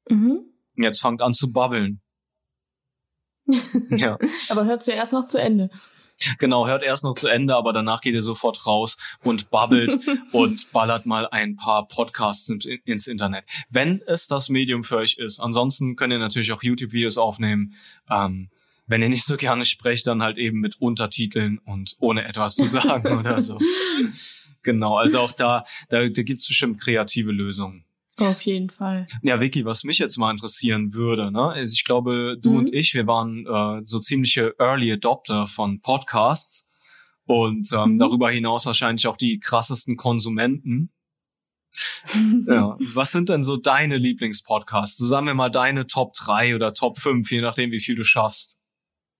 Mhm. 0.10 0.42
Jetzt 0.76 1.02
fangt 1.02 1.22
an 1.22 1.34
zu 1.34 1.52
babbeln. 1.52 2.02
ja. 3.90 4.18
Aber 4.50 4.66
hört 4.66 4.84
sie 4.84 4.92
erst 4.92 5.14
noch 5.14 5.26
zu 5.26 5.40
Ende. 5.40 5.70
Genau, 6.38 6.68
hört 6.68 6.84
erst 6.84 7.04
noch 7.04 7.16
zu 7.16 7.28
Ende, 7.28 7.56
aber 7.56 7.74
danach 7.74 8.02
geht 8.02 8.14
ihr 8.14 8.22
sofort 8.22 8.66
raus 8.66 8.98
und 9.24 9.50
babbelt 9.50 9.98
und 10.32 10.72
ballert 10.72 11.06
mal 11.06 11.28
ein 11.28 11.56
paar 11.56 11.88
Podcasts 11.88 12.50
ins 12.86 13.08
Internet. 13.08 13.46
Wenn 13.70 14.02
es 14.06 14.28
das 14.28 14.50
Medium 14.50 14.84
für 14.84 14.98
euch 14.98 15.18
ist. 15.18 15.40
Ansonsten 15.40 15.96
könnt 15.96 16.14
ihr 16.14 16.20
natürlich 16.20 16.52
auch 16.52 16.64
YouTube-Videos 16.64 17.18
aufnehmen. 17.18 17.76
Ähm, 18.10 18.50
wenn 18.88 19.04
ihr 19.04 19.10
nicht 19.10 19.26
so 19.26 19.38
gerne 19.38 19.66
sprecht, 19.66 20.08
dann 20.08 20.24
halt 20.24 20.38
eben 20.38 20.60
mit 20.60 20.82
Untertiteln 20.82 21.60
und 21.60 21.96
ohne 22.00 22.26
etwas 22.26 22.56
zu 22.56 22.66
sagen 22.66 23.18
oder 23.20 23.40
so. 23.40 23.60
Genau, 24.64 24.98
also 24.98 25.20
auch 25.20 25.32
da, 25.32 25.64
da, 25.90 26.08
da 26.08 26.24
gibt's 26.24 26.48
bestimmt 26.48 26.82
kreative 26.82 27.32
Lösungen. 27.32 27.86
Auf 28.22 28.42
jeden 28.42 28.70
Fall. 28.70 29.06
Ja, 29.22 29.40
Vicky, 29.40 29.66
was 29.66 29.84
mich 29.84 29.98
jetzt 29.98 30.18
mal 30.18 30.32
interessieren 30.32 30.94
würde, 30.94 31.32
ne? 31.32 31.44
Also 31.44 31.74
ich 31.74 31.84
glaube, 31.84 32.38
du 32.40 32.52
mhm. 32.52 32.58
und 32.58 32.74
ich, 32.74 32.94
wir 32.94 33.08
waren 33.08 33.46
äh, 33.46 33.82
so 33.86 34.00
ziemliche 34.00 34.56
Early 34.60 34.92
Adopter 34.92 35.48
von 35.48 35.82
Podcasts 35.82 36.68
und 37.26 37.72
ähm, 37.74 37.94
mhm. 37.94 38.00
darüber 38.00 38.32
hinaus 38.32 38.66
wahrscheinlich 38.66 39.08
auch 39.08 39.18
die 39.18 39.40
krassesten 39.40 39.98
Konsumenten. 39.98 40.92
ja. 42.48 42.78
Was 42.94 43.12
sind 43.12 43.30
denn 43.30 43.44
so 43.44 43.58
deine 43.58 43.98
Lieblingspodcasts? 43.98 44.98
So 44.98 45.08
sagen 45.08 45.28
wir 45.28 45.34
mal 45.34 45.50
deine 45.50 45.88
Top 45.88 46.14
3 46.14 46.56
oder 46.56 46.74
Top 46.74 46.98
5, 46.98 47.32
je 47.32 47.42
nachdem, 47.42 47.72
wie 47.72 47.80
viel 47.80 47.96
du 47.96 48.04
schaffst. 48.04 48.60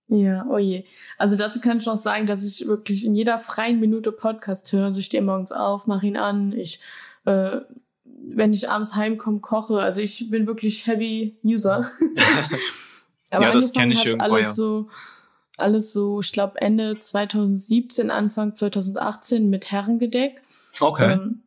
Ja, 0.08 0.44
oh 0.50 0.58
je. 0.58 0.84
Also 1.18 1.36
dazu 1.36 1.60
kann 1.60 1.78
ich 1.78 1.86
noch 1.86 1.96
sagen, 1.96 2.26
dass 2.26 2.44
ich 2.44 2.66
wirklich 2.66 3.04
in 3.04 3.14
jeder 3.14 3.38
freien 3.38 3.78
Minute 3.78 4.10
Podcast 4.10 4.72
höre. 4.72 4.86
Also 4.86 4.98
ich 4.98 5.06
stehe 5.06 5.22
morgens 5.22 5.52
auf, 5.52 5.86
mache 5.86 6.06
ihn 6.06 6.16
an, 6.16 6.52
ich 6.52 6.80
äh, 7.26 7.58
wenn 8.36 8.52
ich 8.52 8.68
abends 8.68 8.94
heimkomme, 8.94 9.40
koche. 9.40 9.80
Also 9.80 10.00
ich 10.00 10.30
bin 10.30 10.46
wirklich 10.46 10.86
Heavy 10.86 11.36
User. 11.44 11.90
Aber 13.30 13.46
ja, 13.46 13.52
das 13.52 13.72
kenne 13.72 13.94
ich 13.94 14.04
irgendwo, 14.04 14.24
alles 14.24 14.42
ja. 14.42 14.52
so, 14.52 14.88
alles 15.56 15.92
so, 15.92 16.20
ich 16.20 16.32
glaube 16.32 16.60
Ende 16.60 16.98
2017, 16.98 18.10
Anfang 18.10 18.56
2018 18.56 19.48
mit 19.48 19.70
Herrengedeck. 19.70 20.42
Okay. 20.80 21.12
Ähm, 21.12 21.42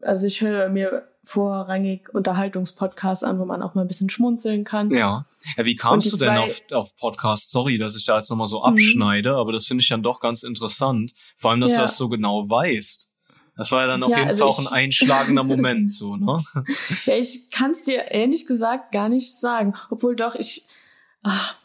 also 0.00 0.26
ich 0.26 0.40
höre 0.40 0.68
mir 0.68 1.08
vorrangig 1.22 2.08
Unterhaltungspodcasts 2.12 3.22
an, 3.22 3.38
wo 3.38 3.44
man 3.44 3.62
auch 3.62 3.74
mal 3.74 3.82
ein 3.82 3.88
bisschen 3.88 4.08
schmunzeln 4.08 4.64
kann. 4.64 4.90
Ja. 4.90 5.26
ja 5.56 5.64
wie 5.64 5.76
kamst 5.76 6.12
du 6.12 6.16
denn 6.16 6.36
auf, 6.36 6.62
auf 6.72 6.96
Podcasts? 6.96 7.50
Sorry, 7.50 7.78
dass 7.78 7.94
ich 7.94 8.04
da 8.04 8.16
jetzt 8.16 8.30
nochmal 8.30 8.48
so 8.48 8.60
mhm. 8.60 8.64
abschneide, 8.64 9.36
aber 9.36 9.52
das 9.52 9.66
finde 9.66 9.82
ich 9.82 9.88
dann 9.88 10.02
doch 10.02 10.20
ganz 10.20 10.42
interessant. 10.42 11.12
Vor 11.36 11.50
allem, 11.50 11.60
dass 11.60 11.72
ja. 11.72 11.78
du 11.78 11.82
das 11.82 11.96
so 11.96 12.08
genau 12.08 12.48
weißt. 12.48 13.09
Das 13.60 13.72
war 13.72 13.82
ja 13.82 13.88
dann 13.88 14.02
auf 14.02 14.10
ja, 14.10 14.20
jeden 14.20 14.30
also 14.30 14.44
Fall 14.44 14.48
auch 14.48 14.58
ein 14.58 14.66
einschlagender 14.68 15.44
Moment, 15.44 15.92
so, 15.92 16.16
ne? 16.16 16.42
Ja, 17.04 17.16
ich 17.16 17.50
kann 17.50 17.72
es 17.72 17.82
dir 17.82 18.10
ehrlich 18.10 18.46
gesagt 18.46 18.90
gar 18.90 19.10
nicht 19.10 19.38
sagen. 19.38 19.74
Obwohl 19.90 20.16
doch, 20.16 20.34
ich, 20.34 20.66
ach, 21.22 21.56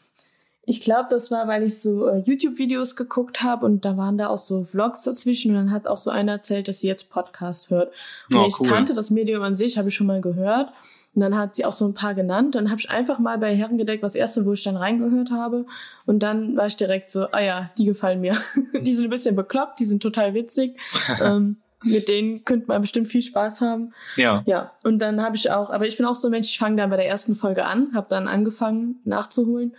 ich 0.65 0.81
glaube, 0.81 1.07
das 1.09 1.31
war, 1.31 1.47
weil 1.47 1.63
ich 1.63 1.79
so 1.79 2.09
äh, 2.09 2.17
YouTube-Videos 2.17 2.97
geguckt 2.97 3.43
habe 3.43 3.65
und 3.65 3.85
da 3.85 3.95
waren 3.95 4.17
da 4.17 4.27
auch 4.27 4.37
so 4.37 4.65
Vlogs 4.65 5.03
dazwischen 5.03 5.51
und 5.51 5.57
dann 5.57 5.71
hat 5.71 5.87
auch 5.87 5.95
so 5.95 6.11
einer 6.11 6.33
erzählt, 6.33 6.67
dass 6.67 6.81
sie 6.81 6.87
jetzt 6.87 7.09
Podcast 7.09 7.69
hört. 7.69 7.93
Und 8.29 8.35
oh, 8.39 8.45
ich 8.45 8.59
cool. 8.59 8.67
kannte 8.67 8.93
das 8.93 9.09
Medium 9.09 9.41
an 9.43 9.55
sich, 9.55 9.77
habe 9.77 9.87
ich 9.87 9.95
schon 9.95 10.07
mal 10.07 10.19
gehört. 10.19 10.73
Und 11.13 11.21
dann 11.21 11.37
hat 11.37 11.55
sie 11.55 11.63
auch 11.63 11.71
so 11.71 11.85
ein 11.85 11.93
paar 11.93 12.13
genannt. 12.13 12.55
Dann 12.55 12.71
habe 12.71 12.81
ich 12.81 12.89
einfach 12.89 13.19
mal 13.19 13.37
bei 13.37 13.55
Herrengedeck 13.55 14.03
was 14.03 14.15
erste, 14.15 14.45
wo 14.45 14.51
ich 14.51 14.63
dann 14.63 14.75
reingehört 14.75 15.31
habe. 15.31 15.65
Und 16.05 16.19
dann 16.19 16.57
war 16.57 16.65
ich 16.65 16.75
direkt 16.75 17.09
so, 17.09 17.27
ah 17.31 17.39
ja, 17.39 17.69
die 17.77 17.85
gefallen 17.85 18.19
mir. 18.19 18.35
die 18.81 18.91
sind 18.91 19.05
ein 19.05 19.09
bisschen 19.11 19.37
bekloppt, 19.37 19.79
die 19.79 19.85
sind 19.85 20.03
total 20.03 20.33
witzig. 20.33 20.77
ähm, 21.23 21.55
mit 21.85 22.09
denen 22.09 22.43
könnte 22.43 22.67
man 22.67 22.81
bestimmt 22.81 23.07
viel 23.07 23.21
Spaß 23.21 23.61
haben. 23.61 23.93
Ja. 24.15 24.43
Ja. 24.45 24.73
Und 24.83 24.99
dann 24.99 25.21
habe 25.21 25.35
ich 25.35 25.51
auch, 25.51 25.69
aber 25.69 25.85
ich 25.85 25.97
bin 25.97 26.05
auch 26.05 26.15
so 26.15 26.27
ein 26.27 26.31
Mensch, 26.31 26.49
ich 26.49 26.59
fange 26.59 26.77
dann 26.77 26.89
bei 26.89 26.97
der 26.97 27.07
ersten 27.07 27.35
Folge 27.35 27.65
an, 27.65 27.91
habe 27.93 28.07
dann 28.09 28.27
angefangen 28.27 28.99
nachzuholen. 29.05 29.75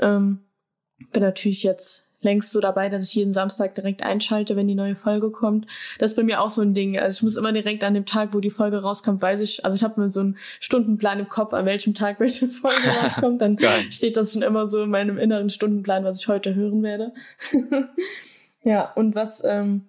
Ähm, 0.00 0.40
bin 1.12 1.22
natürlich 1.22 1.62
jetzt 1.62 2.08
längst 2.20 2.50
so 2.52 2.60
dabei, 2.60 2.88
dass 2.88 3.04
ich 3.04 3.14
jeden 3.14 3.32
Samstag 3.32 3.74
direkt 3.74 4.02
einschalte, 4.02 4.56
wenn 4.56 4.66
die 4.66 4.74
neue 4.74 4.96
Folge 4.96 5.30
kommt. 5.30 5.66
Das 5.98 6.10
ist 6.12 6.16
bei 6.16 6.24
mir 6.24 6.40
auch 6.40 6.50
so 6.50 6.62
ein 6.62 6.74
Ding. 6.74 6.98
Also 6.98 7.18
ich 7.18 7.22
muss 7.22 7.36
immer 7.36 7.52
direkt 7.52 7.84
an 7.84 7.94
dem 7.94 8.06
Tag, 8.06 8.34
wo 8.34 8.40
die 8.40 8.50
Folge 8.50 8.82
rauskommt, 8.82 9.22
weiß 9.22 9.40
ich, 9.40 9.64
also 9.64 9.76
ich 9.76 9.84
habe 9.84 10.00
mir 10.00 10.10
so 10.10 10.20
einen 10.20 10.36
Stundenplan 10.60 11.20
im 11.20 11.28
Kopf, 11.28 11.52
an 11.52 11.66
welchem 11.66 11.94
Tag 11.94 12.18
welche 12.20 12.48
Folge 12.48 12.88
rauskommt. 13.02 13.40
Dann 13.40 13.58
steht 13.90 14.16
das 14.16 14.32
schon 14.32 14.42
immer 14.42 14.66
so 14.66 14.82
in 14.82 14.90
meinem 14.90 15.18
inneren 15.18 15.50
Stundenplan, 15.50 16.04
was 16.04 16.20
ich 16.20 16.28
heute 16.28 16.54
hören 16.54 16.82
werde. 16.82 17.12
ja, 18.64 18.92
und 18.94 19.14
was 19.14 19.42
ähm, 19.44 19.87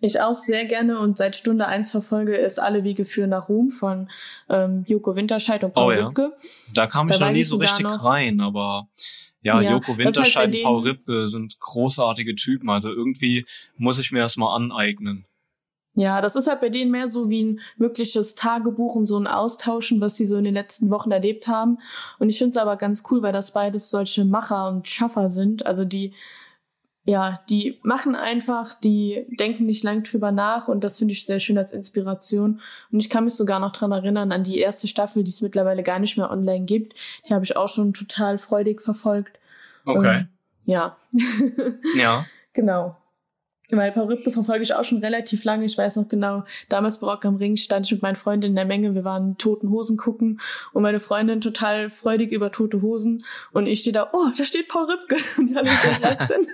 ich 0.00 0.20
auch 0.20 0.36
sehr 0.36 0.64
gerne 0.66 0.98
und 0.98 1.16
seit 1.16 1.36
Stunde 1.36 1.66
eins 1.66 1.90
verfolge, 1.90 2.36
ist 2.36 2.60
Alle 2.60 2.84
Wege 2.84 3.04
führen 3.04 3.30
nach 3.30 3.48
Ruhm 3.48 3.70
von 3.70 4.10
ähm, 4.48 4.84
Joko 4.86 5.16
Winterscheid 5.16 5.64
und 5.64 5.74
Paul 5.74 5.94
oh, 5.94 5.98
ja. 5.98 6.06
Ripke. 6.08 6.32
Da 6.74 6.86
kam 6.86 7.08
ich 7.08 7.16
da 7.16 7.26
noch 7.26 7.32
nie 7.32 7.42
so 7.42 7.56
richtig 7.56 7.86
rein, 8.04 8.40
aber 8.40 8.88
ja, 9.42 9.60
ja 9.60 9.72
Joko 9.72 9.96
Winterscheid 9.96 10.54
und 10.54 10.62
Paul 10.62 10.82
Ripke 10.82 11.28
sind 11.28 11.58
großartige 11.60 12.34
Typen. 12.34 12.68
Also 12.68 12.90
irgendwie 12.90 13.46
muss 13.76 13.98
ich 13.98 14.12
mir 14.12 14.20
das 14.20 14.36
mal 14.36 14.54
aneignen. 14.54 15.26
Ja, 15.98 16.20
das 16.20 16.36
ist 16.36 16.46
halt 16.46 16.60
bei 16.60 16.68
denen 16.68 16.90
mehr 16.90 17.08
so 17.08 17.30
wie 17.30 17.42
ein 17.42 17.60
wirkliches 17.78 18.34
Tagebuch 18.34 18.96
und 18.96 19.06
so 19.06 19.18
ein 19.18 19.26
Austauschen, 19.26 19.98
was 20.02 20.16
sie 20.16 20.26
so 20.26 20.36
in 20.36 20.44
den 20.44 20.52
letzten 20.52 20.90
Wochen 20.90 21.10
erlebt 21.10 21.46
haben. 21.46 21.78
Und 22.18 22.28
ich 22.28 22.36
finde 22.36 22.50
es 22.50 22.56
aber 22.58 22.76
ganz 22.76 23.02
cool, 23.10 23.22
weil 23.22 23.32
das 23.32 23.52
beides 23.52 23.88
solche 23.88 24.26
Macher 24.26 24.68
und 24.68 24.86
Schaffer 24.86 25.30
sind. 25.30 25.64
Also 25.64 25.86
die 25.86 26.12
ja, 27.06 27.40
die 27.48 27.78
machen 27.82 28.16
einfach, 28.16 28.74
die 28.80 29.26
denken 29.38 29.66
nicht 29.66 29.84
lang 29.84 30.02
drüber 30.02 30.32
nach 30.32 30.66
und 30.66 30.82
das 30.82 30.98
finde 30.98 31.12
ich 31.12 31.24
sehr 31.24 31.38
schön 31.38 31.56
als 31.56 31.72
Inspiration. 31.72 32.60
Und 32.90 32.98
ich 32.98 33.08
kann 33.08 33.24
mich 33.24 33.34
sogar 33.34 33.60
noch 33.60 33.72
dran 33.72 33.92
erinnern 33.92 34.32
an 34.32 34.42
die 34.42 34.58
erste 34.58 34.88
Staffel, 34.88 35.22
die 35.22 35.30
es 35.30 35.40
mittlerweile 35.40 35.84
gar 35.84 36.00
nicht 36.00 36.16
mehr 36.16 36.30
online 36.30 36.64
gibt. 36.64 36.94
Die 37.28 37.32
habe 37.32 37.44
ich 37.44 37.56
auch 37.56 37.68
schon 37.68 37.94
total 37.94 38.38
freudig 38.38 38.82
verfolgt. 38.82 39.38
Okay. 39.84 40.18
Und, 40.18 40.28
ja. 40.64 40.96
ja. 41.96 42.26
Genau. 42.52 42.96
Weil 43.70 43.92
Paul 43.92 44.12
Rübke 44.12 44.30
verfolge 44.30 44.62
ich 44.62 44.74
auch 44.74 44.84
schon 44.84 44.98
relativ 44.98 45.44
lange. 45.44 45.64
Ich 45.64 45.76
weiß 45.76 45.96
noch 45.96 46.08
genau, 46.08 46.44
damals 46.68 47.00
bei 47.00 47.06
Rock 47.06 47.24
am 47.24 47.36
Ring 47.36 47.56
stand 47.56 47.86
ich 47.86 47.92
mit 47.92 48.02
meinen 48.02 48.16
Freundinnen 48.16 48.52
in 48.52 48.56
der 48.56 48.64
Menge. 48.64 48.94
Wir 48.94 49.04
waren 49.04 49.36
Toten 49.38 49.70
Hosen 49.70 49.96
gucken 49.96 50.40
und 50.72 50.82
meine 50.82 51.00
Freundin 51.00 51.40
total 51.40 51.90
freudig 51.90 52.30
über 52.30 52.52
Tote 52.52 52.82
Hosen. 52.82 53.24
Und 53.52 53.66
ich 53.66 53.80
stehe 53.80 53.92
da, 53.92 54.10
oh, 54.12 54.28
da 54.36 54.44
steht 54.44 54.68
Paul 54.68 54.90
Rübke. 54.90 55.16
Und 55.38 55.56
alle 55.56 55.68
so, 55.68 55.88
was 56.02 56.28
denn? 56.28 56.46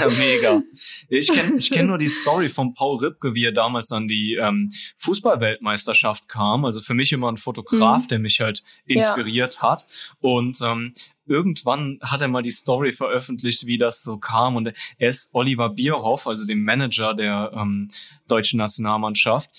ja, 0.00 0.08
mega. 0.08 0.62
Ich 1.08 1.28
kenne 1.28 1.56
ich 1.56 1.70
kenn 1.70 1.86
nur 1.86 1.98
die 1.98 2.08
Story 2.20 2.48
von 2.48 2.74
Paul 2.74 2.98
Rübke, 2.98 3.34
wie 3.34 3.44
er 3.44 3.52
damals 3.52 3.92
an 3.92 4.08
die 4.08 4.34
ähm, 4.34 4.70
Fußballweltmeisterschaft 4.96 6.28
kam. 6.28 6.64
Also 6.64 6.80
für 6.80 6.94
mich 6.94 7.12
immer 7.12 7.30
ein 7.30 7.36
Fotograf, 7.36 8.04
mhm. 8.04 8.08
der 8.08 8.18
mich 8.20 8.40
halt 8.40 8.62
inspiriert 8.86 9.56
ja. 9.56 9.62
hat. 9.62 9.86
Und 10.20 10.58
ähm, 10.62 10.94
irgendwann 11.30 11.98
hat 12.02 12.20
er 12.20 12.28
mal 12.28 12.42
die 12.42 12.50
Story 12.50 12.92
veröffentlicht, 12.92 13.64
wie 13.64 13.78
das 13.78 14.02
so 14.02 14.18
kam. 14.18 14.56
Und 14.56 14.72
er 14.98 15.08
ist 15.08 15.30
Oliver 15.32 15.70
Bierhoff, 15.70 16.26
also 16.26 16.44
dem 16.44 16.64
Manager 16.64 17.14
der 17.14 17.52
ähm, 17.54 17.88
deutschen 18.26 18.58
Nationalmannschaft, 18.58 19.50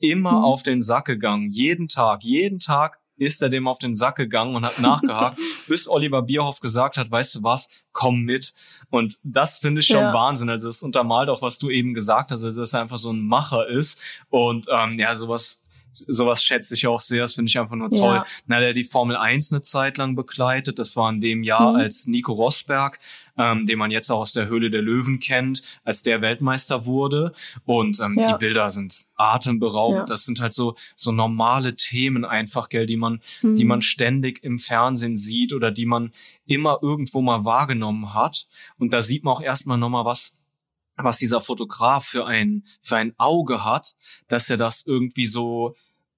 immer 0.00 0.32
mhm. 0.32 0.44
auf 0.44 0.62
den 0.64 0.82
Sack 0.82 1.06
gegangen. 1.06 1.50
Jeden 1.50 1.88
Tag, 1.88 2.24
jeden 2.24 2.58
Tag 2.58 2.98
ist 3.16 3.40
er 3.42 3.48
dem 3.48 3.68
auf 3.68 3.78
den 3.78 3.94
Sack 3.94 4.16
gegangen 4.16 4.56
und 4.56 4.66
hat 4.66 4.80
nachgehakt, 4.80 5.38
bis 5.68 5.88
Oliver 5.88 6.22
Bierhoff 6.22 6.58
gesagt 6.58 6.96
hat, 6.96 7.12
weißt 7.12 7.36
du 7.36 7.42
was, 7.44 7.68
komm 7.92 8.22
mit. 8.22 8.52
Und 8.90 9.18
das 9.22 9.58
finde 9.58 9.82
ich 9.82 9.86
schon 9.86 9.98
ja. 9.98 10.12
Wahnsinn. 10.12 10.50
Also 10.50 10.68
es 10.68 10.82
untermalt 10.82 11.28
auch, 11.28 11.40
was 11.40 11.60
du 11.60 11.70
eben 11.70 11.94
gesagt 11.94 12.32
hast, 12.32 12.42
also 12.42 12.60
dass 12.60 12.74
er 12.74 12.82
einfach 12.82 12.98
so 12.98 13.12
ein 13.12 13.24
Macher 13.24 13.68
ist. 13.68 14.00
Und 14.30 14.66
ähm, 14.68 14.98
ja, 14.98 15.14
sowas 15.14 15.60
sowas 16.06 16.42
schätze 16.42 16.74
ich 16.74 16.86
auch 16.86 17.00
sehr. 17.00 17.22
Das 17.22 17.34
finde 17.34 17.48
ich 17.48 17.58
einfach 17.58 17.76
nur 17.76 17.90
toll. 17.90 18.16
Ja. 18.16 18.24
Na, 18.46 18.60
der 18.60 18.72
die 18.72 18.84
Formel 18.84 19.16
1 19.16 19.52
eine 19.52 19.62
Zeit 19.62 19.96
lang 19.96 20.14
begleitet. 20.14 20.78
Das 20.78 20.96
war 20.96 21.10
in 21.10 21.20
dem 21.20 21.42
Jahr, 21.42 21.72
mhm. 21.72 21.78
als 21.78 22.06
Nico 22.06 22.32
Rosberg, 22.32 22.98
ähm, 23.36 23.66
den 23.66 23.78
man 23.78 23.90
jetzt 23.90 24.10
auch 24.10 24.20
aus 24.20 24.32
der 24.32 24.48
Höhle 24.48 24.70
der 24.70 24.82
Löwen 24.82 25.18
kennt, 25.18 25.62
als 25.84 26.02
der 26.02 26.22
Weltmeister 26.22 26.86
wurde. 26.86 27.32
Und 27.64 28.00
ähm, 28.00 28.18
ja. 28.18 28.32
die 28.32 28.38
Bilder 28.38 28.70
sind 28.70 28.94
atemberaubend. 29.16 30.08
Ja. 30.08 30.14
Das 30.14 30.24
sind 30.24 30.40
halt 30.40 30.52
so 30.52 30.74
so 30.96 31.12
normale 31.12 31.76
Themen 31.76 32.24
einfach, 32.24 32.68
gell, 32.68 32.86
die 32.86 32.96
man 32.96 33.20
mhm. 33.42 33.54
die 33.54 33.64
man 33.64 33.82
ständig 33.82 34.42
im 34.42 34.58
Fernsehen 34.58 35.16
sieht 35.16 35.52
oder 35.52 35.70
die 35.70 35.86
man 35.86 36.12
immer 36.46 36.78
irgendwo 36.82 37.22
mal 37.22 37.44
wahrgenommen 37.44 38.14
hat. 38.14 38.46
Und 38.78 38.92
da 38.92 39.02
sieht 39.02 39.24
man 39.24 39.34
auch 39.34 39.42
erstmal 39.42 39.78
nochmal 39.78 40.04
was 40.04 40.34
was 40.96 41.18
dieser 41.18 41.40
Fotograf 41.40 42.06
für 42.06 42.26
ein, 42.26 42.64
für 42.80 42.96
ein 42.96 43.14
Auge 43.18 43.64
hat, 43.64 43.94
dass 44.28 44.48
er 44.48 44.56
das 44.56 44.84
irgendwie 44.86 45.26
so, 45.26 45.74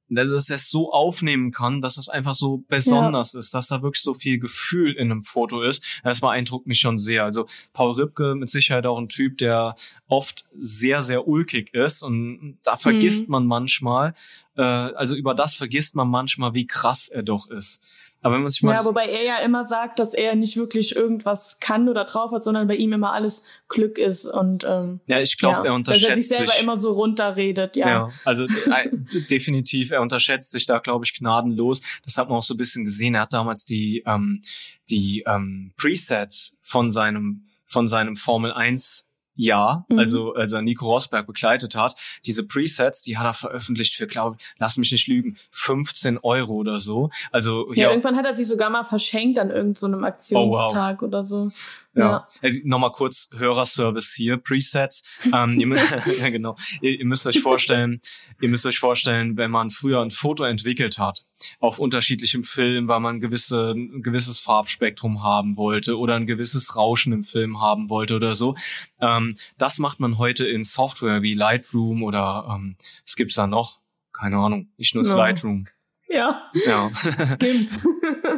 dass 0.09 0.51
er 0.51 0.57
es 0.57 0.71
so 0.71 0.93
aufnehmen 0.93 1.51
kann, 1.51 1.81
dass 1.81 1.97
es 1.97 2.09
einfach 2.09 2.35
so 2.35 2.63
besonders 2.69 3.33
ja. 3.33 3.41
ist, 3.41 3.55
dass 3.55 3.69
da 3.69 3.83
wirklich 3.83 4.03
so 4.03 4.15
viel 4.15 4.39
Gefühl 4.39 4.93
in 4.93 5.11
einem 5.11 5.23
Foto 5.23 5.63
ist. 5.63 6.01
Das 6.05 6.21
beeindruckt 6.21 6.67
mich 6.67 6.79
schon 6.79 6.99
sehr. 6.99 7.25
Also 7.25 7.47
Paul 7.73 7.95
Ripke 7.95 8.35
mit 8.35 8.49
Sicherheit 8.49 8.87
auch 8.87 8.99
ein 8.99 9.09
Typ, 9.09 9.39
der 9.39 9.75
oft 10.07 10.47
sehr, 10.59 11.03
sehr 11.03 11.27
ulkig 11.27 11.75
ist 11.75 12.03
und 12.03 12.59
da 12.63 12.77
vergisst 12.77 13.29
mhm. 13.29 13.33
man 13.33 13.47
manchmal, 13.47 14.15
äh, 14.57 14.63
also 14.63 15.17
über 15.17 15.35
das 15.35 15.57
vergisst 15.57 15.97
man 15.97 16.09
manchmal, 16.09 16.55
wie 16.55 16.67
krass 16.67 17.09
er 17.09 17.23
doch 17.23 17.51
ist. 17.51 17.83
Aber 18.23 18.35
wenn 18.35 18.43
man 18.43 18.51
sich 18.51 18.63
mal 18.63 18.75
ja, 18.75 18.85
wobei 18.85 19.07
er 19.07 19.25
ja 19.25 19.39
immer 19.39 19.65
sagt, 19.65 19.99
dass 19.99 20.13
er 20.13 20.35
nicht 20.35 20.57
wirklich 20.57 20.97
irgendwas 20.97 21.61
kann 21.61 21.89
oder 21.89 22.05
drauf 22.05 22.33
hat, 22.33 22.43
sondern 22.43 22.67
bei 22.67 22.75
ihm 22.75 22.93
immer 22.93 23.13
alles 23.13 23.45
Glück 23.69 23.99
ist 23.99 24.27
und 24.27 24.65
ähm, 24.65 25.01
ja, 25.07 25.21
ich 25.21 25.39
glaube, 25.39 25.59
ja, 25.59 25.65
er 25.67 25.75
unterschätzt 25.75 26.05
dass 26.05 26.11
er 26.11 26.17
sich 26.17 26.29
selber 26.29 26.53
sich, 26.53 26.63
immer 26.63 26.77
so 26.77 26.93
runterredet. 26.93 27.77
Ja, 27.77 27.89
ja 27.89 28.11
also 28.25 28.45
äh, 28.67 28.91
definitiv, 29.31 29.91
er 29.91 30.03
unterschätzt 30.03 30.51
sich 30.51 30.67
da, 30.67 30.79
glaube 30.79 31.05
ich, 31.05 31.15
gnadenlos. 31.15 31.83
Das 32.05 32.17
hat 32.19 32.29
man 32.29 32.39
auch 32.39 32.43
so 32.43 32.55
ein 32.55 32.59
bisschen 32.59 32.85
gesehen. 32.85 33.15
Er 33.15 33.23
hat 33.23 33.33
damals 33.33 33.65
die 33.65 34.03
ähm, 34.07 34.43
die 34.91 35.25
ähm, 35.27 35.73
Presets 35.77 36.57
von 36.63 36.91
seinem 36.91 37.47
von 37.67 37.87
seinem 37.87 38.17
Formel 38.17 38.53
1 38.53 39.06
ja, 39.37 39.85
mhm. 39.89 39.99
also 39.99 40.35
als 40.35 40.53
er 40.53 40.63
Nico 40.63 40.87
Rosberg 40.87 41.27
begleitet 41.27 41.77
hat, 41.77 41.95
diese 42.25 42.47
Presets, 42.47 43.03
die 43.03 43.19
hat 43.19 43.27
er 43.27 43.35
veröffentlicht 43.35 43.95
für, 43.95 44.07
glaube 44.07 44.37
lass 44.59 44.77
mich 44.77 44.91
nicht 44.93 45.07
lügen, 45.07 45.37
15 45.51 46.19
Euro 46.19 46.55
oder 46.55 46.79
so. 46.79 47.11
Also 47.31 47.73
ja, 47.75 47.91
irgendwann 47.91 48.17
hat 48.17 48.25
er 48.25 48.35
sich 48.35 48.47
sogar 48.47 48.71
mal 48.71 48.85
verschenkt 48.85 49.39
an 49.39 49.51
irgendeinem 49.51 50.01
so 50.01 50.07
Aktionstag 50.07 50.99
oh, 50.99 51.03
wow. 51.03 51.09
oder 51.09 51.25
so. 51.25 51.51
Ja. 51.97 52.29
Also, 52.43 52.59
Nochmal 52.65 52.93
kurz 52.93 53.29
Hörerservice 53.37 54.15
hier, 54.15 54.37
Presets. 54.37 55.03
ähm, 55.33 55.59
ihr, 55.59 55.67
ja, 56.19 56.31
genau. 56.31 56.57
Ihr, 56.81 56.99
ihr, 56.99 57.07
müsst 57.07 57.27
euch 57.27 57.41
vorstellen, 57.41 58.01
ihr 58.41 58.49
müsst 58.49 58.67
euch 58.67 58.79
vorstellen, 58.79 59.37
wenn 59.37 59.51
man 59.51 59.71
früher 59.71 60.03
ein 60.03 60.11
Foto 60.11 60.45
entwickelt 60.45 60.99
hat, 60.99 61.25
auf 61.59 61.79
unterschiedlichem 61.79 62.45
Film, 62.45 62.89
weil 62.89 63.01
man 63.01 63.21
gewisse, 63.21 63.73
ein 63.73 64.03
gewisses 64.03 64.39
Farbspektrum 64.39 65.23
haben 65.23 65.57
wollte 65.57 65.99
oder 65.99 66.15
ein 66.17 66.27
gewisses 66.27 66.77
Rauschen 66.77 67.13
im 67.13 67.25
Film 67.25 67.61
haben 67.61 67.89
wollte 67.89 68.17
oder 68.17 68.35
so. 68.35 68.55
Ähm, 69.01 69.37
das 69.57 69.79
macht 69.79 69.99
man 69.99 70.19
heute 70.19 70.47
in 70.47 70.63
Software 70.63 71.23
wie 71.23 71.35
Lightroom 71.35 72.03
oder 72.03 72.47
ähm, 72.51 72.77
es 73.05 73.17
gibt's 73.17 73.37
da 73.37 73.47
noch, 73.47 73.81
keine 74.13 74.37
Ahnung, 74.37 74.69
ich 74.77 74.95
nutze 74.95 75.13
no. 75.13 75.19
Lightroom. 75.19 75.67
Ja. 76.09 76.51
Ja. 76.67 76.91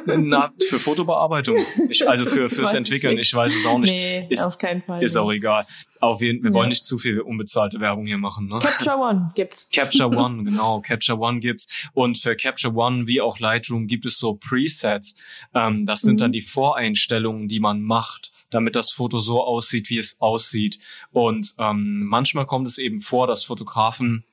Na, 0.16 0.52
für 0.68 0.78
Fotobearbeitung. 0.78 1.58
Ich, 1.90 2.08
also 2.08 2.24
für 2.24 2.48
fürs 2.50 2.72
Entwickeln. 2.72 3.18
Ich 3.18 3.32
weiß 3.34 3.54
es 3.54 3.66
auch 3.66 3.78
nicht. 3.78 3.90
Nee, 3.90 4.26
ist, 4.30 4.42
auf 4.42 4.56
keinen 4.56 4.82
Fall. 4.82 5.02
Ist 5.02 5.16
auch 5.16 5.30
egal. 5.30 5.66
Auf 6.00 6.22
jeden, 6.22 6.42
wir 6.42 6.50
ja. 6.50 6.54
wollen 6.54 6.70
nicht 6.70 6.84
zu 6.84 6.96
viel 6.96 7.20
unbezahlte 7.20 7.78
Werbung 7.80 8.06
hier 8.06 8.16
machen. 8.16 8.48
Ne? 8.48 8.58
Capture 8.58 8.96
One 8.96 9.32
gibt's. 9.34 9.68
Capture 9.70 10.08
One, 10.16 10.44
genau. 10.44 10.80
Capture 10.80 11.18
One 11.18 11.40
gibt's. 11.40 11.88
Und 11.92 12.16
für 12.16 12.36
Capture 12.36 12.74
One 12.74 13.06
wie 13.06 13.20
auch 13.20 13.38
Lightroom 13.38 13.86
gibt 13.86 14.06
es 14.06 14.18
so 14.18 14.34
Presets. 14.34 15.14
Ähm, 15.54 15.84
das 15.84 16.00
sind 16.00 16.14
mhm. 16.14 16.18
dann 16.18 16.32
die 16.32 16.42
Voreinstellungen, 16.42 17.48
die 17.48 17.60
man 17.60 17.82
macht 17.82 18.32
damit 18.50 18.76
das 18.76 18.90
Foto 18.90 19.18
so 19.18 19.42
aussieht, 19.44 19.90
wie 19.90 19.98
es 19.98 20.16
aussieht. 20.20 20.78
Und 21.12 21.54
ähm, 21.58 22.04
manchmal 22.04 22.46
kommt 22.46 22.66
es 22.66 22.78
eben 22.78 23.02
vor, 23.02 23.26
dass 23.26 23.44
Fotografen 23.44 24.24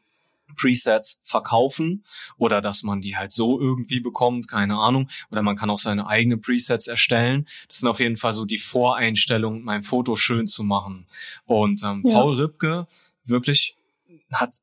Presets 0.55 1.19
verkaufen 1.23 2.03
oder 2.37 2.61
dass 2.61 2.83
man 2.83 3.01
die 3.01 3.17
halt 3.17 3.31
so 3.31 3.59
irgendwie 3.59 3.99
bekommt, 3.99 4.47
keine 4.47 4.77
Ahnung. 4.77 5.09
Oder 5.31 5.41
man 5.41 5.55
kann 5.55 5.69
auch 5.69 5.79
seine 5.79 6.07
eigenen 6.07 6.41
Presets 6.41 6.87
erstellen. 6.87 7.45
Das 7.67 7.79
sind 7.79 7.89
auf 7.89 7.99
jeden 7.99 8.17
Fall 8.17 8.33
so 8.33 8.45
die 8.45 8.59
Voreinstellungen, 8.59 9.63
mein 9.63 9.83
Foto 9.83 10.15
schön 10.15 10.47
zu 10.47 10.63
machen. 10.63 11.07
Und 11.45 11.83
ähm, 11.83 12.03
ja. 12.05 12.13
Paul 12.13 12.39
Ripke 12.39 12.87
wirklich 13.25 13.75
hat 14.31 14.55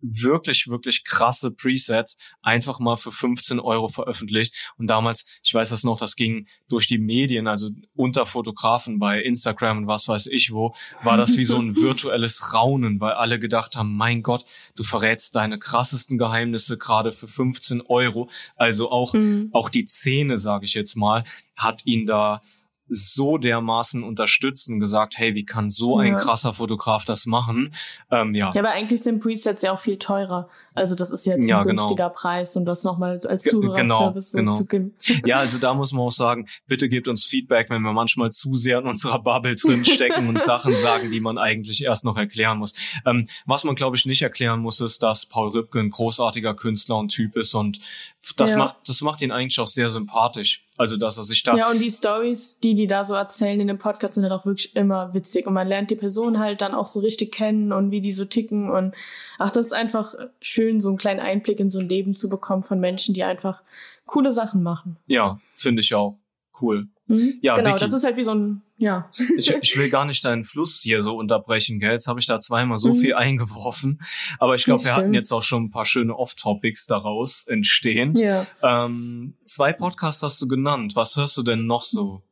wirklich, 0.00 0.68
wirklich 0.68 1.04
krasse 1.04 1.50
Presets 1.50 2.16
einfach 2.42 2.80
mal 2.80 2.96
für 2.96 3.10
15 3.10 3.60
Euro 3.60 3.88
veröffentlicht. 3.88 4.72
Und 4.76 4.88
damals, 4.88 5.40
ich 5.42 5.52
weiß 5.52 5.70
das 5.70 5.84
noch, 5.84 5.98
das 5.98 6.16
ging 6.16 6.46
durch 6.68 6.86
die 6.86 6.98
Medien, 6.98 7.46
also 7.46 7.70
unter 7.94 8.26
Fotografen 8.26 8.98
bei 8.98 9.22
Instagram 9.22 9.78
und 9.78 9.86
was 9.86 10.08
weiß 10.08 10.26
ich 10.26 10.52
wo, 10.52 10.74
war 11.02 11.16
das 11.16 11.36
wie 11.36 11.44
so 11.44 11.58
ein 11.58 11.76
virtuelles 11.76 12.52
Raunen, 12.54 13.00
weil 13.00 13.12
alle 13.12 13.38
gedacht 13.38 13.76
haben, 13.76 13.96
mein 13.96 14.22
Gott, 14.22 14.44
du 14.76 14.82
verrätst 14.82 15.34
deine 15.34 15.58
krassesten 15.58 16.18
Geheimnisse 16.18 16.78
gerade 16.78 17.12
für 17.12 17.26
15 17.26 17.82
Euro. 17.82 18.28
Also 18.56 18.90
auch, 18.90 19.14
mhm. 19.14 19.50
auch 19.52 19.68
die 19.68 19.86
Szene, 19.86 20.38
sage 20.38 20.64
ich 20.64 20.74
jetzt 20.74 20.96
mal, 20.96 21.24
hat 21.56 21.86
ihn 21.86 22.06
da 22.06 22.42
so 22.88 23.38
dermaßen 23.38 24.02
unterstützt 24.02 24.68
und 24.68 24.80
gesagt, 24.80 25.18
hey, 25.18 25.34
wie 25.34 25.44
kann 25.44 25.70
so 25.70 25.98
ein 25.98 26.16
krasser 26.16 26.52
Fotograf 26.52 27.04
das 27.04 27.26
machen? 27.26 27.74
Ähm, 28.10 28.34
ja. 28.34 28.52
ja, 28.52 28.60
aber 28.60 28.70
eigentlich 28.70 29.02
sind 29.02 29.22
Presets 29.22 29.62
ja 29.62 29.72
auch 29.72 29.80
viel 29.80 29.98
teurer. 29.98 30.48
Also 30.74 30.94
das 30.94 31.10
ist 31.10 31.26
jetzt 31.26 31.48
ja, 31.48 31.60
ein 31.60 31.66
genau. 31.66 31.86
günstiger 31.86 32.10
Preis 32.10 32.54
und 32.56 32.64
das 32.64 32.84
nochmal 32.84 33.18
als 33.26 33.42
Zuhörerservice 33.42 34.32
genau, 34.32 34.56
so 34.56 34.64
genau. 34.64 34.90
zu 34.98 35.14
Ja, 35.24 35.38
also 35.38 35.58
da 35.58 35.74
muss 35.74 35.92
man 35.92 36.02
auch 36.02 36.10
sagen, 36.10 36.46
bitte 36.66 36.88
gebt 36.88 37.08
uns 37.08 37.24
Feedback, 37.24 37.70
wenn 37.70 37.82
wir 37.82 37.92
manchmal 37.92 38.30
zu 38.30 38.54
sehr 38.54 38.78
in 38.78 38.86
unserer 38.86 39.18
Bubble 39.18 39.54
drin 39.54 39.84
stecken 39.84 40.28
und 40.28 40.40
Sachen 40.46 40.76
sagen, 40.76 41.10
die 41.10 41.20
man 41.20 41.38
eigentlich 41.38 41.82
erst 41.82 42.04
noch 42.04 42.16
erklären 42.16 42.58
muss. 42.58 42.74
Ähm, 43.06 43.26
was 43.46 43.64
man, 43.64 43.74
glaube 43.74 43.96
ich, 43.96 44.06
nicht 44.06 44.22
erklären 44.22 44.60
muss, 44.60 44.80
ist, 44.80 45.02
dass 45.02 45.26
Paul 45.26 45.48
Rübke 45.48 45.80
ein 45.80 45.90
großartiger 45.90 46.54
Künstler 46.54 46.98
und 46.98 47.08
Typ 47.08 47.36
ist 47.36 47.54
und 47.54 47.78
das 48.36 48.52
ja. 48.52 48.58
macht, 48.58 48.76
das 48.86 49.00
macht 49.00 49.22
ihn 49.22 49.32
eigentlich 49.32 49.58
auch 49.60 49.66
sehr 49.66 49.90
sympathisch. 49.90 50.65
Also, 50.78 50.96
dass 50.96 51.16
er 51.16 51.24
sich 51.24 51.42
da. 51.42 51.56
Ja, 51.56 51.70
und 51.70 51.80
die 51.80 51.90
Stories, 51.90 52.58
die 52.60 52.74
die 52.74 52.86
da 52.86 53.04
so 53.04 53.14
erzählen 53.14 53.60
in 53.60 53.68
dem 53.68 53.78
Podcast, 53.78 54.14
sind 54.14 54.24
dann 54.24 54.32
auch 54.32 54.44
wirklich 54.44 54.76
immer 54.76 55.14
witzig. 55.14 55.46
Und 55.46 55.54
man 55.54 55.66
lernt 55.66 55.90
die 55.90 55.96
Person 55.96 56.38
halt 56.38 56.60
dann 56.60 56.74
auch 56.74 56.86
so 56.86 57.00
richtig 57.00 57.32
kennen 57.32 57.72
und 57.72 57.90
wie 57.90 58.00
die 58.00 58.12
so 58.12 58.24
ticken. 58.24 58.70
Und 58.70 58.94
ach, 59.38 59.50
das 59.50 59.66
ist 59.66 59.72
einfach 59.72 60.14
schön, 60.40 60.80
so 60.80 60.88
einen 60.88 60.98
kleinen 60.98 61.20
Einblick 61.20 61.60
in 61.60 61.70
so 61.70 61.78
ein 61.78 61.88
Leben 61.88 62.14
zu 62.14 62.28
bekommen 62.28 62.62
von 62.62 62.78
Menschen, 62.80 63.14
die 63.14 63.24
einfach 63.24 63.62
coole 64.04 64.32
Sachen 64.32 64.62
machen. 64.62 64.96
Ja, 65.06 65.40
finde 65.54 65.80
ich 65.80 65.94
auch. 65.94 66.16
Cool. 66.60 66.88
Mhm. 67.06 67.38
Ja, 67.40 67.54
genau, 67.54 67.70
Vicky. 67.70 67.80
das 67.80 67.92
ist 67.92 68.04
halt 68.04 68.16
wie 68.16 68.24
so 68.24 68.34
ein, 68.34 68.62
ja. 68.78 69.10
ich, 69.36 69.50
ich 69.50 69.76
will 69.76 69.88
gar 69.90 70.04
nicht 70.04 70.24
deinen 70.24 70.44
Fluss 70.44 70.80
hier 70.80 71.02
so 71.02 71.16
unterbrechen, 71.16 71.80
gell? 71.80 71.92
Jetzt 71.92 72.08
habe 72.08 72.20
ich 72.20 72.26
da 72.26 72.38
zweimal 72.38 72.78
so 72.78 72.88
mhm. 72.88 72.94
viel 72.94 73.14
eingeworfen. 73.14 74.00
Aber 74.38 74.54
ich 74.54 74.64
glaube, 74.64 74.84
wir 74.84 74.94
hatten 74.94 75.14
jetzt 75.14 75.32
auch 75.32 75.42
schon 75.42 75.64
ein 75.64 75.70
paar 75.70 75.84
schöne 75.84 76.14
Off-Topics 76.16 76.86
daraus 76.86 77.44
entstehen. 77.46 78.14
Ja. 78.16 78.46
Ähm, 78.62 79.34
zwei 79.44 79.72
Podcasts 79.72 80.22
hast 80.22 80.40
du 80.42 80.48
genannt. 80.48 80.96
Was 80.96 81.16
hörst 81.16 81.36
du 81.36 81.42
denn 81.42 81.66
noch 81.66 81.84
so? 81.84 82.22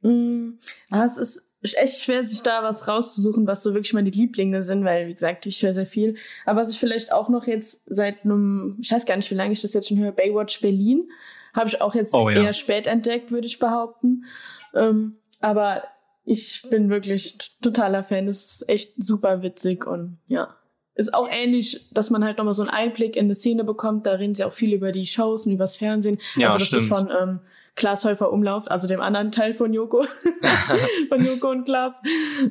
Mhm. 0.00 0.58
Ah, 0.90 1.04
es 1.04 1.16
ist 1.16 1.48
ist 1.62 1.78
echt 1.78 2.00
schwer, 2.00 2.26
sich 2.26 2.42
da 2.42 2.62
was 2.64 2.88
rauszusuchen, 2.88 3.46
was 3.46 3.62
so 3.62 3.72
wirklich 3.72 3.92
meine 3.92 4.10
Lieblinge 4.10 4.64
sind, 4.64 4.84
weil, 4.84 5.06
wie 5.06 5.14
gesagt, 5.14 5.46
ich 5.46 5.62
höre 5.62 5.74
sehr 5.74 5.86
viel. 5.86 6.16
Aber 6.44 6.60
was 6.60 6.70
ich 6.70 6.78
vielleicht 6.78 7.12
auch 7.12 7.28
noch 7.28 7.46
jetzt 7.46 7.82
seit 7.86 8.24
einem, 8.24 8.78
ich 8.80 8.90
weiß 8.90 9.06
gar 9.06 9.16
nicht, 9.16 9.30
wie 9.30 9.36
lange 9.36 9.52
ich 9.52 9.62
das 9.62 9.72
jetzt 9.72 9.88
schon 9.88 9.98
höre, 9.98 10.10
Baywatch 10.10 10.60
Berlin, 10.60 11.08
habe 11.54 11.68
ich 11.68 11.80
auch 11.80 11.94
jetzt 11.94 12.14
oh, 12.14 12.28
ja. 12.28 12.42
eher 12.42 12.52
spät 12.52 12.86
entdeckt, 12.86 13.30
würde 13.30 13.46
ich 13.46 13.60
behaupten. 13.60 14.24
Ähm, 14.74 15.18
aber 15.42 15.82
ich 16.24 16.62
bin 16.70 16.88
wirklich 16.88 17.38
totaler 17.60 18.04
Fan. 18.04 18.28
Es 18.28 18.60
ist 18.60 18.68
echt 18.68 19.02
super 19.02 19.42
witzig 19.42 19.86
und 19.86 20.18
ja. 20.28 20.56
Ist 20.94 21.14
auch 21.14 21.26
ähnlich, 21.30 21.88
dass 21.92 22.10
man 22.10 22.22
halt 22.22 22.36
nochmal 22.36 22.52
so 22.52 22.62
einen 22.62 22.70
Einblick 22.70 23.16
in 23.16 23.24
eine 23.24 23.34
Szene 23.34 23.64
bekommt. 23.64 24.04
Da 24.04 24.12
reden 24.12 24.34
sie 24.34 24.44
auch 24.44 24.52
viel 24.52 24.74
über 24.74 24.92
die 24.92 25.06
Shows 25.06 25.46
und 25.46 25.52
übers 25.52 25.78
Fernsehen. 25.78 26.18
Ja, 26.36 26.48
also 26.48 26.58
das 26.58 26.68
stimmt. 26.68 26.82
ist 26.82 26.88
von 26.88 27.10
ähm, 27.10 27.40
Klaas 27.74 28.04
Häufer 28.04 28.30
Umlauf, 28.30 28.70
also 28.70 28.86
dem 28.86 29.00
anderen 29.00 29.32
Teil 29.32 29.54
von 29.54 29.72
Joko, 29.72 30.04
von 31.08 31.24
Joko 31.24 31.50
und 31.50 31.64
Klaas. 31.64 32.02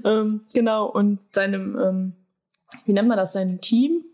Ähm, 0.03 0.41
genau, 0.53 0.87
und 0.87 1.19
seinem, 1.31 1.77
ähm, 1.77 2.13
wie 2.85 2.93
nennt 2.93 3.07
man 3.07 3.17
das, 3.17 3.33
seinem 3.33 3.61
Team? 3.61 4.05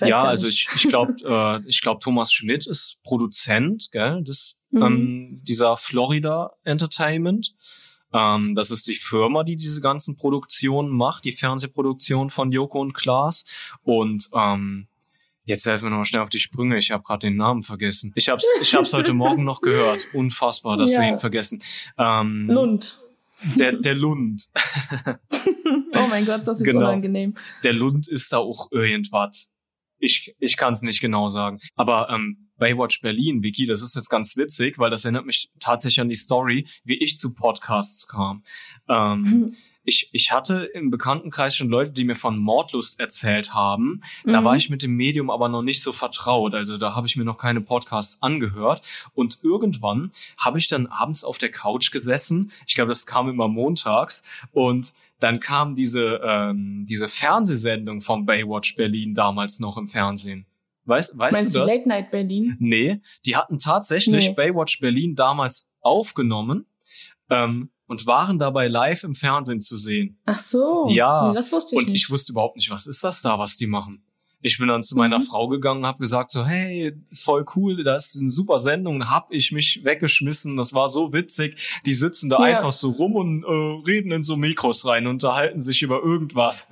ja, 0.00 0.22
also 0.22 0.46
ich, 0.46 0.68
ich 0.74 0.88
glaube, 0.88 1.14
äh, 1.24 1.68
ich 1.68 1.82
glaube, 1.82 2.00
Thomas 2.00 2.32
Schmidt 2.32 2.66
ist 2.66 3.02
Produzent, 3.02 3.90
gell, 3.92 4.22
des, 4.22 4.58
mhm. 4.70 4.82
ähm, 4.82 5.40
dieser 5.42 5.76
Florida 5.76 6.52
Entertainment. 6.64 7.54
Ähm, 8.14 8.54
das 8.54 8.70
ist 8.70 8.86
die 8.86 8.94
Firma, 8.94 9.42
die 9.42 9.56
diese 9.56 9.80
ganzen 9.80 10.16
Produktionen 10.16 10.90
macht, 10.90 11.24
die 11.24 11.32
Fernsehproduktion 11.32 12.30
von 12.30 12.52
Joko 12.52 12.80
und 12.80 12.94
Klaas. 12.94 13.44
Und 13.82 14.28
ähm, 14.32 14.86
Jetzt 15.46 15.66
helfen 15.66 15.84
wir 15.84 15.90
noch 15.90 15.98
mal 15.98 16.04
schnell 16.06 16.22
auf 16.22 16.30
die 16.30 16.38
Sprünge. 16.38 16.78
Ich 16.78 16.90
habe 16.90 17.02
gerade 17.02 17.26
den 17.26 17.36
Namen 17.36 17.62
vergessen. 17.62 18.12
Ich 18.14 18.30
habe 18.30 18.40
ich 18.62 18.74
hab's 18.74 18.94
heute 18.94 19.12
Morgen 19.12 19.44
noch 19.44 19.60
gehört. 19.60 20.06
Unfassbar, 20.14 20.78
dass 20.78 20.94
ja. 20.94 21.02
wir 21.02 21.08
ihn 21.08 21.18
vergessen. 21.18 21.62
Ähm, 21.98 22.48
Lund. 22.48 22.98
Der, 23.56 23.72
der 23.72 23.94
Lund. 23.94 24.48
oh 25.92 26.06
mein 26.08 26.24
Gott, 26.24 26.46
das 26.46 26.60
ist 26.60 26.64
genau. 26.64 26.80
unangenehm. 26.80 27.34
Der 27.62 27.74
Lund 27.74 28.08
ist 28.08 28.32
da 28.32 28.38
auch 28.38 28.72
irgendwas. 28.72 29.50
Ich, 29.98 30.34
ich 30.38 30.56
kann 30.56 30.72
es 30.72 30.80
nicht 30.80 31.00
genau 31.00 31.28
sagen. 31.28 31.58
Aber 31.74 32.08
ähm, 32.08 32.48
Baywatch 32.64 33.02
Berlin, 33.02 33.42
Vicky, 33.42 33.66
das 33.66 33.82
ist 33.82 33.94
jetzt 33.94 34.08
ganz 34.08 34.36
witzig, 34.36 34.78
weil 34.78 34.90
das 34.90 35.04
erinnert 35.04 35.26
mich 35.26 35.50
tatsächlich 35.60 36.00
an 36.00 36.08
die 36.08 36.14
Story, 36.14 36.66
wie 36.84 36.96
ich 36.96 37.18
zu 37.18 37.34
Podcasts 37.34 38.08
kam. 38.08 38.42
Ähm, 38.88 39.20
mhm 39.20 39.56
ich, 39.84 40.08
ich 40.12 40.32
hatte 40.32 40.64
im 40.74 40.90
Bekanntenkreis 40.90 41.56
schon 41.56 41.68
Leute, 41.68 41.92
die 41.92 42.04
mir 42.04 42.14
von 42.14 42.38
Mordlust 42.38 42.98
erzählt 42.98 43.52
haben. 43.52 44.00
Da 44.24 44.40
mhm. 44.40 44.44
war 44.44 44.56
ich 44.56 44.70
mit 44.70 44.82
dem 44.82 44.96
Medium 44.96 45.30
aber 45.30 45.48
noch 45.48 45.62
nicht 45.62 45.82
so 45.82 45.92
vertraut. 45.92 46.54
Also 46.54 46.78
da 46.78 46.94
habe 46.94 47.06
ich 47.06 47.16
mir 47.16 47.24
noch 47.24 47.38
keine 47.38 47.60
Podcasts 47.60 48.22
angehört. 48.22 48.82
Und 49.14 49.38
irgendwann 49.42 50.10
habe 50.38 50.58
ich 50.58 50.68
dann 50.68 50.86
abends 50.86 51.22
auf 51.22 51.38
der 51.38 51.50
Couch 51.50 51.90
gesessen. 51.90 52.50
Ich 52.66 52.74
glaube, 52.74 52.88
das 52.88 53.06
kam 53.06 53.28
immer 53.28 53.48
montags. 53.48 54.22
Und 54.52 54.94
dann 55.20 55.40
kam 55.40 55.74
diese, 55.74 56.20
ähm, 56.24 56.86
diese 56.88 57.08
Fernsehsendung 57.08 58.00
von 58.00 58.26
Baywatch 58.26 58.76
Berlin 58.76 59.14
damals 59.14 59.60
noch 59.60 59.76
im 59.76 59.88
Fernsehen. 59.88 60.46
Weißt, 60.86 61.16
weißt 61.16 61.38
Meinst 61.38 61.54
du 61.54 61.60
das? 61.60 61.70
Late 61.74 61.88
Night 61.88 62.10
Berlin? 62.10 62.56
Nee, 62.58 63.00
die 63.24 63.36
hatten 63.36 63.58
tatsächlich 63.58 64.28
nee. 64.28 64.34
Baywatch 64.34 64.80
Berlin 64.80 65.14
damals 65.14 65.70
aufgenommen. 65.80 66.66
Ähm, 67.30 67.70
und 67.86 68.06
waren 68.06 68.38
dabei 68.38 68.68
live 68.68 69.04
im 69.04 69.14
Fernsehen 69.14 69.60
zu 69.60 69.76
sehen. 69.76 70.18
Ach 70.24 70.38
so. 70.38 70.88
Ja. 70.88 71.28
Nee, 71.28 71.34
das 71.34 71.52
wusste 71.52 71.74
ich 71.74 71.80
und 71.80 71.90
nicht. 71.90 72.04
ich 72.04 72.10
wusste 72.10 72.32
überhaupt 72.32 72.56
nicht, 72.56 72.70
was 72.70 72.86
ist 72.86 73.04
das 73.04 73.20
da, 73.22 73.38
was 73.38 73.56
die 73.56 73.66
machen. 73.66 74.04
Ich 74.44 74.58
bin 74.58 74.68
dann 74.68 74.82
zu 74.82 74.94
meiner 74.94 75.20
mhm. 75.20 75.22
Frau 75.22 75.48
gegangen 75.48 75.80
und 75.80 75.86
habe 75.86 76.00
gesagt 76.00 76.30
so, 76.30 76.44
hey, 76.44 76.92
voll 77.10 77.46
cool, 77.56 77.82
das 77.82 78.14
ist 78.14 78.20
eine 78.20 78.28
super 78.28 78.58
Sendung. 78.58 79.08
Hab 79.08 79.32
ich 79.32 79.52
mich 79.52 79.80
weggeschmissen, 79.84 80.58
das 80.58 80.74
war 80.74 80.90
so 80.90 81.14
witzig. 81.14 81.80
Die 81.86 81.94
sitzen 81.94 82.28
da 82.28 82.36
ja. 82.36 82.54
einfach 82.54 82.70
so 82.70 82.90
rum 82.90 83.14
und 83.14 83.42
äh, 83.42 83.90
reden 83.90 84.12
in 84.12 84.22
so 84.22 84.36
Mikros 84.36 84.84
rein, 84.84 85.06
unterhalten 85.06 85.60
sich 85.60 85.80
über 85.80 86.02
irgendwas. 86.02 86.68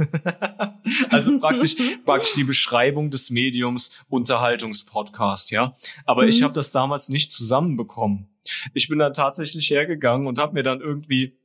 also 1.08 1.38
praktisch, 1.38 1.76
praktisch 2.04 2.34
die 2.34 2.44
Beschreibung 2.44 3.10
des 3.10 3.30
Mediums 3.30 4.04
Unterhaltungspodcast, 4.10 5.50
ja. 5.50 5.74
Aber 6.04 6.24
mhm. 6.24 6.28
ich 6.28 6.42
habe 6.42 6.52
das 6.52 6.72
damals 6.72 7.08
nicht 7.08 7.32
zusammenbekommen. 7.32 8.28
Ich 8.74 8.88
bin 8.88 8.98
dann 8.98 9.14
tatsächlich 9.14 9.70
hergegangen 9.70 10.26
und 10.26 10.38
habe 10.38 10.52
mir 10.52 10.62
dann 10.62 10.82
irgendwie 10.82 11.38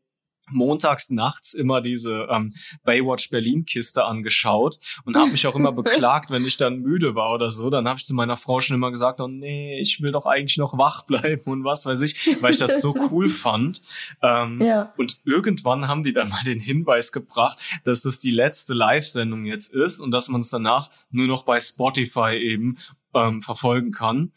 montags 0.49 1.09
nachts 1.09 1.53
immer 1.53 1.81
diese 1.81 2.27
ähm, 2.29 2.53
Baywatch 2.83 3.29
Berlin 3.29 3.65
Kiste 3.65 4.05
angeschaut 4.05 4.77
und 5.05 5.15
habe 5.15 5.31
mich 5.31 5.45
auch 5.47 5.55
immer 5.55 5.71
beklagt, 5.73 6.29
wenn 6.29 6.45
ich 6.45 6.57
dann 6.57 6.79
müde 6.79 7.15
war 7.15 7.33
oder 7.33 7.49
so, 7.49 7.69
dann 7.69 7.87
habe 7.87 7.99
ich 7.99 8.05
zu 8.05 8.13
meiner 8.13 8.37
Frau 8.37 8.59
schon 8.59 8.75
immer 8.75 8.91
gesagt, 8.91 9.21
oh 9.21 9.27
nee, 9.27 9.79
ich 9.79 10.01
will 10.01 10.11
doch 10.11 10.25
eigentlich 10.25 10.57
noch 10.57 10.77
wach 10.77 11.03
bleiben 11.03 11.51
und 11.51 11.63
was 11.63 11.85
weiß 11.85 12.01
ich, 12.01 12.41
weil 12.41 12.51
ich 12.51 12.57
das 12.57 12.81
so 12.81 12.95
cool 13.11 13.29
fand. 13.29 13.81
Ähm, 14.21 14.61
ja. 14.61 14.93
Und 14.97 15.19
irgendwann 15.25 15.87
haben 15.87 16.03
die 16.03 16.13
dann 16.13 16.29
mal 16.29 16.43
den 16.45 16.59
Hinweis 16.59 17.11
gebracht, 17.11 17.59
dass 17.83 18.01
das 18.01 18.19
die 18.19 18.31
letzte 18.31 18.73
Live-Sendung 18.73 19.45
jetzt 19.45 19.73
ist 19.73 19.99
und 19.99 20.11
dass 20.11 20.29
man 20.29 20.41
es 20.41 20.49
danach 20.49 20.89
nur 21.09 21.27
noch 21.27 21.43
bei 21.43 21.59
Spotify 21.59 22.35
eben 22.35 22.77
ähm, 23.13 23.41
verfolgen 23.41 23.91
kann. 23.91 24.31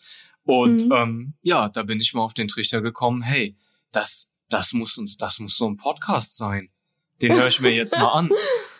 Und 0.44 0.86
mhm. 0.86 0.92
ähm, 0.92 1.34
ja, 1.42 1.68
da 1.68 1.82
bin 1.82 2.00
ich 2.00 2.14
mal 2.14 2.22
auf 2.22 2.34
den 2.34 2.48
Trichter 2.48 2.80
gekommen, 2.80 3.22
hey, 3.22 3.56
das, 3.92 4.29
das 4.50 4.72
muss 4.72 4.98
uns, 4.98 5.16
das 5.16 5.38
muss 5.40 5.56
so 5.56 5.68
ein 5.68 5.76
Podcast 5.76 6.36
sein. 6.36 6.68
Den 7.22 7.34
höre 7.34 7.48
ich 7.48 7.60
mir 7.60 7.72
jetzt 7.72 7.96
mal 7.96 8.08
an. 8.08 8.30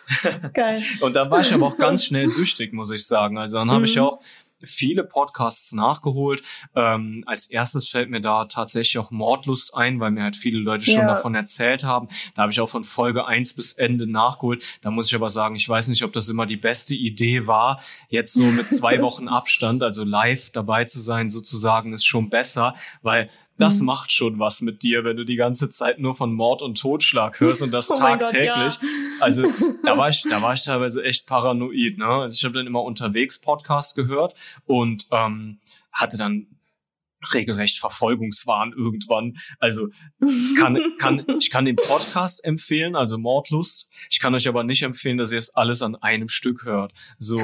Geil. 0.53 0.83
Und 0.99 1.15
da 1.15 1.29
war 1.29 1.41
ich 1.41 1.53
aber 1.53 1.67
auch 1.67 1.77
ganz 1.77 2.05
schnell 2.05 2.27
süchtig, 2.27 2.73
muss 2.73 2.91
ich 2.91 3.05
sagen. 3.05 3.37
Also 3.37 3.57
dann 3.57 3.69
habe 3.69 3.79
mhm. 3.79 3.85
ich 3.85 3.99
auch 3.99 4.19
viele 4.63 5.03
Podcasts 5.03 5.73
nachgeholt. 5.73 6.41
Ähm, 6.75 7.23
als 7.25 7.47
erstes 7.47 7.87
fällt 7.87 8.09
mir 8.09 8.21
da 8.21 8.45
tatsächlich 8.45 8.97
auch 8.97 9.11
Mordlust 9.11 9.73
ein, 9.73 9.99
weil 9.99 10.11
mir 10.11 10.23
halt 10.23 10.35
viele 10.35 10.59
Leute 10.59 10.85
schon 10.85 10.95
ja. 10.95 11.07
davon 11.07 11.35
erzählt 11.35 11.83
haben. 11.83 12.07
Da 12.35 12.43
habe 12.43 12.51
ich 12.51 12.59
auch 12.59 12.69
von 12.69 12.83
Folge 12.83 13.25
eins 13.25 13.53
bis 13.53 13.73
Ende 13.73 14.07
nachgeholt. 14.07 14.63
Da 14.81 14.91
muss 14.91 15.07
ich 15.07 15.15
aber 15.15 15.29
sagen, 15.29 15.55
ich 15.55 15.67
weiß 15.67 15.87
nicht, 15.87 16.03
ob 16.03 16.13
das 16.13 16.29
immer 16.29 16.45
die 16.45 16.57
beste 16.57 16.95
Idee 16.95 17.47
war, 17.47 17.81
jetzt 18.09 18.33
so 18.33 18.43
mit 18.43 18.69
zwei 18.69 19.01
Wochen 19.01 19.27
Abstand, 19.27 19.83
also 19.83 20.03
live 20.03 20.51
dabei 20.51 20.85
zu 20.85 20.99
sein, 20.99 21.29
sozusagen, 21.29 21.93
ist 21.93 22.05
schon 22.05 22.29
besser, 22.29 22.75
weil 23.01 23.29
das 23.61 23.79
mhm. 23.79 23.85
macht 23.85 24.11
schon 24.11 24.39
was 24.39 24.61
mit 24.61 24.81
dir, 24.81 25.03
wenn 25.03 25.17
du 25.17 25.23
die 25.23 25.35
ganze 25.35 25.69
Zeit 25.69 25.99
nur 25.99 26.15
von 26.15 26.33
Mord 26.33 26.63
und 26.63 26.79
Totschlag 26.79 27.39
hörst 27.39 27.61
und 27.61 27.71
das 27.71 27.91
oh 27.91 27.95
tagtäglich. 27.95 28.79
Gott, 28.79 28.81
ja. 28.81 29.21
Also 29.21 29.47
da 29.83 29.97
war 29.97 30.09
ich, 30.09 30.23
da 30.23 30.41
war 30.41 30.55
ich 30.55 30.63
teilweise 30.65 31.03
echt 31.03 31.27
paranoid. 31.27 31.99
Ne? 31.99 32.07
Also 32.07 32.33
ich 32.35 32.43
habe 32.43 32.55
dann 32.55 32.65
immer 32.65 32.83
unterwegs 32.83 33.39
Podcast 33.39 33.95
gehört 33.95 34.33
und 34.65 35.05
ähm, 35.11 35.59
hatte 35.91 36.17
dann 36.17 36.47
regelrecht 37.33 37.79
Verfolgungswahn 37.79 38.73
irgendwann. 38.75 39.33
Also 39.59 39.87
kann, 40.57 40.79
kann, 40.97 41.25
ich 41.37 41.49
kann 41.49 41.65
den 41.65 41.75
Podcast 41.75 42.43
empfehlen, 42.43 42.95
also 42.95 43.17
Mordlust. 43.17 43.89
Ich 44.09 44.19
kann 44.19 44.33
euch 44.35 44.47
aber 44.47 44.63
nicht 44.63 44.83
empfehlen, 44.83 45.17
dass 45.17 45.31
ihr 45.31 45.39
es 45.39 45.53
alles 45.55 45.81
an 45.81 45.95
einem 45.95 46.29
Stück 46.29 46.65
hört. 46.65 46.93
So, 47.19 47.39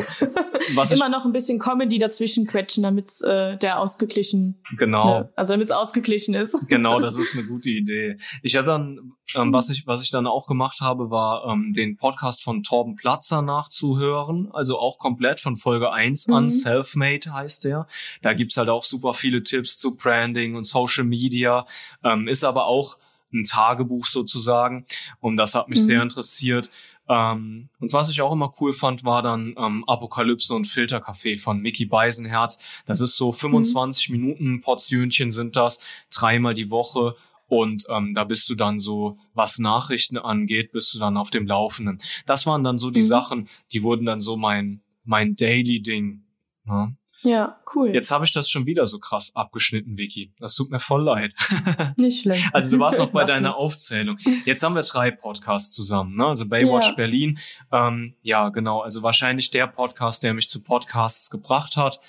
was 0.75 0.91
Immer 0.91 1.09
noch 1.09 1.25
ein 1.25 1.34
bisschen 1.34 1.59
Comedy 1.59 1.97
dazwischen 1.97 2.45
quetschen, 2.47 2.84
damit 2.84 3.11
äh, 3.21 3.57
der 3.57 3.80
ausgeglichen. 3.80 4.61
Genau. 4.78 5.19
Ne, 5.19 5.34
also 5.36 5.53
damit 5.53 5.67
es 5.67 5.71
ausgeglichen 5.71 6.34
ist. 6.34 6.55
Genau, 6.69 6.99
das 6.99 7.17
ist 7.17 7.36
eine 7.36 7.45
gute 7.45 7.69
Idee. 7.69 8.17
Ich 8.41 8.55
habe 8.55 8.67
dann, 8.67 9.13
ähm, 9.36 9.51
was 9.51 9.69
ich, 9.69 9.86
was 9.88 10.03
ich 10.03 10.09
dann 10.09 10.28
auch 10.28 10.47
gemacht 10.47 10.82
habe, 10.82 11.09
war 11.09 11.45
ähm, 11.45 11.73
den 11.73 11.97
Podcast 11.97 12.43
von 12.43 12.63
Torben 12.63 12.95
Platzer 12.95 13.41
nachzuhören. 13.41 14.49
Also 14.53 14.80
auch 14.80 14.99
komplett 14.99 15.39
von 15.39 15.57
Folge 15.57 15.91
1 15.91 16.30
an. 16.30 16.45
Mhm. 16.45 16.49
Selfmade 16.49 17.34
heißt 17.34 17.65
der. 17.65 17.88
Da 18.21 18.34
gibt's 18.34 18.57
halt 18.57 18.69
auch 18.69 18.84
super 18.84 19.13
viele 19.13 19.43
Tipps 19.43 19.78
zu 19.78 19.95
Branding 19.95 20.55
und 20.55 20.65
Social 20.65 21.03
Media. 21.03 21.65
Ähm, 22.03 22.28
ist 22.28 22.43
aber 22.43 22.67
auch 22.67 22.97
ein 23.34 23.43
Tagebuch 23.43 24.05
sozusagen. 24.05 24.86
Und 25.19 25.38
das 25.38 25.55
hat 25.55 25.67
mich 25.67 25.80
mhm. 25.80 25.86
sehr 25.86 26.01
interessiert. 26.01 26.69
Ähm, 27.09 27.69
und 27.80 27.93
was 27.93 28.09
ich 28.09 28.21
auch 28.21 28.34
immer 28.34 28.53
cool 28.59 28.73
fand, 28.73 29.03
war 29.03 29.21
dann 29.21 29.55
ähm, 29.57 29.84
Apokalypse 29.88 30.53
und 30.53 30.65
Filterkaffee 30.65 31.38
von 31.38 31.59
Mickey 31.59 31.86
Beisenherz. 31.86 32.59
Das 32.86 33.01
ist 33.01 33.17
so 33.17 33.32
25 33.32 34.09
mhm. 34.09 34.15
Minuten 34.17 34.61
Portionchen 34.61 35.32
sind 35.32 35.55
das, 35.55 35.80
dreimal 36.09 36.53
die 36.53 36.71
Woche. 36.71 37.15
Und 37.48 37.86
ähm, 37.89 38.14
da 38.14 38.24
bist 38.24 38.50
du 38.50 38.56
dann 38.56 38.80
so, 38.80 39.18
was 39.34 39.60
Nachrichten 39.60 40.18
angeht, 40.18 40.72
bist 40.72 40.93
du 40.93 41.00
dann 41.00 41.18
auf 41.18 41.30
dem 41.30 41.48
Laufenden. 41.48 42.00
Das 42.26 42.45
waren 42.45 42.64
dann 42.64 42.78
so 42.78 42.91
die 42.91 43.02
mhm. 43.02 43.08
Sachen, 43.08 43.48
die 43.72 43.84
wurden 43.84 44.06
dann 44.06 44.22
so 44.22 44.38
mein, 44.38 44.82
mein 45.04 45.36
Daily 45.36 45.82
Ding. 45.82 46.24
Ne? 46.66 46.95
Ja, 47.24 47.60
cool. 47.76 47.93
Jetzt 47.93 48.12
habe 48.12 48.26
ich 48.26 48.32
das 48.32 48.50
schon 48.50 48.66
wieder 48.66 48.86
so 48.86 49.00
krass 49.00 49.36
abgeschnitten, 49.36 49.98
Vicky. 49.98 50.32
Das 50.39 50.54
tut 50.54 50.70
mir 50.70 50.80
voll 50.80 51.04
leid. 51.04 51.34
Nicht 51.98 52.22
schlecht. 52.22 52.48
Also 52.54 52.76
du 52.76 52.80
warst 52.80 53.00
noch 53.00 53.10
bei 53.10 53.24
deiner. 53.26 53.58
Aufzählung. 53.58 54.18
Jetzt 54.45 54.62
haben 54.62 54.76
wir 54.76 54.84
drei 54.84 55.10
Podcasts 55.10 55.74
zusammen, 55.74 56.16
ne? 56.16 56.28
Also 56.28 56.48
Baywatch 56.48 56.89
ja. 56.89 56.95
Berlin. 56.95 57.39
Ähm, 57.72 58.14
ja, 58.22 58.50
genau. 58.50 58.82
Also 58.82 59.02
wahrscheinlich 59.02 59.50
der 59.52 59.68
Podcast, 59.68 60.22
der 60.22 60.34
mich 60.34 60.50
zu 60.50 60.62
Podcasts 60.62 61.30
gebracht 61.30 61.76
hat, 61.76 62.00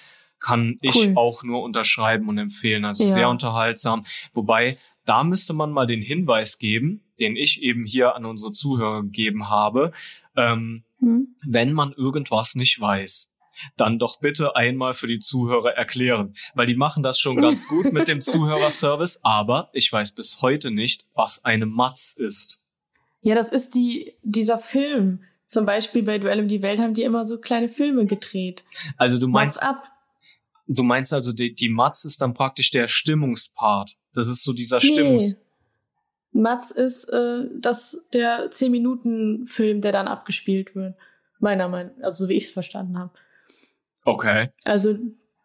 kann 0.41 0.79
cool. 0.83 0.91
ich 0.91 1.17
auch 1.17 1.43
nur 1.43 1.63
unterschreiben 1.63 2.29
und 2.29 2.39
empfehlen. 2.39 2.85
Also 2.85 3.05
ja. 3.05 3.11
sehr 3.11 3.29
unterhaltsam. 3.29 4.05
Wobei, 4.35 4.79
da 5.09 5.25
müsste 5.25 5.55
man 5.55 5.71
mal 5.71 5.87
den 5.87 6.03
Hinweis 6.03 6.59
geben, 6.59 7.03
den 7.19 7.35
ich 7.35 7.63
eben 7.63 7.87
hier 7.87 8.15
an 8.15 8.27
unsere 8.27 8.53
Zuhörer 8.53 9.03
gegeben 9.03 9.49
habe. 9.49 9.93
Ähm, 10.37 10.85
hm. 11.01 11.35
Wenn 11.47 11.73
man 11.73 11.93
irgendwas 11.93 12.55
nicht 12.55 12.79
weiß, 12.79 13.33
dann 13.77 13.99
doch 13.99 14.21
bitte 14.21 14.55
einmal 14.55 14.95
für 14.95 15.07
die 15.07 15.19
Zuhörer 15.19 15.73
erklären, 15.73 16.35
weil 16.55 16.67
die 16.67 16.77
machen 16.77 17.03
das 17.03 17.19
schon 17.19 17.41
ganz 17.41 17.69
gut 17.69 17.93
mit 17.93 18.09
dem 18.09 18.21
Zuhörerservice, 18.21 19.21
aber 19.23 19.71
ich 19.73 19.91
weiß 19.91 20.13
bis 20.13 20.43
heute 20.43 20.71
nicht, 20.71 21.07
was 21.15 21.45
eine 21.45 21.67
Matz 21.67 22.13
ist. 22.13 22.63
Ja, 23.23 23.35
das 23.35 23.49
ist 23.49 23.75
die, 23.75 24.15
dieser 24.23 24.59
Film. 24.59 25.25
Zum 25.47 25.65
Beispiel 25.65 26.03
bei 26.03 26.19
Duell 26.19 26.41
um 26.41 26.49
die 26.49 26.63
Welt 26.63 26.79
haben 26.79 26.95
die 26.95 27.03
immer 27.03 27.25
so 27.25 27.39
kleine 27.39 27.69
Filme 27.69 28.05
gedreht. 28.05 28.65
Also 28.97 29.19
du 29.19 29.27
meinst, 29.27 29.57
What's 29.59 29.67
up? 29.67 29.83
du 30.67 30.83
meinst 30.83 31.13
also, 31.13 31.33
die, 31.33 31.55
die 31.55 31.71
Matz 31.71 32.05
ist 32.05 32.21
dann 32.21 32.35
praktisch 32.35 32.71
der 32.71 32.87
Stimmungspart. 32.87 33.98
Das 34.19 34.29
ist 34.29 34.43
so 34.43 34.53
dieser 34.53 34.81
Stimmungs... 34.81 35.35
Nee. 35.35 35.41
Mats 36.33 36.71
ist 36.71 37.05
äh, 37.05 37.45
das 37.55 38.05
der 38.13 38.51
10-Minuten-Film, 38.51 39.81
der 39.81 39.93
dann 39.93 40.09
abgespielt 40.09 40.75
wird. 40.75 40.95
Meiner 41.39 41.69
Meinung 41.69 41.93
also 42.03 42.25
so 42.25 42.29
wie 42.29 42.35
ich 42.35 42.45
es 42.45 42.51
verstanden 42.51 42.99
habe. 42.99 43.13
Okay. 44.05 44.51
Also, 44.65 44.99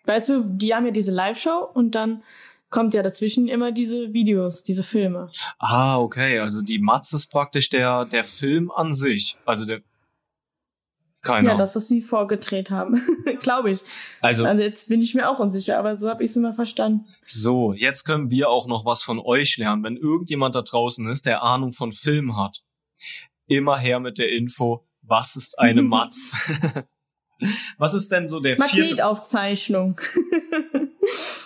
weißt 0.05 0.30
du, 0.30 0.43
die 0.43 0.74
haben 0.74 0.86
ja 0.86 0.91
diese 0.91 1.11
Live-Show 1.11 1.69
und 1.74 1.95
dann 1.95 2.24
kommt 2.69 2.95
ja 2.95 3.03
dazwischen 3.03 3.47
immer 3.47 3.71
diese 3.71 4.13
Videos, 4.13 4.63
diese 4.63 4.82
Filme. 4.82 5.28
Ah, 5.59 5.99
okay. 5.99 6.39
Also 6.39 6.63
die 6.63 6.80
Matz 6.80 7.13
ist 7.13 7.28
praktisch 7.28 7.69
der, 7.69 8.05
der 8.05 8.24
Film 8.24 8.71
an 8.71 8.93
sich. 8.93 9.38
Also 9.45 9.65
der. 9.65 9.82
Keine 11.24 11.47
Ja, 11.47 11.53
Ahnung. 11.53 11.59
das, 11.59 11.76
was 11.76 11.88
sie 11.88 12.01
vorgedreht 12.01 12.69
haben. 12.69 13.01
Glaube 13.41 13.71
ich. 13.71 13.82
Also, 14.21 14.45
Also 14.45 14.61
jetzt 14.61 14.89
bin 14.89 15.01
ich 15.01 15.15
mir 15.15 15.30
auch 15.30 15.39
unsicher, 15.39 15.80
aber 15.80 15.97
so 15.97 16.09
habe 16.09 16.24
ich 16.24 16.32
es 16.32 16.38
immer 16.38 16.53
verstanden. 16.53 17.05
so, 17.24 17.74
jetzt 17.74 18.03
können 18.03 18.30
wir 18.30 18.49
auch 18.49 18.67
noch 18.67 18.86
was 18.86 19.01
von 19.03 19.19
euch 19.19 19.57
lernen. 19.57 19.84
Wenn 19.84 19.97
irgendjemand 19.97 20.53
da 20.55 20.61
draußen 20.61 21.09
ist, 21.09 21.26
der 21.26 21.41
Ahnung 21.41 21.71
von 21.74 21.91
Film 21.93 22.38
hat, 22.38 22.61
immer 23.47 23.78
her 23.80 23.99
mit 23.99 24.17
der 24.17 24.32
Info, 24.32 24.86
was 25.01 25.36
ist 25.36 25.57
eine 25.59 25.82
Matz? 25.84 26.32
was 27.78 27.93
ist 27.93 28.11
denn 28.11 28.28
so 28.28 28.39
der 28.39 28.57
vierte? 28.57 28.78
Magnetaufzeichnung. 28.82 29.99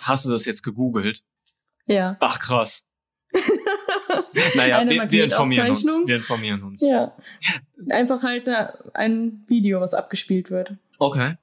Hast 0.02 0.24
du 0.24 0.30
das 0.30 0.44
jetzt 0.44 0.62
gegoogelt? 0.62 1.22
ja. 1.86 2.16
Ach 2.20 2.38
krass. 2.38 2.84
naja, 4.56 4.88
wir, 4.88 5.10
wir 5.10 5.24
informieren 5.24 5.70
uns. 5.70 6.02
Wir 6.06 6.16
informieren 6.16 6.62
uns. 6.62 6.82
Ja. 6.82 7.14
Einfach 7.90 8.22
halt 8.22 8.48
ein 8.94 9.44
Video, 9.48 9.80
was 9.80 9.94
abgespielt 9.94 10.50
wird. 10.50 10.74
Okay. 10.98 11.34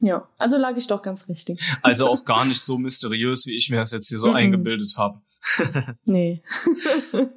Ja. 0.00 0.28
Also 0.38 0.56
lag 0.56 0.76
ich 0.76 0.86
doch 0.86 1.02
ganz 1.02 1.28
richtig. 1.28 1.60
Also 1.82 2.06
auch 2.06 2.24
gar 2.24 2.44
nicht 2.44 2.60
so 2.60 2.78
mysteriös, 2.78 3.46
wie 3.46 3.56
ich 3.56 3.68
mir 3.70 3.76
das 3.76 3.92
jetzt 3.92 4.08
hier 4.08 4.18
so 4.18 4.28
Mhm. 4.30 4.36
eingebildet 4.36 4.94
habe. 4.96 5.20
Nee. 6.04 6.42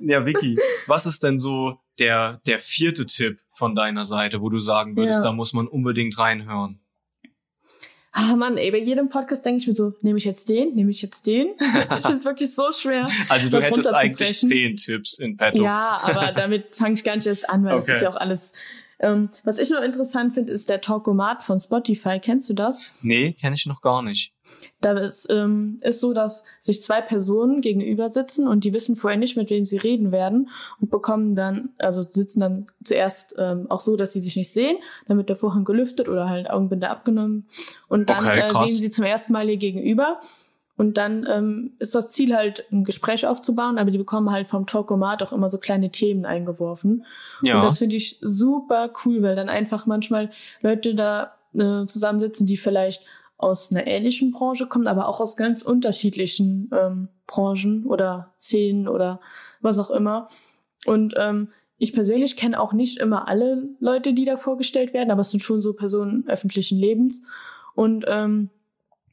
Ja, 0.01 0.26
Vicky, 0.26 0.57
was 0.88 1.05
ist 1.05 1.24
denn 1.24 1.39
so 1.39 1.78
der, 1.99 2.41
der 2.45 2.59
vierte 2.59 3.05
Tipp 3.05 3.39
von 3.55 3.76
deiner 3.76 4.03
Seite, 4.03 4.41
wo 4.41 4.49
du 4.49 4.59
sagen 4.59 4.97
würdest, 4.97 5.20
Ja. 5.20 5.30
da 5.30 5.32
muss 5.32 5.53
man 5.53 5.68
unbedingt 5.68 6.18
reinhören? 6.20 6.80
Ah 8.16 8.36
Mann, 8.36 8.57
ey, 8.57 8.70
bei 8.70 8.78
jedem 8.78 9.09
Podcast 9.09 9.43
denke 9.43 9.61
ich 9.61 9.68
mir 9.68 9.74
so, 9.74 9.93
nehme 10.01 10.20
ich 10.20 10.24
jetzt 10.26 10.47
den, 10.47 10.76
nehme 10.76 10.91
ich 10.91 11.01
jetzt 11.01 11.26
den? 11.26 11.47
ich 11.59 12.05
finde 12.05 12.18
es 12.18 12.26
wirklich 12.26 12.53
so 12.53 12.72
schwer. 12.72 13.09
Also 13.28 13.49
du 13.49 13.57
das 13.57 13.66
hättest 13.66 13.91
eigentlich 13.93 14.38
zehn 14.39 14.76
Tipps 14.76 15.18
in 15.18 15.36
petto. 15.36 15.64
Ja, 15.64 15.99
aber 16.03 16.32
damit 16.32 16.76
fange 16.76 16.93
ich 16.93 17.03
gar 17.03 17.16
nicht 17.16 17.26
erst 17.26 17.49
an, 17.49 17.64
weil 17.66 17.74
das 17.76 17.84
Okay. 17.86 17.95
ist 17.95 18.01
ja 18.03 18.09
auch 18.11 18.16
alles. 18.16 18.53
Ähm, 19.04 19.30
was 19.43 19.60
ich 19.60 19.70
noch 19.70 19.82
interessant 19.82 20.34
finde, 20.34 20.54
ist 20.54 20.70
der 20.70 20.80
Talkomat 20.80 21.43
von 21.43 21.60
Spotify. 21.60 22.20
Kennst 22.22 22.49
du 22.49 22.54
das? 22.54 22.84
Nee, 23.01 23.34
kenne 23.34 23.56
ich 23.56 23.66
noch 23.66 23.82
gar 23.82 24.01
nicht. 24.01 24.34
Da 24.80 24.97
ist, 24.97 25.28
ähm, 25.30 25.80
ist 25.82 25.99
so, 25.99 26.14
dass 26.14 26.43
sich 26.60 26.82
zwei 26.82 27.01
Personen 27.01 27.60
gegenüber 27.62 28.10
sitzen 28.10 28.47
und 28.47 28.64
die 28.64 28.74
wissen 28.74 28.95
vorher 28.95 29.20
nicht, 29.20 29.36
mit 29.36 29.49
wem 29.49 29.66
sie 29.66 29.78
reden 29.78 30.12
werden 30.12 30.49
und 30.80 30.89
bekommen 30.89 31.36
dann, 31.36 31.70
also 31.80 32.01
sitzen 32.01 32.39
dann 32.39 32.66
zuerst 32.84 33.36
ähm, 33.38 33.68
auch 33.70 33.80
so, 33.80 33.95
dass 33.95 34.14
sie 34.14 34.22
sich 34.22 34.36
nicht 34.36 34.54
sehen, 34.54 34.78
dann 35.08 35.18
wird 35.18 35.30
der 35.30 35.36
Vorhang 35.36 35.66
gelüftet 35.66 36.08
oder 36.08 36.30
halt 36.30 36.49
Augenbinde 36.49 36.89
abgenommen 36.89 37.45
und 37.88 38.10
dann 38.10 38.20
Okay, 38.20 38.39
äh, 38.39 38.49
sehen 38.49 38.78
sie 38.78 38.91
zum 38.91 39.06
ersten 39.06 39.34
Mal 39.34 39.49
ihr 39.49 39.58
Gegenüber 39.58 40.20
und 40.76 40.98
dann 40.98 41.28
ähm, 41.30 41.74
ist 41.80 41.94
das 41.94 42.12
Ziel 42.12 42.36
halt, 42.36 42.66
ein 42.72 42.84
Gespräch 42.84 43.28
aufzubauen, 43.28 43.78
aber 43.78 43.92
die 43.92 43.98
bekommen 43.98 44.32
halt 44.32 44.48
vom 44.48 44.66
Talkomat 44.66 45.22
auch 45.22 45.32
immer 45.32 45.50
so 45.50 45.60
kleine 45.60 45.92
Themen 45.92 46.26
eingeworfen. 46.26 47.06
Und 47.42 47.48
Ja, 47.48 47.62
das 47.64 47.78
finde 47.78 47.96
ich 47.96 48.18
super 48.22 48.92
cool, 49.06 49.22
weil 49.22 49.36
dann 49.36 49.50
einfach 49.50 49.86
manchmal 49.86 50.32
Leute 50.62 50.96
da 50.96 51.34
äh, 51.54 51.86
zusammensitzen, 51.86 52.48
die 52.48 52.58
vielleicht 52.58 53.06
aus 53.38 53.72
einer 53.72 53.86
ähnlichen 53.86 54.32
Branche 54.32 54.68
kommen, 54.68 54.88
aber 54.88 55.08
auch 55.08 55.20
aus 55.20 55.38
ganz 55.38 55.62
unterschiedlichen 55.62 56.72
ähm, 56.74 57.10
Branchen 57.28 57.86
oder 57.86 58.34
Szenen 58.40 58.88
oder 58.88 59.20
was 59.62 59.78
auch 59.78 59.92
immer. 59.92 60.30
Und 60.86 61.14
ähm, 61.18 61.50
ich 61.78 61.94
persönlich 61.94 62.38
kenne 62.38 62.60
auch 62.60 62.74
nicht 62.74 63.00
immer 63.00 63.28
alle 63.28 63.70
Leute, 63.80 64.14
die 64.14 64.26
da 64.26 64.38
vorgestellt 64.38 64.94
werden, 64.94 65.12
aber 65.12 65.22
es 65.22 65.32
sind 65.32 65.42
schon 65.42 65.62
so 65.62 65.74
Personen 65.74 66.26
öffentlichen 66.28 66.80
Lebens. 66.80 67.24
Und 67.76 68.06
ähm, 68.08 68.50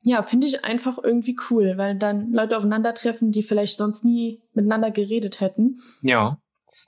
ja, 0.03 0.23
finde 0.23 0.47
ich 0.47 0.65
einfach 0.65 0.99
irgendwie 1.03 1.37
cool, 1.51 1.75
weil 1.77 1.97
dann 1.97 2.33
Leute 2.33 2.57
aufeinandertreffen, 2.57 3.33
die 3.33 3.43
vielleicht 3.43 3.79
sonst 3.79 4.05
nie 4.05 4.41
miteinander 4.55 4.91
geredet 4.91 5.41
hätten. 5.41 5.81
ja. 6.03 6.39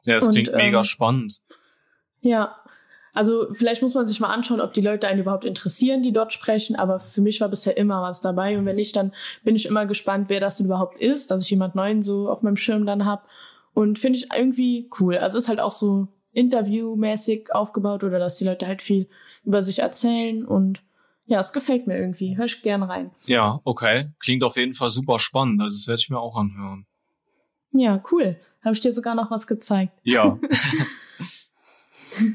Ja, 0.04 0.14
das 0.14 0.28
Und, 0.28 0.32
klingt 0.34 0.54
mega 0.54 0.78
ähm, 0.78 0.84
spannend. 0.84 1.42
Ja, 2.20 2.56
also 3.12 3.48
vielleicht 3.52 3.82
muss 3.82 3.94
man 3.94 4.06
sich 4.06 4.20
mal 4.20 4.32
anschauen, 4.32 4.60
ob 4.60 4.72
die 4.72 4.80
Leute 4.80 5.06
einen 5.06 5.20
überhaupt 5.20 5.44
interessieren, 5.44 6.02
die 6.02 6.12
dort 6.12 6.32
sprechen, 6.32 6.76
aber 6.76 6.98
für 6.98 7.20
mich 7.20 7.40
war 7.40 7.48
bisher 7.48 7.76
immer 7.76 8.00
was 8.00 8.20
dabei 8.20 8.56
und 8.56 8.64
wenn 8.64 8.76
nicht, 8.76 8.96
dann 8.96 9.12
bin 9.44 9.54
ich 9.54 9.66
immer 9.66 9.86
gespannt, 9.86 10.28
wer 10.28 10.40
das 10.40 10.56
denn 10.56 10.66
überhaupt 10.66 10.98
ist, 10.98 11.30
dass 11.30 11.42
ich 11.42 11.50
jemand 11.50 11.74
Neuen 11.74 12.02
so 12.02 12.30
auf 12.30 12.42
meinem 12.42 12.56
Schirm 12.56 12.86
dann 12.86 13.04
hab 13.04 13.26
und 13.74 13.98
finde 13.98 14.18
ich 14.18 14.32
irgendwie 14.34 14.88
cool. 15.00 15.18
Also 15.18 15.36
ist 15.36 15.48
halt 15.48 15.60
auch 15.60 15.72
so 15.72 16.08
interviewmäßig 16.32 17.54
aufgebaut 17.54 18.02
oder 18.04 18.18
dass 18.18 18.38
die 18.38 18.44
Leute 18.44 18.66
halt 18.66 18.82
viel 18.82 19.08
über 19.44 19.62
sich 19.62 19.80
erzählen 19.80 20.46
und 20.46 20.82
ja, 21.32 21.40
es 21.40 21.52
gefällt 21.54 21.86
mir 21.86 21.96
irgendwie. 21.96 22.36
Hör 22.36 22.44
ich 22.44 22.60
gern 22.60 22.82
rein. 22.82 23.10
Ja, 23.24 23.62
okay. 23.64 24.10
Klingt 24.18 24.44
auf 24.44 24.56
jeden 24.56 24.74
Fall 24.74 24.90
super 24.90 25.18
spannend. 25.18 25.62
Also 25.62 25.74
das 25.74 25.88
werde 25.88 25.98
ich 26.00 26.10
mir 26.10 26.20
auch 26.20 26.36
anhören. 26.36 26.86
Ja, 27.70 28.04
cool. 28.12 28.38
Habe 28.62 28.74
ich 28.74 28.80
dir 28.80 28.92
sogar 28.92 29.14
noch 29.14 29.30
was 29.30 29.46
gezeigt. 29.46 29.98
Ja. 30.02 30.38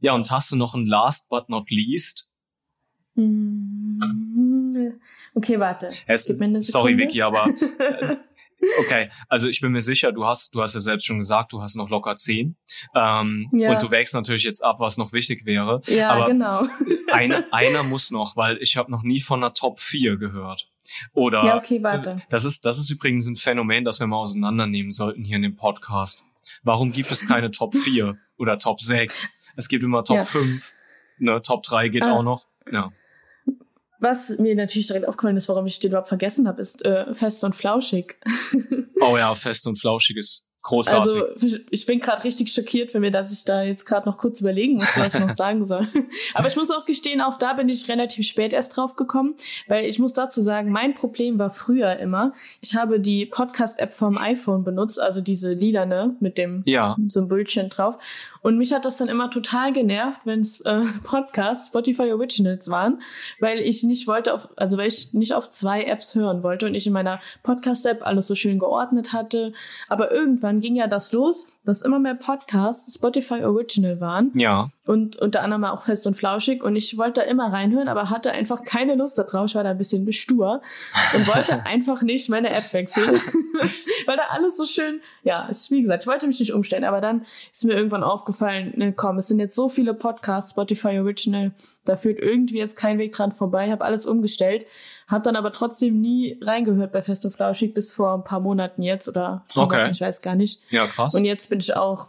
ja, 0.00 0.12
und 0.12 0.30
hast 0.30 0.52
du 0.52 0.56
noch 0.56 0.74
ein 0.74 0.84
Last 0.84 1.30
but 1.30 1.48
not 1.48 1.70
least? 1.70 2.28
Hm, 3.14 3.98
Okay, 5.34 5.58
warte. 5.58 5.88
Es, 6.06 6.24
sorry. 6.70 6.98
Vicky, 6.98 7.22
aber 7.22 7.46
äh, 7.46 8.16
okay. 8.80 9.08
Also 9.28 9.48
ich 9.48 9.60
bin 9.60 9.72
mir 9.72 9.82
sicher, 9.82 10.12
du 10.12 10.26
hast, 10.26 10.54
du 10.54 10.62
hast 10.62 10.74
ja 10.74 10.80
selbst 10.80 11.06
schon 11.06 11.18
gesagt, 11.18 11.52
du 11.52 11.62
hast 11.62 11.76
noch 11.76 11.88
locker 11.90 12.16
zehn. 12.16 12.56
Ähm, 12.94 13.48
Ja. 13.52 13.70
Und 13.72 13.82
du 13.82 13.90
wägst 13.90 14.14
natürlich 14.14 14.44
jetzt 14.44 14.62
ab, 14.64 14.80
was 14.80 14.96
noch 14.98 15.12
wichtig 15.12 15.44
wäre. 15.46 15.80
Ja, 15.86 16.10
aber 16.10 16.26
genau. 16.28 16.66
Eine, 17.12 17.50
einer 17.52 17.82
muss 17.82 18.10
noch, 18.10 18.36
weil 18.36 18.58
ich 18.60 18.76
habe 18.76 18.90
noch 18.90 19.02
nie 19.02 19.20
von 19.20 19.42
einer 19.42 19.54
Top 19.54 19.80
4 19.80 20.16
gehört. 20.18 20.68
Oder 21.14 21.44
Ja, 21.44 21.56
okay, 21.58 21.82
warte. 21.82 22.18
das 22.30 22.44
ist, 22.44 22.64
das 22.64 22.78
ist 22.78 22.90
übrigens 22.90 23.26
ein 23.26 23.36
Phänomen, 23.36 23.84
das 23.84 24.00
wir 24.00 24.06
mal 24.06 24.16
auseinandernehmen 24.18 24.92
sollten 24.92 25.24
hier 25.24 25.36
in 25.36 25.42
dem 25.42 25.56
Podcast. 25.56 26.24
Warum 26.62 26.92
gibt 26.92 27.10
es 27.10 27.26
keine 27.26 27.50
Top 27.50 27.74
4 27.76 28.16
oder 28.36 28.58
Top 28.58 28.80
6? 28.80 29.30
Es 29.56 29.68
gibt 29.68 29.82
immer 29.84 30.04
Top 30.04 30.16
Ja. 30.18 30.22
5. 30.24 30.74
Ne, 31.18 31.40
Top 31.42 31.62
3 31.62 31.88
geht 31.88 32.02
Ah. 32.02 32.12
auch 32.12 32.22
noch. 32.22 32.46
Ja. 32.70 32.90
Was 33.98 34.38
mir 34.38 34.54
natürlich 34.54 34.86
direkt 34.86 35.08
aufgefallen 35.08 35.36
ist, 35.36 35.48
warum 35.48 35.66
ich 35.66 35.78
den 35.80 35.90
überhaupt 35.90 36.08
vergessen 36.08 36.46
habe, 36.46 36.60
ist 36.62 36.84
äh, 36.84 37.14
fest 37.14 37.44
und 37.44 37.54
flauschig. 37.54 38.16
Oh 39.00 39.16
ja, 39.16 39.32
fest 39.36 39.64
und 39.68 39.78
flauschig 39.78 40.16
ist 40.16 40.48
großartig. 40.62 41.22
Also 41.22 41.56
ich 41.70 41.86
bin 41.86 42.00
gerade 42.00 42.24
richtig 42.24 42.52
schockiert 42.52 42.90
für 42.90 43.00
mir, 43.00 43.10
dass 43.10 43.32
ich 43.32 43.44
da 43.44 43.62
jetzt 43.62 43.84
gerade 43.86 44.08
noch 44.08 44.18
kurz 44.18 44.40
überlegen 44.40 44.74
muss, 44.74 44.96
was 44.96 45.14
ich 45.14 45.20
noch 45.20 45.30
sagen 45.36 45.66
soll. 45.66 45.88
Aber 46.34 46.48
ich 46.48 46.56
muss 46.56 46.70
auch 46.70 46.84
gestehen, 46.84 47.20
auch 47.20 47.38
da 47.38 47.54
bin 47.54 47.68
ich 47.68 47.88
relativ 47.88 48.26
spät 48.26 48.52
erst 48.52 48.76
drauf 48.76 48.96
gekommen, 48.96 49.34
weil 49.66 49.86
ich 49.86 49.98
muss 49.98 50.12
dazu 50.12 50.42
sagen, 50.42 50.70
mein 50.70 50.94
Problem 50.94 51.38
war 51.38 51.50
früher 51.50 51.96
immer, 51.98 52.32
ich 52.60 52.74
habe 52.74 53.00
die 53.00 53.26
Podcast-App 53.26 53.94
vom 53.94 54.18
iPhone 54.18 54.64
benutzt, 54.64 55.00
also 55.00 55.20
diese 55.20 55.52
lilane 55.52 56.16
mit 56.20 56.38
dem 56.38 56.62
ja, 56.66 56.96
Symbolchen 57.08 57.68
drauf. 57.70 57.98
Und 58.42 58.58
mich 58.58 58.72
hat 58.72 58.84
das 58.84 58.96
dann 58.96 59.08
immer 59.08 59.30
total 59.30 59.72
genervt, 59.72 60.20
wenn 60.24 60.40
es 60.40 60.60
äh, 60.62 60.82
Podcasts, 61.04 61.68
Spotify 61.68 62.12
Originals 62.12 62.68
waren, 62.68 63.02
weil 63.40 63.58
ich 63.60 63.82
nicht 63.82 64.06
wollte, 64.06 64.34
auf, 64.34 64.48
also 64.56 64.76
weil 64.76 64.88
ich 64.88 65.12
nicht 65.14 65.34
auf 65.34 65.50
zwei 65.50 65.84
Apps 65.84 66.14
hören 66.14 66.42
wollte 66.42 66.66
und 66.66 66.74
ich 66.74 66.86
in 66.86 66.92
meiner 66.92 67.20
Podcast-App 67.42 68.06
alles 68.06 68.26
so 68.26 68.34
schön 68.34 68.58
geordnet 68.58 69.12
hatte. 69.12 69.52
Aber 69.88 70.10
irgendwann 70.10 70.60
ging 70.60 70.76
ja 70.76 70.86
das 70.86 71.12
los, 71.12 71.46
dass 71.68 71.82
immer 71.82 71.98
mehr 71.98 72.14
Podcasts 72.14 72.94
Spotify 72.94 73.44
Original 73.44 74.00
waren 74.00 74.32
ja. 74.34 74.70
und 74.86 75.16
unter 75.16 75.42
anderem 75.42 75.64
auch 75.64 75.82
fest 75.82 76.06
und 76.06 76.14
flauschig 76.14 76.62
und 76.62 76.76
ich 76.76 76.96
wollte 76.96 77.20
da 77.20 77.26
immer 77.26 77.52
reinhören, 77.52 77.88
aber 77.88 78.08
hatte 78.08 78.32
einfach 78.32 78.64
keine 78.64 78.94
Lust 78.94 79.18
darauf. 79.18 79.50
Ich 79.50 79.54
war 79.54 79.64
da 79.64 79.72
ein 79.72 79.78
bisschen 79.78 80.10
stur 80.14 80.62
und 81.14 81.28
wollte 81.28 81.62
einfach 81.66 82.00
nicht 82.00 82.30
meine 82.30 82.54
App 82.54 82.72
wechseln, 82.72 83.20
weil 84.06 84.16
da 84.16 84.22
alles 84.30 84.56
so 84.56 84.64
schön, 84.64 85.02
ja, 85.24 85.46
ist, 85.46 85.70
wie 85.70 85.82
gesagt, 85.82 86.04
ich 86.04 86.06
wollte 86.06 86.26
mich 86.26 86.40
nicht 86.40 86.54
umstellen, 86.54 86.84
aber 86.84 87.02
dann 87.02 87.26
ist 87.52 87.64
mir 87.64 87.74
irgendwann 87.74 88.02
aufgefallen, 88.02 88.27
ne, 88.74 88.92
komm, 88.92 89.18
es 89.18 89.28
sind 89.28 89.38
jetzt 89.40 89.56
so 89.56 89.68
viele 89.68 89.94
Podcasts, 89.94 90.50
Spotify 90.50 90.98
Original, 90.98 91.52
da 91.84 91.96
führt 91.96 92.18
irgendwie 92.18 92.58
jetzt 92.58 92.76
kein 92.76 92.98
Weg 92.98 93.12
dran 93.12 93.32
vorbei, 93.32 93.70
habe 93.70 93.84
alles 93.84 94.06
umgestellt, 94.06 94.66
habe 95.06 95.22
dann 95.22 95.36
aber 95.36 95.52
trotzdem 95.52 96.00
nie 96.00 96.38
reingehört 96.42 96.92
bei 96.92 97.02
Fest 97.02 97.24
und 97.24 97.32
Flauschig 97.32 97.74
bis 97.74 97.92
vor 97.92 98.14
ein 98.14 98.24
paar 98.24 98.40
Monaten 98.40 98.82
jetzt 98.82 99.08
oder 99.08 99.44
Okay. 99.54 99.90
Ich 99.90 100.00
weiß 100.00 100.20
gar 100.20 100.34
nicht. 100.34 100.60
Ja, 100.70 100.86
krass. 100.86 101.14
Und 101.14 101.24
jetzt 101.24 101.48
bin 101.50 101.60
ich 101.60 101.76
auch 101.76 102.08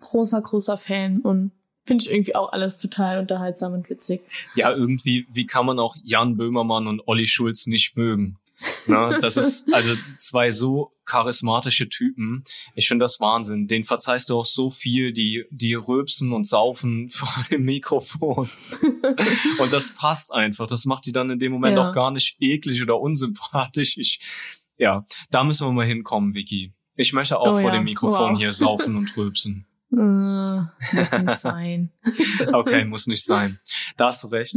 großer, 0.00 0.40
großer 0.40 0.76
Fan 0.76 1.20
und 1.20 1.52
finde 1.84 2.04
ich 2.04 2.10
irgendwie 2.10 2.34
auch 2.34 2.52
alles 2.52 2.78
total 2.78 3.18
unterhaltsam 3.18 3.74
und 3.74 3.90
witzig. 3.90 4.22
Ja, 4.54 4.72
irgendwie, 4.72 5.26
wie 5.30 5.46
kann 5.46 5.66
man 5.66 5.78
auch 5.78 5.96
Jan 6.02 6.36
Böhmermann 6.36 6.86
und 6.86 7.06
Olli 7.06 7.26
Schulz 7.26 7.66
nicht 7.66 7.96
mögen? 7.96 8.38
Ne? 8.86 9.18
Das 9.20 9.36
ist 9.36 9.72
also 9.72 9.94
zwei 10.16 10.50
so 10.52 10.92
charismatische 11.04 11.88
Typen. 11.88 12.44
Ich 12.74 12.88
finde 12.88 13.04
das 13.04 13.20
Wahnsinn. 13.20 13.66
Den 13.66 13.84
verzeihst 13.84 14.30
du 14.30 14.38
auch 14.38 14.44
so 14.44 14.70
viel, 14.70 15.12
die, 15.12 15.44
die 15.50 15.74
rülpsen 15.74 16.32
und 16.32 16.46
saufen 16.46 17.08
vor 17.10 17.44
dem 17.50 17.64
Mikrofon. 17.64 18.48
und 19.58 19.72
das 19.72 19.94
passt 19.94 20.32
einfach. 20.32 20.66
Das 20.66 20.84
macht 20.84 21.06
die 21.06 21.12
dann 21.12 21.30
in 21.30 21.38
dem 21.38 21.52
Moment 21.52 21.76
ja. 21.76 21.88
auch 21.88 21.92
gar 21.92 22.10
nicht 22.10 22.36
eklig 22.40 22.82
oder 22.82 23.00
unsympathisch. 23.00 23.96
Ich, 23.96 24.20
ja, 24.76 25.04
da 25.30 25.44
müssen 25.44 25.66
wir 25.66 25.72
mal 25.72 25.86
hinkommen, 25.86 26.34
Vicky. 26.34 26.72
Ich 26.96 27.12
möchte 27.12 27.38
auch 27.38 27.48
oh, 27.48 27.60
vor 27.60 27.70
ja. 27.70 27.78
dem 27.78 27.84
Mikrofon 27.84 28.32
wow. 28.32 28.38
hier 28.38 28.52
saufen 28.52 28.96
und 28.96 29.16
rülpsen. 29.16 29.66
Äh, 29.92 30.96
muss 30.96 31.12
nicht 31.12 31.38
sein. 31.38 31.92
okay, 32.52 32.84
muss 32.84 33.06
nicht 33.06 33.24
sein. 33.24 33.58
Da 33.96 34.08
hast 34.08 34.24
du 34.24 34.28
recht. 34.28 34.56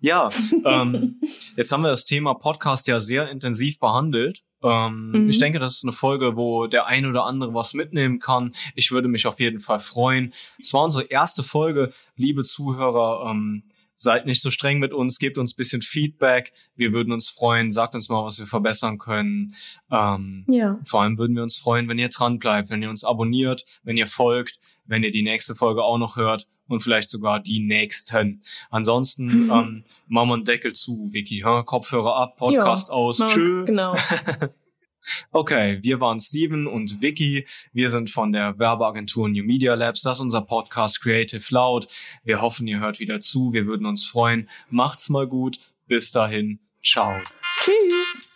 Ja, 0.00 0.30
ähm, 0.64 1.20
jetzt 1.56 1.72
haben 1.72 1.82
wir 1.82 1.90
das 1.90 2.04
Thema 2.04 2.34
Podcast 2.34 2.86
ja 2.88 3.00
sehr 3.00 3.30
intensiv 3.30 3.78
behandelt. 3.78 4.42
Ähm, 4.62 5.10
mhm. 5.10 5.28
Ich 5.28 5.38
denke, 5.38 5.58
das 5.58 5.76
ist 5.76 5.84
eine 5.84 5.92
Folge, 5.92 6.36
wo 6.36 6.66
der 6.66 6.86
ein 6.86 7.06
oder 7.06 7.24
andere 7.24 7.54
was 7.54 7.74
mitnehmen 7.74 8.18
kann. 8.18 8.52
Ich 8.74 8.90
würde 8.90 9.08
mich 9.08 9.26
auf 9.26 9.40
jeden 9.40 9.60
Fall 9.60 9.80
freuen. 9.80 10.32
Es 10.58 10.72
war 10.72 10.84
unsere 10.84 11.04
erste 11.04 11.42
Folge, 11.42 11.92
liebe 12.16 12.42
Zuhörer. 12.42 13.30
Ähm, 13.30 13.64
seid 13.96 14.26
nicht 14.26 14.42
so 14.42 14.50
streng 14.50 14.80
mit 14.80 14.92
uns, 14.92 15.18
gebt 15.18 15.38
uns 15.38 15.54
bisschen 15.54 15.82
Feedback. 15.82 16.52
Wir 16.74 16.92
würden 16.92 17.12
uns 17.12 17.28
freuen, 17.28 17.70
sagt 17.70 17.94
uns 17.94 18.08
mal, 18.08 18.24
was 18.24 18.38
wir 18.38 18.46
verbessern 18.46 18.98
können. 18.98 19.54
Ähm, 19.90 20.44
ja. 20.48 20.78
Vor 20.84 21.02
allem 21.02 21.18
würden 21.18 21.36
wir 21.36 21.42
uns 21.42 21.56
freuen, 21.56 21.88
wenn 21.88 21.98
ihr 21.98 22.08
dran 22.08 22.38
bleibt, 22.38 22.70
wenn 22.70 22.82
ihr 22.82 22.90
uns 22.90 23.04
abonniert, 23.04 23.64
wenn 23.82 23.96
ihr 23.96 24.06
folgt, 24.06 24.58
wenn 24.84 25.04
ihr 25.04 25.12
die 25.12 25.22
nächste 25.22 25.54
Folge 25.54 25.82
auch 25.82 25.98
noch 25.98 26.16
hört 26.16 26.48
und 26.68 26.80
vielleicht 26.80 27.10
sogar 27.10 27.40
die 27.40 27.60
nächsten. 27.60 28.42
Ansonsten 28.70 29.44
mhm. 29.44 29.50
ähm, 29.50 29.84
machen 30.08 30.28
wir 30.28 30.34
einen 30.34 30.44
Deckel 30.44 30.72
zu, 30.72 31.08
Vicky. 31.12 31.42
Huh? 31.44 31.62
Kopfhörer 31.64 32.16
ab, 32.16 32.36
Podcast 32.36 32.88
ja, 32.88 32.94
aus. 32.94 33.18
Tschö. 33.18 33.64
Genau. 33.64 33.96
Okay, 35.32 35.80
wir 35.82 36.00
waren 36.00 36.20
Steven 36.20 36.66
und 36.66 37.02
Vicky. 37.02 37.46
Wir 37.72 37.90
sind 37.90 38.10
von 38.10 38.32
der 38.32 38.58
Werbeagentur 38.58 39.28
New 39.28 39.44
Media 39.44 39.74
Labs. 39.74 40.02
Das 40.02 40.18
ist 40.18 40.22
unser 40.22 40.40
Podcast 40.40 41.02
Creative 41.02 41.44
Loud. 41.50 41.88
Wir 42.22 42.40
hoffen, 42.40 42.66
ihr 42.66 42.80
hört 42.80 43.00
wieder 43.00 43.20
zu. 43.20 43.52
Wir 43.52 43.66
würden 43.66 43.86
uns 43.86 44.06
freuen. 44.06 44.48
Macht's 44.70 45.10
mal 45.10 45.26
gut. 45.26 45.58
Bis 45.86 46.10
dahin. 46.10 46.60
Ciao. 46.82 47.20
Tschüss. 47.60 48.33